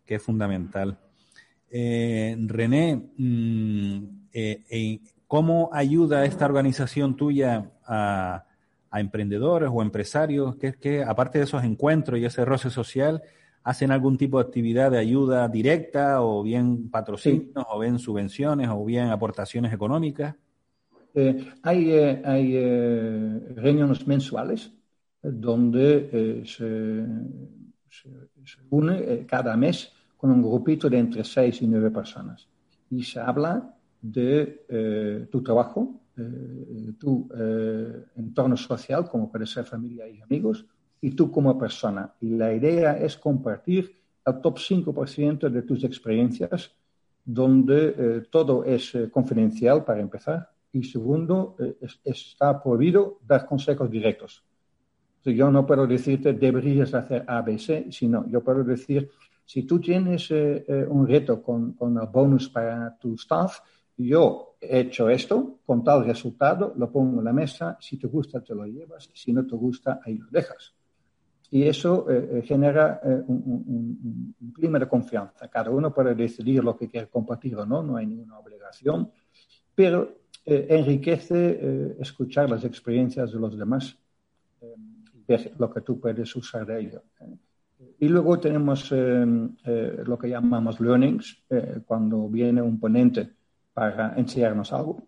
que 0.07 0.16
es 0.16 0.22
fundamental. 0.22 0.99
Eh, 1.71 2.37
René, 2.47 2.95
mm, 3.17 4.05
eh, 4.33 4.65
eh, 4.71 5.01
¿cómo 5.27 5.71
ayuda 5.73 6.25
esta 6.25 6.47
organización 6.47 7.17
tuya 7.17 7.71
a, 7.87 8.45
emprendedores 8.93 9.71
o 9.73 9.83
empresarios? 9.83 10.57
que, 10.57 10.75
que 10.75 11.03
aparte 11.03 11.39
de 11.39 11.45
esos 11.45 11.65
encuentros 11.65 12.21
y 12.21 12.25
ese 12.25 12.45
roce 12.45 12.71
social, 12.71 13.23
hacen 13.65 13.91
algún 13.91 14.17
tipo 14.17 14.39
de 14.39 14.45
actividad 14.45 14.91
de 14.91 14.99
ayuda 14.99 15.49
directa 15.49 16.23
o 16.23 16.43
bien 16.43 16.91
patrocinios 16.91 17.67
o 17.69 17.81
bien 17.81 17.99
subvenciones 17.99 18.69
o 18.71 18.85
bien 18.85 19.09
aportaciones 19.09 19.73
económicas? 19.73 20.37
Eh, 21.15 21.45
hay 21.62 21.93
hay 21.93 22.59
reuniones 23.55 24.07
mensuales 24.07 24.73
donde 25.23 26.43
se, 26.45 27.07
se, 27.91 28.59
une 28.71 29.25
cada 29.27 29.57
mes 29.57 29.93
con 30.25 30.31
un 30.31 30.41
grupito 30.41 30.89
de 30.89 30.97
entre 30.99 31.22
seis 31.22 31.61
y 31.61 31.66
nueve 31.66 31.91
personas 31.91 32.49
y 32.89 33.03
se 33.03 33.20
habla 33.20 33.77
de 34.01 35.29
tu 35.31 35.43
trabajo, 35.43 36.01
tu 36.99 37.29
entorno 38.16 38.57
social, 38.57 39.07
como 39.07 39.31
puede 39.31 39.45
ser 39.45 39.66
familia 39.66 40.09
y 40.09 40.22
amigos, 40.22 40.64
y 41.03 41.11
tú 41.11 41.31
como 41.31 41.59
persona. 41.59 42.11
Y 42.22 42.31
la 42.31 42.55
idea 42.55 42.97
es 42.97 43.18
compartir 43.18 43.93
el 44.25 44.41
top 44.41 44.57
5% 44.57 45.51
de 45.51 45.61
tus 45.61 45.85
experiencias, 45.85 46.75
donde 47.22 47.95
eh, 47.99 48.22
todo 48.31 48.64
es 48.64 48.95
eh, 48.95 49.11
confidencial 49.11 49.85
para 49.85 50.01
empezar. 50.01 50.49
Y 50.72 50.85
segundo, 50.85 51.57
eh, 51.59 51.77
está 52.03 52.62
prohibido 52.62 53.18
dar 53.27 53.45
consejos 53.45 53.91
directos. 53.91 54.43
yo 55.25 55.51
no 55.51 55.66
puedo 55.66 55.87
decirte 55.87 56.33
deberías 56.33 56.95
hacer 56.95 57.22
ABC, 57.27 57.93
sino 57.93 58.27
yo 58.31 58.43
puedo 58.43 58.64
decir, 58.64 59.11
si 59.45 59.64
tú 59.64 59.80
tienes 59.80 60.30
un 60.30 61.07
reto 61.07 61.42
con, 61.42 61.74
con 61.74 61.99
el 61.99 62.07
bonus 62.07 62.49
para 62.49 62.97
tu 62.99 63.14
staff, 63.14 63.59
yo 63.97 64.57
he 64.61 64.80
hecho 64.80 65.09
esto 65.09 65.61
con 65.64 65.84
tal 65.84 66.05
resultado, 66.05 66.72
lo 66.76 66.90
pongo 66.90 67.18
en 67.18 67.24
la 67.24 67.32
mesa, 67.32 67.76
si 67.80 67.99
te 67.99 68.07
gusta 68.07 68.42
te 68.42 68.55
lo 68.55 68.64
llevas, 68.64 69.11
si 69.12 69.32
no 69.32 69.47
te 69.47 69.55
gusta 69.55 70.01
ahí 70.05 70.18
lo 70.18 70.26
dejas 70.30 70.74
y 71.55 71.62
eso 71.68 72.11
eh, 72.11 72.30
eh, 72.32 72.42
genera 72.42 73.01
eh, 73.05 73.22
un, 73.28 74.34
clima 74.53 74.76
de 74.76 74.88
confianza. 74.88 75.47
Cada 75.49 75.70
uno 75.70 75.95
puede 75.95 76.12
decidir 76.12 76.64
lo 76.64 76.76
que 76.76 76.88
quiere 76.88 77.07
compartir 77.07 77.55
o 77.55 77.64
no, 77.64 77.80
no 77.80 77.97
hay 77.97 78.07
ninguna 78.07 78.40
obligación, 78.40 79.09
pero 79.72 80.16
enriquece 80.45 81.97
escuchar 81.99 82.51
las 82.51 82.64
experiencias 82.64 83.32
de 83.32 83.38
los 83.38 83.57
demás 83.57 83.97
ver 85.26 85.53
lo 85.59 85.72
que 85.72 85.80
tú 85.80 85.99
puedes 85.99 86.36
usar 86.36 86.66
de 86.66 86.80
ello. 86.80 87.03
Y 87.99 88.09
luego 88.09 88.39
tenemos 88.39 88.91
lo 88.93 90.18
que 90.18 90.28
llamamos 90.28 90.80
learnings, 90.80 91.45
cuando 91.87 92.28
viene 92.28 92.61
un 92.62 92.78
ponente 92.78 93.30
para 93.72 94.14
enseñarnos 94.16 94.72
algo. 94.72 95.07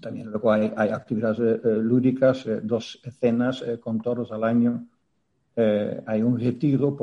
También 0.00 0.28
luego 0.28 0.52
hay, 0.52 0.72
hay 0.76 0.90
actividades 0.90 1.60
lúdicas, 1.64 2.46
dos 2.62 3.00
escenas 3.04 3.64
con 3.80 4.00
todos 4.00 4.32
al 4.32 4.44
año 4.44 4.86
eh, 5.56 6.02
hay 6.06 6.20
un 6.22 6.38
retiro 6.38 6.96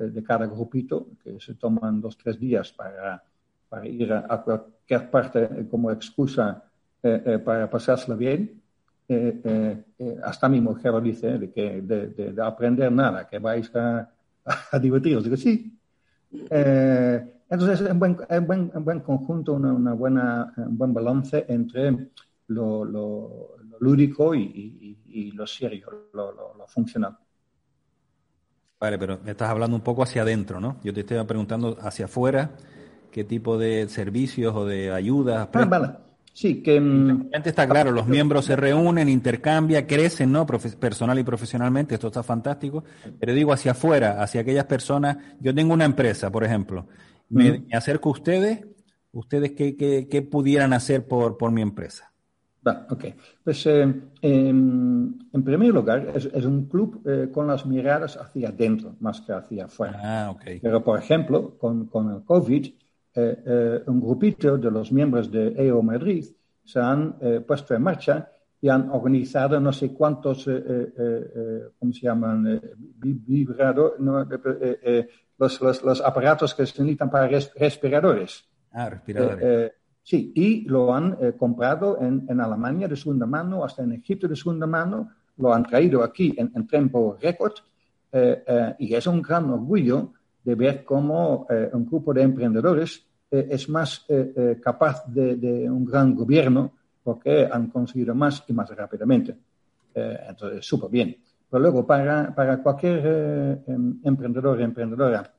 de 0.00 0.22
cada 0.22 0.46
grupito 0.46 1.08
que 1.22 1.40
se 1.40 1.54
toman 1.54 2.00
dos, 2.00 2.16
tres 2.16 2.38
días 2.38 2.72
para, 2.72 3.22
para 3.68 3.86
ir 3.86 4.12
a, 4.12 4.42
cualquier 4.42 5.10
parte 5.10 5.66
como 5.68 5.90
excusa 5.90 6.62
eh, 7.02 7.22
eh, 7.26 7.38
para 7.38 7.68
pasársela 7.68 8.16
bien. 8.16 8.62
hasta 10.22 10.48
mi 10.48 10.60
mujer 10.60 11.00
dice, 11.02 11.38
de, 11.38 11.50
que, 11.50 11.80
de, 11.82 12.42
aprender 12.42 12.92
nada, 12.92 13.26
que 13.26 13.38
vais 13.40 13.74
a, 13.74 14.08
a 14.72 14.78
divertiros. 14.78 15.24
Digo, 15.24 15.36
sí. 15.36 15.78
entonces, 16.30 17.80
es 17.80 17.90
un 17.90 17.98
buen, 17.98 18.16
buen, 18.46 18.70
buen 18.84 19.00
conjunto, 19.00 19.54
una, 19.54 19.92
buena, 19.92 20.52
un 20.56 20.78
buen 20.78 20.94
balance 20.94 21.44
entre 21.48 22.10
lo, 22.48 22.84
lo, 22.84 23.56
lúdico 23.80 24.34
y, 24.34 24.98
y, 25.06 25.32
lo 25.32 25.46
serio, 25.46 26.08
lo, 26.12 26.32
lo 26.32 26.66
funcional. 26.66 27.16
Vale, 28.78 28.98
pero 28.98 29.18
me 29.24 29.30
estás 29.30 29.48
hablando 29.48 29.74
un 29.74 29.82
poco 29.82 30.02
hacia 30.02 30.22
adentro, 30.22 30.60
¿no? 30.60 30.76
Yo 30.82 30.92
te 30.92 31.00
estoy 31.00 31.22
preguntando 31.24 31.76
hacia 31.80 32.04
afuera 32.04 32.50
qué 33.10 33.24
tipo 33.24 33.56
de 33.56 33.88
servicios 33.88 34.54
o 34.54 34.66
de 34.66 34.92
ayudas. 34.92 35.48
Ah, 35.52 35.64
vale. 35.64 36.05
Sí, 36.36 36.62
que. 36.62 36.78
Mm, 36.78 37.30
está 37.32 37.66
claro, 37.66 37.92
los 37.92 38.06
miembros 38.06 38.44
se 38.44 38.56
reúnen, 38.56 39.08
intercambian, 39.08 39.86
crecen, 39.86 40.30
¿no? 40.30 40.46
personal 40.46 41.18
y 41.18 41.24
profesionalmente, 41.24 41.94
esto 41.94 42.08
está 42.08 42.22
fantástico. 42.22 42.84
Pero 43.18 43.32
digo 43.32 43.54
hacia 43.54 43.70
afuera, 43.70 44.22
hacia 44.22 44.42
aquellas 44.42 44.66
personas. 44.66 45.16
Yo 45.40 45.54
tengo 45.54 45.72
una 45.72 45.86
empresa, 45.86 46.30
por 46.30 46.44
ejemplo. 46.44 46.88
Me, 47.30 47.64
acerco 47.72 48.10
a 48.10 48.12
ustedes. 48.12 48.66
¿Ustedes 49.12 49.52
qué, 49.52 49.76
qué, 49.78 50.08
qué 50.10 50.20
pudieran 50.20 50.74
hacer 50.74 51.08
por, 51.08 51.38
por 51.38 51.52
mi 51.52 51.62
empresa? 51.62 52.12
ok. 52.90 53.04
Pues 53.42 53.64
eh, 53.64 53.94
en 54.20 55.42
primer 55.42 55.68
lugar, 55.70 56.12
es, 56.14 56.44
un 56.44 56.66
club 56.66 57.00
eh, 57.06 57.30
con 57.32 57.46
las 57.46 57.64
miradas 57.64 58.18
hacia 58.18 58.50
adentro 58.50 58.94
más 59.00 59.22
que 59.22 59.32
hacia 59.32 59.64
afuera. 59.64 59.98
Ah, 60.04 60.30
okay. 60.32 60.60
Pero, 60.60 60.84
por 60.84 60.98
ejemplo, 60.98 61.56
con, 61.56 61.86
con 61.86 62.12
el 62.12 62.24
COVID, 62.24 62.66
eh, 63.16 63.82
un 63.86 64.00
grupito 64.00 64.58
de 64.58 64.70
los 64.70 64.92
miembros 64.92 65.30
de 65.30 65.54
EO 65.56 65.82
Madrid 65.82 66.24
se 66.64 66.80
han 66.80 67.16
puesto 67.46 67.74
en 67.74 67.82
marcha 67.82 68.28
y 68.60 68.68
han 68.68 68.90
organizado 68.90 69.60
no 69.60 69.72
sé 69.72 69.92
cuántos, 69.92 70.44
¿cómo 71.78 71.92
se 71.92 72.00
llaman? 72.00 72.60
Vibrado, 72.96 73.94
los, 75.38 75.60
los, 75.60 75.84
los, 75.84 76.00
aparatos 76.00 76.54
que 76.54 76.66
se 76.66 76.82
necesitan 76.82 77.08
para 77.08 77.28
respiradores. 77.28 78.44
Ah, 78.72 78.90
respiradores 78.90 79.72
Sí, 80.06 80.32
y 80.36 80.60
lo 80.68 80.94
han 80.94 81.18
eh, 81.20 81.32
comprado 81.36 82.00
en, 82.00 82.26
en, 82.28 82.40
Alemania 82.40 82.86
de 82.86 82.94
segunda 82.94 83.26
mano, 83.26 83.64
hasta 83.64 83.82
en 83.82 83.90
Egipto 83.90 84.28
de 84.28 84.36
segunda 84.36 84.64
mano, 84.64 85.10
lo 85.38 85.52
han 85.52 85.64
traído 85.64 86.04
aquí 86.04 86.32
en, 86.38 86.52
en 86.54 86.64
tiempo 86.64 87.18
récord 87.20 87.54
eh, 88.12 88.44
eh, 88.46 88.74
y 88.78 88.94
es 88.94 89.04
un 89.08 89.20
gran 89.20 89.50
orgullo 89.50 90.12
de 90.46 90.54
ver 90.54 90.84
cómo 90.84 91.46
un 91.72 91.86
grupo 91.86 92.14
de 92.14 92.22
emprendedores 92.22 93.04
es 93.30 93.68
más 93.68 94.06
capaz 94.62 95.04
de, 95.06 95.68
un 95.68 95.84
gran 95.84 96.14
gobierno 96.14 96.72
porque 97.02 97.48
han 97.50 97.66
conseguido 97.66 98.14
más 98.14 98.44
y 98.46 98.52
más 98.52 98.70
rápidamente. 98.70 99.36
entonces, 99.94 100.64
súper 100.64 100.88
bien. 100.88 101.16
Pero 101.50 101.62
luego, 101.62 101.86
para, 101.86 102.34
para 102.34 102.62
cualquier 102.62 103.02
eh, 103.04 103.62
em, 103.68 104.00
emprendedor 104.02 104.60
emprendedora, 104.60 105.32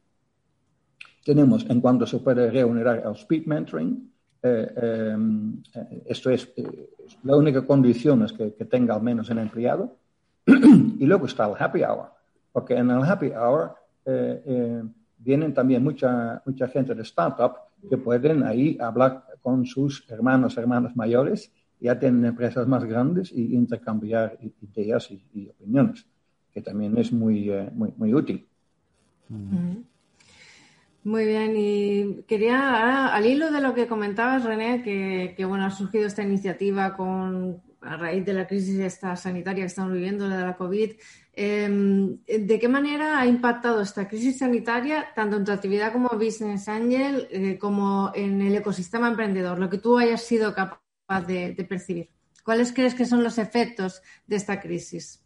tenemos, 1.23 1.65
en 1.69 1.81
cuanto 1.81 2.05
se 2.05 2.19
puede 2.19 2.49
reunir 2.49 2.87
al 2.87 3.15
speed 3.15 3.45
mentoring, 3.45 4.09
eh, 4.41 4.73
em, 5.13 5.61
eh, 5.75 6.03
esto 6.05 6.29
es, 6.29 6.49
eh, 6.55 6.89
la 7.23 7.35
única 7.35 7.65
condición 7.65 8.23
es 8.23 8.31
que, 8.31 8.53
que, 8.53 8.65
tenga 8.65 8.95
al 8.95 9.01
menos 9.01 9.29
un 9.29 9.39
empleado. 9.39 9.97
y 10.45 11.05
luego 11.05 11.25
está 11.25 11.45
el 11.47 11.55
happy 11.59 11.83
hour, 11.83 12.05
porque 12.53 12.75
en 12.75 12.89
el 12.89 13.03
happy 13.03 13.31
hour 13.31 13.75
vienen 15.17 15.53
también 15.53 15.83
mucha, 15.83 16.41
mucha 16.45 16.67
gente 16.67 16.95
de 16.95 17.01
startup 17.03 17.53
que 17.89 17.97
pueden 17.97 18.43
ahí 18.43 18.77
hablar 18.79 19.25
con 19.41 19.65
sus 19.65 20.09
hermanos, 20.09 20.57
hermanas 20.57 20.95
mayores, 20.95 21.51
ya 21.79 21.99
tienen 21.99 22.25
empresas 22.25 22.67
más 22.67 22.83
grandes 22.85 23.31
y 23.31 23.53
intercambiar 23.53 24.37
ideas 24.61 25.11
y, 25.11 25.21
y 25.33 25.49
opiniones, 25.49 26.05
que 26.53 26.61
también 26.61 26.97
es 26.97 27.11
muy, 27.11 27.51
muy, 27.73 27.93
muy 27.97 28.13
útil. 28.13 28.47
Muy 31.03 31.25
bien, 31.25 31.53
y 31.55 32.23
quería, 32.23 33.07
al 33.07 33.25
hilo 33.25 33.51
de 33.51 33.61
lo 33.61 33.73
que 33.73 33.87
comentabas, 33.87 34.43
René, 34.43 34.81
que, 34.83 35.45
bueno, 35.45 35.65
ha 35.65 35.71
surgido 35.71 36.05
esta 36.05 36.23
iniciativa 36.23 36.97
con, 36.97 37.61
a 37.81 37.97
raíz 37.97 38.25
de 38.25 38.33
la 38.33 38.47
crisis 38.47 38.79
esta 38.79 39.15
sanitaria 39.15 39.63
que 39.63 39.67
estamos 39.67 39.93
viviendo, 39.93 40.27
la 40.27 40.37
de 40.37 40.45
la 40.45 40.57
COVID, 40.57 40.91
em, 41.33 42.17
¿de 42.25 42.59
qué 42.59 42.67
manera 42.67 43.19
ha 43.19 43.27
impactado 43.27 43.81
esta 43.81 44.07
crisis 44.07 44.39
sanitaria 44.39 45.07
tanto 45.15 45.37
en 45.37 45.45
tu 45.45 45.51
actividad 45.51 45.93
como 45.93 46.09
Business 46.09 46.67
Angel 46.67 47.27
eh, 47.29 47.57
como 47.57 48.11
en 48.15 48.41
el 48.41 48.55
ecosistema 48.55 49.07
emprendedor, 49.07 49.59
lo 49.59 49.69
que 49.69 49.77
tú 49.77 49.97
hayas 49.97 50.21
sido 50.21 50.53
capaz 50.53 50.81
de, 51.27 51.53
percibir? 51.67 52.09
¿Cuáles 52.43 52.71
crees 52.71 52.95
que 52.95 53.05
son 53.05 53.23
los 53.23 53.37
efectos 53.37 54.01
de 54.25 54.37
esta 54.37 54.59
crisis? 54.59 55.21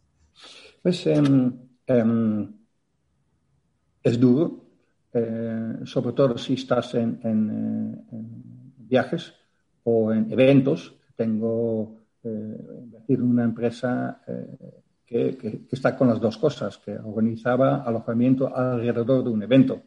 Pues 0.82 1.06
em, 1.06 1.52
em, 1.86 2.52
es 4.02 4.18
duro, 4.18 4.64
eh, 5.14 5.76
sobre 5.84 6.12
todo 6.12 6.36
si 6.36 6.54
estás 6.54 6.94
en, 6.94 7.20
eh, 7.22 8.16
viajes 8.76 9.32
o 9.84 10.12
en 10.12 10.30
eventos. 10.32 10.94
Tengo 11.16 12.01
eh, 12.24 13.04
en 13.08 13.22
una 13.22 13.44
empresa 13.44 14.22
que, 15.04 15.66
está 15.70 15.96
con 15.96 16.08
las 16.08 16.20
dos 16.20 16.38
cosas, 16.38 16.78
que 16.78 16.96
organizaba 16.96 17.82
alojamiento 17.82 18.54
alrededor 18.54 19.24
de 19.24 19.30
un 19.30 19.42
evento. 19.42 19.82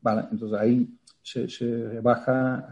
Vale, 0.00 0.26
entonces 0.30 0.58
ahí 0.58 0.98
se, 1.22 1.48
se 1.48 1.88
rebaja 1.88 2.68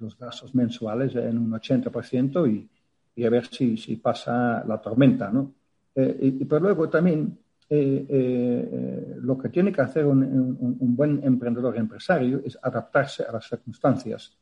los 0.00 0.18
gastos 0.18 0.54
mensuales 0.54 1.14
en 1.16 1.38
un 1.38 1.50
80% 1.52 2.50
y, 2.52 2.68
y 3.16 3.24
a 3.24 3.30
ver 3.30 3.46
si, 3.46 3.76
si 3.76 3.96
pasa 3.96 4.64
la 4.66 4.80
tormenta, 4.80 5.30
¿no? 5.30 5.54
y, 5.96 6.44
pero 6.44 6.60
luego 6.60 6.88
también 6.88 7.38
eh, 7.68 8.06
eh, 8.08 9.14
lo 9.20 9.38
que 9.38 9.48
tiene 9.48 9.72
que 9.72 9.80
hacer 9.80 10.04
un, 10.04 10.94
buen 10.94 11.24
emprendedor 11.24 11.76
empresario 11.76 12.42
es 12.44 12.58
adaptarse 12.62 13.24
a 13.24 13.32
las 13.32 13.48
circunstancias. 13.48 14.36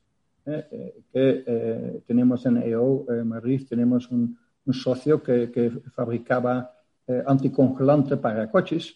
¿Eh? 0.46 1.02
que 1.12 2.02
tenemos 2.06 2.44
en 2.46 2.58
EO 2.58 3.06
Madrid, 3.24 3.66
tenemos 3.68 4.10
un, 4.10 4.38
socio 4.72 5.22
que, 5.22 5.70
fabricaba 5.94 6.72
anticongelante 7.26 8.16
para 8.16 8.50
coches 8.50 8.94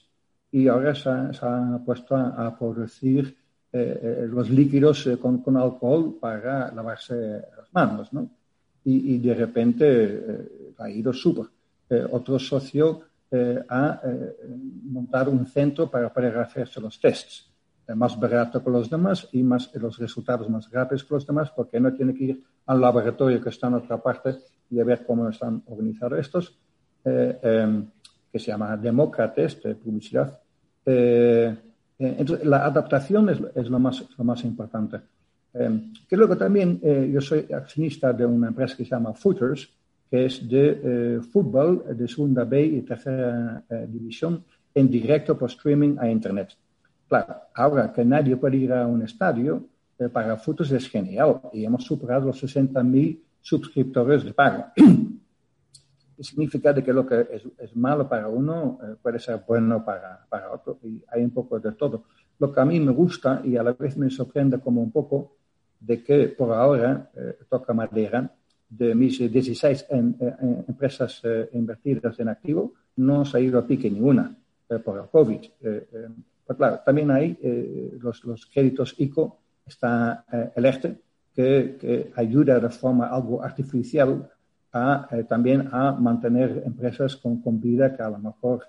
y 0.53 0.69
ahora 0.69 0.95
se 0.95 1.09
ha, 1.11 1.81
puesto 1.85 2.15
a, 2.17 2.57
producir 2.57 3.37
los 3.73 4.49
líquidos 4.49 5.09
con, 5.21 5.57
alcohol 5.57 6.17
para 6.21 6.73
lavarse 6.73 7.43
las 7.57 7.73
manos. 7.73 8.13
¿no? 8.13 8.31
Y, 8.85 9.19
de 9.19 9.35
repente 9.35 10.75
ha 10.79 10.89
ido 10.89 11.13
súper. 11.13 11.47
otro 12.13 12.39
socio 12.39 13.03
eh, 13.29 13.61
a 13.69 14.01
eh, 14.05 14.37
montar 14.85 15.29
un 15.29 15.47
centro 15.47 15.91
para 15.91 16.13
poder 16.13 16.39
hacerse 16.39 16.81
los 16.81 17.01
tests 17.01 17.43
eh, 17.43 17.56
más 17.95 18.19
barato 18.19 18.63
que 18.63 18.71
los 18.71 18.91
demás 18.91 19.29
y 19.33 19.43
más, 19.43 19.73
los 19.75 19.99
resultados 19.99 20.49
más 20.51 20.71
rápidos 20.71 21.05
que 21.05 21.15
los 21.15 21.27
demás, 21.27 21.51
porque 21.55 21.79
no 21.79 21.93
tiene 21.93 22.15
que 22.15 22.25
ir 22.25 22.43
al 22.67 22.81
laboratorio 22.81 23.41
que 23.41 23.51
está 23.51 23.69
en 23.69 23.75
otra 23.75 24.03
parte 24.03 24.37
y 24.71 24.81
a 24.81 24.85
ver 24.85 25.05
cómo 25.07 25.29
están 25.29 25.63
organizados 25.67 26.19
estos, 26.19 26.59
em, 27.05 27.87
que 28.33 28.39
se 28.39 28.47
llama 28.47 28.77
Demócrates 28.77 29.63
de 29.63 29.75
publicidad. 29.77 30.41
entonces, 31.99 32.45
la 32.45 32.67
adaptación 32.67 33.31
es, 33.31 33.39
es, 33.55 33.71
lo, 33.71 33.79
más, 33.79 34.05
lo 34.19 34.25
más 34.25 34.45
importante. 34.45 35.01
Em, 35.55 35.93
que 36.09 36.17
luego 36.17 36.37
también 36.37 36.81
yo 37.13 37.21
soy 37.21 37.47
accionista 37.53 38.13
de 38.13 38.27
una 38.27 38.49
empresa 38.49 38.77
que 38.77 38.85
se 38.85 38.91
llama 38.91 39.15
Footers, 39.15 39.71
que 40.11 40.27
es 40.27 40.49
de 40.49 40.81
eh, 40.83 41.21
fútbol 41.21 41.85
de 41.97 42.09
segunda 42.09 42.45
B 42.45 42.65
y 42.65 42.83
tercera 42.83 43.63
eh, 43.69 43.87
división 43.89 44.45
en 44.75 44.91
directo 44.91 45.37
por 45.37 45.51
streaming 45.51 45.97
a 45.99 46.09
Internet. 46.09 46.57
Claro, 47.09 47.37
ahora 47.55 47.93
que 47.93 48.05
nadie 48.05 48.37
puede 48.37 48.57
ir 48.57 48.73
a 48.73 48.87
un 48.87 49.03
estadio, 49.03 49.65
eh, 49.99 50.09
para 50.09 50.37
fotos 50.37 50.71
es 50.73 50.89
genial 50.89 51.41
y 51.53 51.65
hemos 51.65 51.85
superado 51.85 52.27
los 52.27 52.43
60.000 52.43 53.21
suscriptores 53.41 54.25
de 54.25 54.33
pago. 54.33 54.67
significa 56.19 56.73
de 56.73 56.83
que 56.83 56.93
lo 56.93 57.07
que 57.07 57.29
es, 57.59 57.77
malo 57.77 58.09
para 58.09 58.27
uno 58.27 58.79
puede 59.03 59.19
ser 59.19 59.43
bueno 59.47 59.85
para, 59.85 60.25
para, 60.31 60.51
otro 60.51 60.79
y 60.83 61.03
hay 61.09 61.23
un 61.23 61.31
poco 61.31 61.61
de 61.61 61.73
todo. 61.73 62.05
Lo 62.39 62.51
que 62.51 62.61
a 62.61 62.65
mí 62.65 62.81
me 62.81 62.93
gusta 62.93 63.43
y 63.45 63.57
a 63.57 63.63
la 63.63 63.73
vez 63.73 63.99
me 63.99 64.09
sorprende 64.09 64.59
como 64.59 64.83
un 64.83 64.91
poco 64.91 65.37
de 65.79 66.03
que 66.03 66.29
por 66.29 66.55
ahora 66.55 67.11
toca 67.51 67.75
madera, 67.75 68.33
de 68.69 68.95
mis 68.95 69.19
16 69.19 69.87
empresas 70.69 71.21
eh, 71.25 71.51
invertidas 71.53 72.19
en 72.19 72.29
activo, 72.29 72.75
no 72.97 73.25
se 73.25 73.39
ha 73.39 73.41
ido 73.41 73.59
a 73.59 73.67
pique 73.67 73.91
ninguna 73.91 74.37
eh, 74.69 74.79
por 74.79 74.99
el 74.99 75.09
COVID. 75.09 75.41
Eh, 76.47 76.53
pero 76.53 76.57
claro, 76.57 76.81
también 76.85 77.11
hay 77.11 77.39
los, 78.01 78.25
los, 78.25 78.47
créditos 78.47 78.95
ICO, 78.99 79.39
está 79.67 80.25
el 80.55 80.65
ERTE, 80.65 81.01
que, 81.35 81.77
que, 81.79 82.13
ayuda 82.17 82.61
de 82.61 82.71
forma 82.71 83.09
algo 83.09 83.43
artificial 83.43 84.31
a, 84.73 85.09
también 85.29 85.69
a 85.73 85.93
mantener 85.93 86.63
empresas 86.65 87.17
con, 87.17 87.41
con, 87.43 87.61
vida 87.61 87.95
que 87.95 88.03
a 88.03 88.11
lo 88.11 88.19
mejor 88.19 88.65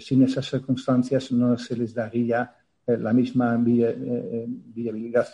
sin 0.00 0.22
esas 0.22 0.46
circunstancias 0.46 1.32
no 1.32 1.56
se 1.56 1.76
les 1.76 1.94
daría 1.94 2.54
la 2.86 3.12
misma 3.12 3.56
viabilidad. 3.56 5.26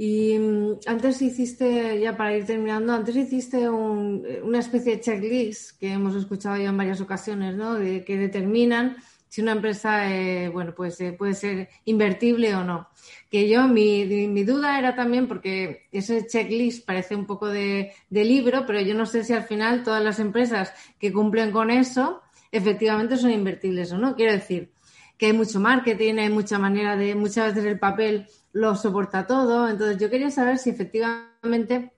Y 0.00 0.38
mm, 0.38 0.78
antes 0.86 1.20
hiciste, 1.20 2.00
ya 2.00 2.16
para 2.16 2.36
ir 2.36 2.46
terminando, 2.46 2.94
antes 2.94 3.16
hiciste 3.16 3.68
una 3.68 4.60
especie 4.60 4.96
de 4.96 5.00
checklist 5.00 5.78
que 5.78 5.92
hemos 5.92 6.14
escuchado 6.14 6.56
ya 6.56 6.68
en 6.68 6.76
varias 6.76 7.00
ocasiones, 7.00 7.56
¿no? 7.56 7.74
De, 7.74 8.04
que 8.04 8.16
determinan 8.16 8.96
si 9.28 9.42
una 9.42 9.52
empresa, 9.52 10.10
eh, 10.14 10.48
bueno, 10.48 10.72
pues 10.74 11.00
eh, 11.00 11.12
puede 11.12 11.34
ser 11.34 11.68
invertible 11.84 12.54
o 12.54 12.64
no. 12.64 12.88
Que 13.28 13.48
yo, 13.48 13.68
mi, 13.68 14.06
mi, 14.06 14.44
duda 14.44 14.78
era 14.78 14.94
también, 14.94 15.26
porque 15.26 15.88
ese 15.92 16.26
checklist 16.26 16.86
parece 16.86 17.14
un 17.14 17.26
poco 17.26 17.48
de, 17.48 17.92
de 18.08 18.24
libro, 18.24 18.64
pero 18.66 18.80
yo 18.80 18.94
no 18.94 19.04
sé 19.04 19.24
si 19.24 19.34
al 19.34 19.42
final 19.42 19.82
todas 19.82 20.02
las 20.02 20.18
empresas 20.20 20.72
que 20.98 21.12
cumplen 21.12 21.50
con 21.50 21.70
eso 21.70 22.22
efectivamente 22.52 23.16
son 23.16 23.32
invertibles 23.32 23.92
o 23.92 23.98
no. 23.98 24.14
Quiero 24.14 24.32
decir 24.32 24.70
que 25.18 25.26
hay 25.26 25.32
mucho 25.32 25.60
marketing, 25.60 26.14
hay 26.18 26.30
mucha 26.30 26.58
manera 26.58 26.96
de, 26.96 27.14
muchas 27.14 27.54
veces 27.54 27.70
el 27.70 27.78
papel 27.78 28.28
lo 28.52 28.74
soporta 28.74 29.26
todo. 29.26 29.68
Entonces, 29.68 29.98
yo 29.98 30.10
quería 30.10 30.30
saber 30.30 30.58
si 30.58 30.70
efectivamente 30.70 31.92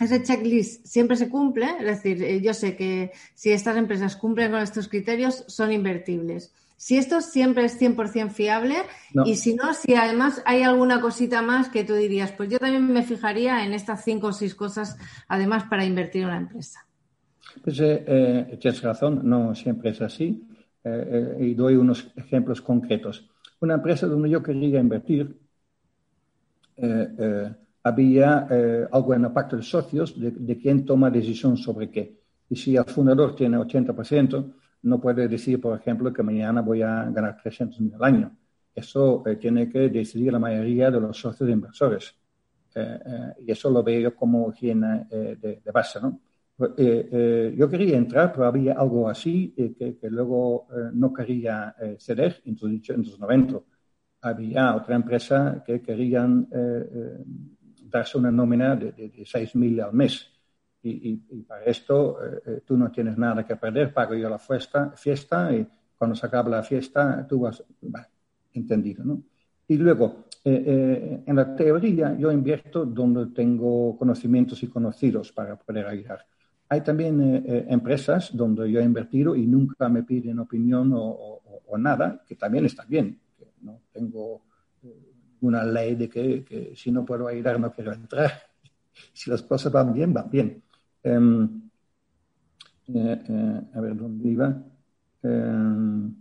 ese 0.00 0.22
checklist 0.22 0.86
siempre 0.86 1.16
se 1.16 1.28
cumple. 1.28 1.66
Es 1.78 1.86
decir, 1.86 2.22
eh, 2.22 2.40
yo 2.40 2.54
sé 2.54 2.76
que 2.76 3.12
si 3.34 3.52
estas 3.52 3.76
empresas 3.76 4.16
cumplen 4.16 4.50
con 4.50 4.60
estos 4.60 4.88
criterios, 4.88 5.44
son 5.48 5.72
invertibles. 5.72 6.52
Si 6.76 6.98
esto 6.98 7.20
siempre 7.20 7.64
es 7.64 7.80
100% 7.80 8.30
fiable 8.30 8.76
y 9.24 9.36
si 9.36 9.54
no, 9.54 9.72
si 9.72 9.94
además 9.94 10.42
hay 10.44 10.62
alguna 10.62 11.00
cosita 11.00 11.40
más 11.40 11.68
que 11.68 11.84
tú 11.84 11.94
dirías, 11.94 12.32
pues 12.32 12.50
yo 12.50 12.58
también 12.58 12.92
me 12.92 13.02
fijaría 13.04 13.64
en 13.64 13.72
estas 13.72 14.04
cinco 14.04 14.26
o 14.26 14.32
seis 14.32 14.54
cosas 14.54 14.98
además 15.28 15.64
para 15.70 15.84
invertir 15.84 16.22
en 16.22 16.28
una 16.28 16.36
empresa. 16.38 16.84
Pues 17.62 17.78
eh, 17.80 18.04
eh 18.06 18.58
tienes 18.60 18.82
razón, 18.82 19.20
no 19.22 19.54
siempre 19.54 19.90
es 19.90 20.02
así. 20.02 20.46
Eh, 20.82 21.38
y 21.40 21.54
doy 21.54 21.76
unos 21.76 22.12
ejemplos 22.16 22.60
concretos. 22.60 23.30
Una 23.60 23.74
empresa 23.74 24.06
donde 24.06 24.28
yo 24.28 24.42
quería 24.42 24.78
invertir 24.78 25.34
había 27.84 28.46
eh, 28.50 28.86
algo 28.90 29.14
en 29.14 29.24
el 29.26 29.32
pacto 29.32 29.56
de 29.56 29.62
socios 29.62 30.18
de, 30.18 30.58
quién 30.58 30.84
toma 30.84 31.10
decisión 31.10 31.56
sobre 31.56 31.90
qué. 31.90 32.18
Y 32.48 32.56
si 32.56 32.76
el 32.76 32.84
fundador 32.84 33.36
tiene 33.36 33.58
80%, 33.58 34.54
no 34.82 35.00
puede 35.00 35.28
decir, 35.28 35.60
por 35.60 35.78
ejemplo, 35.78 36.12
que 36.12 36.22
mañana 36.22 36.62
voy 36.62 36.82
a 36.82 37.04
ganar 37.10 37.36
300 37.40 37.80
mil 37.80 37.94
al 37.94 38.04
año. 38.04 38.36
Eso 38.74 39.22
tiene 39.40 39.68
que 39.68 39.88
decidir 39.88 40.32
la 40.32 40.38
mayoría 40.38 40.90
de 40.90 41.00
los 41.00 41.18
socios 41.18 41.48
inversores. 41.48 42.14
y 43.38 43.52
eso 43.52 43.70
lo 43.70 43.82
veo 43.82 44.14
como 44.14 44.50
higiene 44.50 45.06
de, 45.08 45.62
base. 45.72 46.00
¿no? 46.00 46.20
yo 46.58 47.68
quería 47.68 47.96
entrar, 47.96 48.32
pero 48.32 48.46
había 48.46 48.74
algo 48.74 49.08
así 49.08 49.54
que, 49.56 49.96
que, 49.96 50.10
luego 50.10 50.66
no 50.92 51.12
quería 51.12 51.74
ceder, 51.98 52.42
entonces, 52.44 52.90
entonces 52.90 53.18
no 53.18 53.30
entro 53.30 53.64
había 54.24 54.74
otra 54.76 54.96
empresa 54.96 55.62
que 55.66 55.80
querían 55.82 56.48
eh, 56.52 56.88
eh, 56.92 57.24
darse 57.82 58.18
una 58.18 58.30
nómina 58.30 58.76
de, 58.76 58.92
de, 58.92 59.24
6.000 59.26 59.80
al 59.80 59.92
mes. 59.92 60.30
y, 60.82 60.90
y- 61.12 61.24
y 61.38 61.42
para 61.42 61.64
esto 61.64 62.18
eh, 62.22 62.42
eh, 62.46 62.60
tú 62.66 62.76
no 62.76 62.90
tienes 62.90 63.16
nada 63.16 63.46
que 63.46 63.56
perder, 63.56 63.92
pago 63.94 64.14
yo 64.14 64.28
la 64.28 64.38
fiesta, 64.38 64.90
fiesta 64.96 65.50
y 65.54 65.66
cuando 65.96 66.14
se 66.14 66.26
acaba 66.26 66.50
la 66.50 66.62
fiesta 66.62 67.26
tú 67.26 67.40
vas, 67.40 67.62
vale, 67.82 68.06
entendido, 68.52 69.02
¿no? 69.04 69.22
Y 69.66 69.78
luego, 69.78 70.26
eh, 70.44 70.62
eh, 70.66 71.22
en 71.26 71.36
la 71.36 71.56
teoría 71.56 72.14
yo 72.18 72.30
invierto 72.30 72.84
donde 72.84 73.26
tengo 73.34 73.96
conocimientos 73.96 74.62
y 74.62 74.68
conocidos 74.68 75.32
para 75.32 75.56
poder 75.56 75.86
ayudar. 75.86 76.26
Hay 76.68 76.82
también 76.82 77.44
empresas 77.68 78.30
donde 78.36 78.70
yo 78.70 78.80
he 78.80 78.84
invertido 78.84 79.36
y 79.36 79.46
nunca 79.46 79.88
me 79.88 80.02
piden 80.02 80.38
opinión 80.40 80.92
o, 80.92 80.98
o- 81.02 81.62
o 81.66 81.78
nada, 81.78 82.22
que 82.26 82.36
también 82.36 82.66
está 82.66 82.84
bien. 82.84 83.18
No 83.64 83.80
tengo 83.92 84.42
eh, 84.82 85.12
una 85.40 85.64
ley 85.64 85.94
de 85.94 86.08
que, 86.08 86.44
que 86.44 86.72
si 86.76 86.90
no 86.90 87.04
puedo 87.04 87.26
ayudar 87.28 87.58
no 87.58 87.72
quiero 87.72 87.92
entrar. 87.92 88.32
Si 89.12 89.28
las 89.28 89.42
cosas 89.42 89.72
van 89.72 89.92
bien, 89.92 90.12
van 90.14 90.30
bien. 90.30 90.62
Em, 91.02 91.62
eh, 92.94 93.22
eh, 93.28 93.60
a 93.74 93.80
ver 93.80 93.96
dónde 93.96 94.28
iba. 94.28 94.62
Em, 95.20 96.14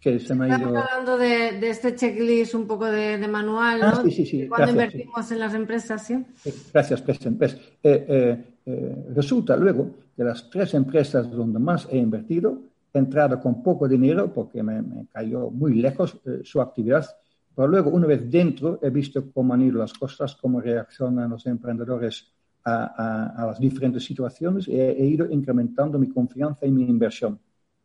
que 0.00 0.18
se 0.18 0.34
me 0.34 0.46
ha 0.46 0.48
Estamos 0.56 0.72
ido. 0.72 0.82
hablando 0.82 1.16
de, 1.18 1.60
de 1.60 1.70
este 1.70 1.94
checklist 1.94 2.54
un 2.54 2.66
poco 2.66 2.86
de, 2.86 3.16
de 3.18 3.28
manual, 3.28 3.78
¿no? 3.78 3.86
Ah, 3.86 4.02
sí, 4.02 4.10
sí, 4.10 4.26
sí, 4.26 4.48
Cuando 4.48 4.72
gracias, 4.72 4.90
sí. 4.92 4.98
invertimos 4.98 5.30
en 5.32 5.38
las 5.38 5.54
empresas, 5.54 6.04
¿sí? 6.04 6.26
Gracias, 6.74 7.02
President. 7.02 7.38
Pues, 7.38 7.54
eh, 7.54 8.06
eh, 8.08 8.44
eh, 8.66 9.06
resulta 9.14 9.56
luego 9.56 9.94
que 10.16 10.24
las 10.24 10.50
tres 10.50 10.74
empresas 10.74 11.30
donde 11.30 11.60
más 11.60 11.86
he 11.88 11.98
invertido 11.98 12.58
entrado 12.98 13.40
con 13.40 13.62
poco 13.62 13.88
dinero 13.88 14.32
porque 14.32 14.62
me, 14.62 14.82
me 14.82 15.06
cayó 15.06 15.50
muy 15.50 15.74
lejos 15.74 16.18
eh, 16.26 16.40
su 16.44 16.60
actividad, 16.60 17.06
pero 17.54 17.68
luego 17.68 17.90
una 17.90 18.06
vez 18.06 18.30
dentro 18.30 18.78
he 18.82 18.90
visto 18.90 19.30
cómo 19.32 19.54
han 19.54 19.62
ido 19.62 19.78
las 19.78 19.92
cosas, 19.92 20.36
cómo 20.36 20.60
reaccionan 20.60 21.30
los 21.30 21.46
emprendedores 21.46 22.32
a, 22.64 22.84
a- 22.84 23.42
a 23.42 23.46
las 23.46 23.58
diferentes 23.58 24.04
situaciones 24.04 24.68
y 24.68 24.74
he, 24.78 24.90
he 25.02 25.06
ido 25.06 25.30
incrementando 25.30 25.98
mi 25.98 26.08
confianza 26.08 26.64
y 26.66 26.70
mi 26.70 26.84
inversión. 26.84 27.38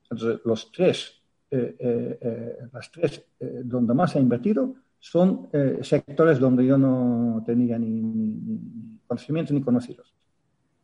Entonces, 0.03 0.39
los 0.45 0.71
tres, 0.71 1.21
eh, 1.51 1.75
eh, 1.79 2.17
eh, 2.21 2.57
las 2.71 2.91
tres 2.91 3.23
eh, 3.39 3.61
donde 3.65 3.93
más 3.93 4.15
he 4.15 4.19
invertido 4.19 4.75
son 4.99 5.49
eh, 5.53 5.79
sectores 5.83 6.39
donde 6.39 6.65
yo 6.65 6.77
no 6.77 7.43
tenía 7.45 7.77
ni, 7.79 7.89
ni- 8.01 8.33
ni 8.35 8.99
conocimiento 9.07 9.53
ni 9.53 9.61
conocidos. 9.61 10.13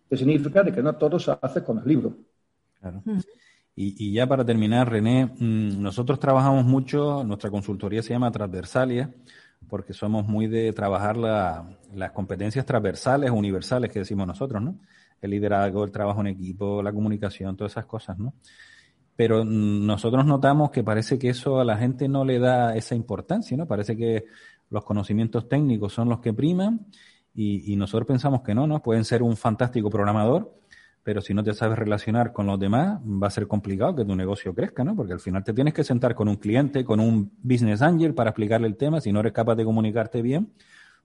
Que 0.09 0.17
significa 0.17 0.61
de 0.63 0.71
que 0.71 0.83
no 0.83 0.95
todo 0.95 1.17
se 1.19 1.31
hace 1.41 1.63
con 1.63 1.79
el 1.79 1.85
libro. 1.87 2.15
Claro. 2.79 3.01
Y, 3.75 3.95
y 4.07 4.13
ya 4.13 4.27
para 4.27 4.45
terminar, 4.45 4.89
René, 4.91 5.25
mm, 5.25 5.81
nosotros 5.81 6.19
trabajamos 6.19 6.65
mucho, 6.65 7.23
nuestra 7.23 7.49
consultoría 7.49 8.03
se 8.03 8.13
llama 8.13 8.31
Transversalia, 8.31 9.11
porque 9.67 9.93
somos 9.93 10.27
muy 10.27 10.47
de 10.47 10.71
trabajar 10.73 11.17
la- 11.17 11.77
las 11.95 12.11
competencias 12.11 12.65
transversales, 12.65 13.31
universales 13.31 13.89
que 13.91 13.99
decimos 13.99 14.27
nosotros, 14.27 14.61
¿no? 14.61 14.77
El 15.21 15.31
liderazgo, 15.31 15.83
el 15.85 15.91
trabajo 15.91 16.21
en 16.21 16.27
equipo, 16.27 16.83
la 16.83 16.91
comunicación, 16.93 17.55
todas 17.55 17.73
esas 17.73 17.85
cosas, 17.85 18.19
¿no? 18.19 18.33
Pero 19.15 19.43
mm, 19.45 19.85
nosotros 19.85 20.25
notamos 20.25 20.71
que 20.71 20.83
parece 20.83 21.17
que 21.19 21.29
eso 21.29 21.59
a 21.59 21.65
la 21.65 21.77
gente 21.77 22.07
no 22.07 22.25
le 22.25 22.39
da 22.39 22.75
esa 22.75 22.95
importancia, 22.95 23.55
¿no? 23.57 23.67
Parece 23.67 23.95
que 23.97 24.25
los 24.69 24.83
conocimientos 24.83 25.47
técnicos 25.47 25.93
son 25.93 26.09
los 26.09 26.19
que 26.19 26.33
priman 26.33 26.87
y, 27.33 27.73
y 27.73 27.75
nosotros 27.75 28.07
pensamos 28.07 28.41
que 28.41 28.53
no, 28.55 28.67
¿no? 28.67 28.81
Pueden 28.81 29.05
ser 29.05 29.23
un 29.23 29.35
fantástico 29.37 29.89
programador, 29.89 30.53
pero 31.03 31.21
si 31.21 31.33
no 31.33 31.43
te 31.43 31.53
sabes 31.53 31.77
relacionar 31.77 32.31
con 32.33 32.47
los 32.47 32.59
demás, 32.59 32.99
va 33.03 33.27
a 33.27 33.29
ser 33.31 33.47
complicado 33.47 33.95
que 33.95 34.05
tu 34.05 34.15
negocio 34.15 34.53
crezca, 34.55 34.83
¿no? 34.83 34.95
Porque 34.95 35.13
al 35.13 35.19
final 35.19 35.43
te 35.43 35.53
tienes 35.53 35.73
que 35.73 35.83
sentar 35.83 36.15
con 36.15 36.27
un 36.29 36.37
cliente, 36.37 36.85
con 36.85 36.99
un 36.99 37.31
business 37.41 37.81
angel 37.81 38.13
para 38.13 38.29
explicarle 38.31 38.67
el 38.67 38.77
tema. 38.77 39.01
Si 39.01 39.11
no 39.11 39.19
eres 39.21 39.33
capaz 39.33 39.55
de 39.55 39.65
comunicarte 39.65 40.21
bien, 40.21 40.53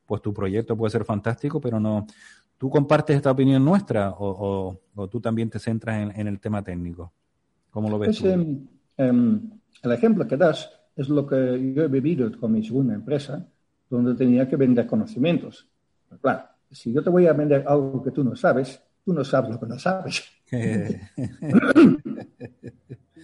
pues 0.07 0.22
tu 0.22 0.32
proyecto 0.34 0.76
puede 0.76 0.90
ser 0.92 1.05
fantástico, 1.05 1.61
pero 1.61 1.80
no. 1.80 2.07
¿Tú 2.59 2.70
compartes 2.70 3.16
esta 3.16 3.30
opinión 3.32 3.64
nuestra 3.64 4.11
o, 4.12 4.70
o- 4.70 4.80
o 4.96 5.09
tú 5.09 5.20
también 5.20 5.51
te 5.51 5.59
centras 5.59 5.96
en, 6.03 6.20
en 6.20 6.26
el 6.28 6.40
tema 6.40 6.62
técnico? 6.62 7.12
¿Cómo 7.70 7.90
lo 7.90 7.99
ves 7.99 8.12
Es, 8.12 8.16
tú? 8.16 8.34
em, 8.34 8.66
em, 8.96 9.51
el 9.82 9.92
ejemplo 9.92 10.26
que 10.26 10.36
das 10.36 10.70
es 10.96 11.09
lo 11.09 11.26
que 11.26 11.36
yo 11.74 11.84
he 11.84 11.88
vivido 11.88 12.30
con 12.38 12.53
mi 12.53 12.62
segunda 12.64 12.94
empresa, 12.94 13.46
donde 13.88 14.14
tenía 14.14 14.49
que 14.49 14.57
vender 14.57 14.86
conocimientos. 14.86 15.68
Pero 16.09 16.20
claro, 16.20 16.44
si 16.70 16.92
yo 16.92 17.03
te 17.03 17.11
voy 17.11 17.26
a 17.26 17.32
vender 17.32 17.64
algo 17.66 18.03
que 18.03 18.11
tú 18.11 18.24
no 18.24 18.34
sabes, 18.36 18.82
tú 19.09 19.14
no 19.14 19.24
sabes 19.24 19.52
lo 19.52 19.59
que 19.59 19.66
no 19.66 19.78
sabes. 19.78 20.22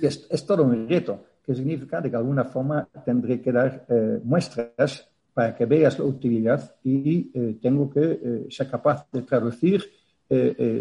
Y 0.01 0.07
es, 0.07 0.27
es 0.29 0.45
todo 0.45 0.65
un 0.65 0.89
reto, 0.89 1.25
que 1.45 1.55
significa 1.55 1.99
de 2.01 2.09
que 2.09 2.13
de 2.13 2.17
alguna 2.17 2.45
forma 2.45 2.89
tendré 3.05 3.41
que 3.41 3.53
dar 3.53 3.85
eh, 3.89 4.19
muestras 4.25 5.09
para 5.33 5.55
que 5.55 5.67
veas 5.67 5.99
la 5.99 6.05
utilidad 6.07 6.75
y 6.83 7.31
eh, 7.33 7.59
tengo 7.63 7.89
que 7.89 8.01
eh, 8.01 8.47
ser 8.51 8.69
capaz 8.71 9.07
de 9.13 9.23
traducir. 9.23 9.85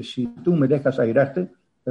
si 0.02 0.26
tú 0.44 0.56
me 0.56 0.68
dejas 0.68 0.98
ayudarte, 1.00 1.48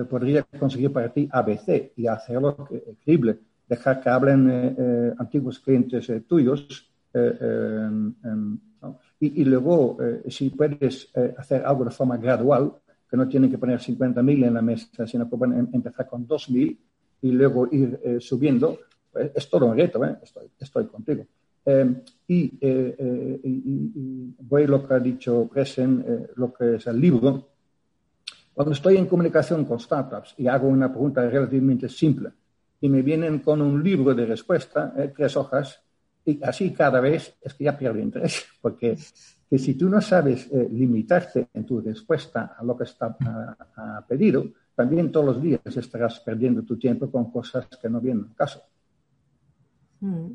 podría 0.08 0.42
conseguir 0.58 0.90
para 0.90 1.12
ti 1.12 1.28
ABC 1.30 1.92
y 1.96 2.06
hacerlo 2.06 2.66
creíble. 3.04 3.38
Dejar 3.68 4.00
que 4.00 4.08
hablen 4.08 5.14
antiguos 5.18 5.60
clientes 5.60 6.10
tuyos. 6.26 6.88
eh, 7.14 7.38
eh, 7.40 7.88
em, 8.24 8.58
¿no? 8.80 8.98
y, 9.20 9.42
y 9.42 9.44
luego, 9.44 9.98
si 10.28 10.48
puedes 10.50 11.12
hacer 11.36 11.62
algo 11.64 11.84
de 11.84 11.90
forma 11.90 12.16
gradual, 12.16 12.72
que 13.12 13.16
no 13.18 13.28
tienen 13.28 13.50
que 13.50 13.58
poner 13.58 13.78
50.000 13.78 14.42
en 14.42 14.54
la 14.54 14.62
mesa, 14.62 15.06
sino 15.06 15.28
que 15.28 15.36
pueden 15.36 15.58
em- 15.58 15.68
empezar 15.74 16.06
con 16.08 16.26
2.000 16.26 16.78
y 17.20 17.30
luego 17.30 17.68
ir 17.70 18.00
eh, 18.02 18.16
subiendo, 18.20 18.78
pues, 19.12 19.30
es 19.34 19.50
todo 19.50 19.66
un 19.66 19.76
reto, 19.76 20.02
¿eh? 20.02 20.16
estoy, 20.22 20.46
estoy 20.58 20.86
contigo. 20.86 21.26
Eh, 21.66 21.94
y, 22.28 22.44
eh, 22.58 22.96
eh, 22.98 23.40
y- 23.44 23.50
y- 23.50 23.92
y 23.94 24.34
voy 24.40 24.62
a 24.62 24.66
lo 24.66 24.88
que 24.88 24.94
ha 24.94 24.98
dicho 24.98 25.46
Presen, 25.52 26.02
eh, 26.08 26.26
lo 26.36 26.54
que 26.54 26.76
es 26.76 26.86
el 26.86 26.98
libro. 26.98 27.50
Cuando 28.54 28.72
estoy 28.72 28.96
en 28.96 29.04
comunicación 29.04 29.66
con 29.66 29.78
startups 29.78 30.34
y 30.38 30.46
hago 30.46 30.66
una 30.68 30.88
pregunta 30.90 31.28
relativamente 31.28 31.90
simple 31.90 32.30
y 32.80 32.88
me 32.88 33.02
vienen 33.02 33.40
con 33.40 33.60
un 33.60 33.82
libro 33.84 34.14
de 34.14 34.24
respuesta, 34.24 34.94
eh, 34.96 35.12
tres 35.14 35.36
hojas, 35.36 35.82
y 36.24 36.42
así 36.42 36.72
cada 36.72 37.00
vez 37.00 37.36
es 37.40 37.54
que 37.54 37.64
ya 37.64 37.76
pierdo 37.76 37.98
interés, 37.98 38.44
porque 38.60 38.96
que 39.48 39.58
si 39.58 39.74
tú 39.74 39.88
no 39.88 40.00
sabes 40.00 40.48
eh, 40.50 40.68
limitarte 40.70 41.48
en 41.52 41.66
tu 41.66 41.80
respuesta 41.80 42.56
a 42.58 42.64
lo 42.64 42.76
que 42.76 42.84
está 42.84 43.14
pedido, 44.08 44.46
también 44.74 45.12
todos 45.12 45.26
los 45.26 45.42
días 45.42 45.60
estarás 45.76 46.20
perdiendo 46.20 46.62
tu 46.62 46.78
tiempo 46.78 47.10
con 47.10 47.30
cosas 47.30 47.66
que 47.80 47.90
no 47.90 48.00
vienen 48.00 48.24
al 48.30 48.34
caso. 48.34 48.62
Mm. 50.00 50.30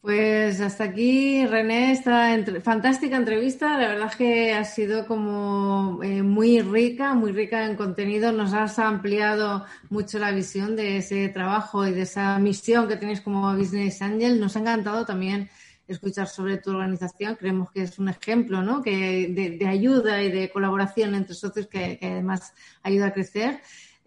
Pues 0.00 0.60
hasta 0.60 0.84
aquí, 0.84 1.44
René, 1.44 1.90
esta 1.90 2.30
fantástica 2.62 3.16
entrevista. 3.16 3.76
La 3.76 3.88
verdad 3.88 4.06
es 4.08 4.16
que 4.16 4.52
ha 4.52 4.64
sido 4.64 5.06
como 5.06 6.00
eh, 6.04 6.22
muy 6.22 6.60
rica, 6.60 7.14
muy 7.14 7.32
rica 7.32 7.66
en 7.66 7.74
contenido. 7.76 8.30
Nos 8.30 8.52
has 8.52 8.78
ampliado 8.78 9.66
mucho 9.90 10.20
la 10.20 10.30
visión 10.30 10.76
de 10.76 10.98
ese 10.98 11.28
trabajo 11.30 11.84
y 11.84 11.90
de 11.92 12.02
esa 12.02 12.38
misión 12.38 12.86
que 12.86 12.96
tenéis 12.96 13.20
como 13.20 13.52
Business 13.56 14.00
Angel. 14.00 14.38
Nos 14.38 14.56
ha 14.56 14.60
encantado 14.60 15.04
también 15.04 15.50
escuchar 15.88 16.28
sobre 16.28 16.58
tu 16.58 16.70
organización. 16.70 17.34
Creemos 17.34 17.72
que 17.72 17.82
es 17.82 17.98
un 17.98 18.08
ejemplo 18.08 18.62
¿no? 18.62 18.82
que 18.82 19.56
de, 19.58 19.66
ayuda 19.66 20.22
y 20.22 20.30
de 20.30 20.48
colaboración 20.50 21.16
entre 21.16 21.34
socios 21.34 21.66
que 21.66 21.98
además 22.00 22.54
ayuda 22.84 23.08
a 23.08 23.12
crecer. 23.12 23.60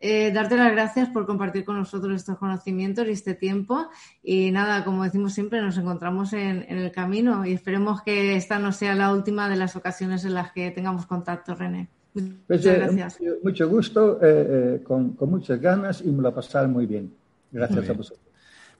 Eh, 0.04 0.32
darte 0.34 0.58
las 0.58 0.72
gracias 0.72 1.10
por 1.10 1.28
compartir 1.28 1.64
con 1.64 1.78
nosotros 1.78 2.16
estos 2.16 2.38
conocimientos 2.40 3.08
y 3.08 3.12
este 3.12 3.36
tiempo. 3.36 3.88
Y 4.24 4.50
nada, 4.52 4.84
como 4.84 5.04
decimos 5.04 5.34
siempre, 5.34 5.62
nos 5.62 5.78
encontramos 5.78 6.34
en, 6.34 6.66
en 6.68 6.80
el 6.80 6.92
camino 6.92 7.46
y 7.46 7.54
esperemos 7.54 8.02
que 8.02 8.36
esta 8.36 8.58
no 8.58 8.72
sea 8.72 8.96
la 8.96 9.14
última 9.14 9.48
de 9.48 9.56
las 9.58 9.76
ocasiones 9.76 10.26
en 10.26 10.34
las 10.34 10.52
que 10.54 10.72
tengamos 10.72 11.06
contacto, 11.06 11.54
René. 11.54 11.88
Muchas 12.16 12.34
Pues, 12.48 12.66
eh, 12.66 12.78
gracias. 12.80 13.20
mucho, 13.22 13.34
mucho 13.44 13.70
gusto, 13.70 14.20
eh, 14.24 14.48
eh, 14.80 14.84
con, 14.84 15.12
con 15.14 15.30
muchas 15.30 15.62
ganas 15.62 16.02
y 16.04 16.10
me 16.12 16.24
lo 16.24 16.34
pasar 16.34 16.68
muy 16.68 16.86
bien. 16.88 17.14
Gracias 17.52 17.78
Muy 17.78 17.82
bien. 17.84 17.96
a 17.96 17.98
vosotros. 17.98 18.26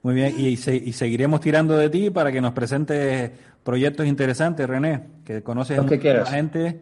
Muy 0.02 0.14
bien, 0.14 0.34
y, 0.36 0.56
se- 0.56 0.74
y 0.74 0.92
seguiremos 0.92 1.40
tirando 1.40 1.76
de 1.76 1.88
ti 1.88 2.10
para 2.10 2.32
que 2.32 2.40
nos 2.40 2.52
presentes 2.52 3.30
proyectos 3.62 4.04
interesantes, 4.06 4.68
René, 4.68 5.04
que 5.24 5.42
conoces 5.44 5.78
a 5.78 5.86
quieras. 6.00 6.28
gente, 6.28 6.80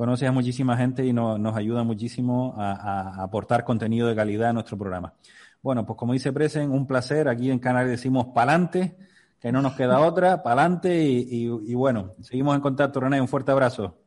conoces 0.00 0.26
a 0.30 0.32
muchísima 0.32 0.78
gente 0.78 1.04
y 1.04 1.12
no- 1.12 1.36
nos 1.36 1.54
ayuda 1.54 1.82
muchísimo 1.84 2.54
a, 2.56 2.70
a 3.18 3.22
aportar 3.22 3.64
contenido 3.64 4.08
de 4.08 4.16
calidad 4.16 4.48
a 4.48 4.52
nuestro 4.54 4.78
programa. 4.78 5.12
Bueno, 5.60 5.84
pues 5.84 5.98
como 5.98 6.14
dice 6.14 6.32
Presen, 6.32 6.70
un 6.70 6.86
placer. 6.86 7.28
Aquí 7.28 7.50
en 7.50 7.58
Canarias 7.58 7.90
decimos 7.90 8.28
pa'lante, 8.34 8.96
que 9.38 9.52
no 9.52 9.60
nos 9.60 9.74
queda 9.74 10.00
otra, 10.00 10.42
pa'lante 10.42 11.02
y, 11.04 11.18
y- 11.30 11.72
y 11.72 11.74
bueno, 11.74 12.14
seguimos 12.22 12.54
en 12.56 12.62
contacto, 12.62 12.98
René. 12.98 13.20
Un 13.20 13.28
fuerte 13.28 13.52
abrazo. 13.52 13.98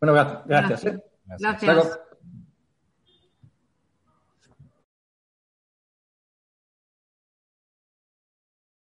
Bueno, 0.00 0.16
gra- 0.16 0.42
gracias. 0.46 0.82
Gracias. 1.38 1.62
Luego. 1.62 1.90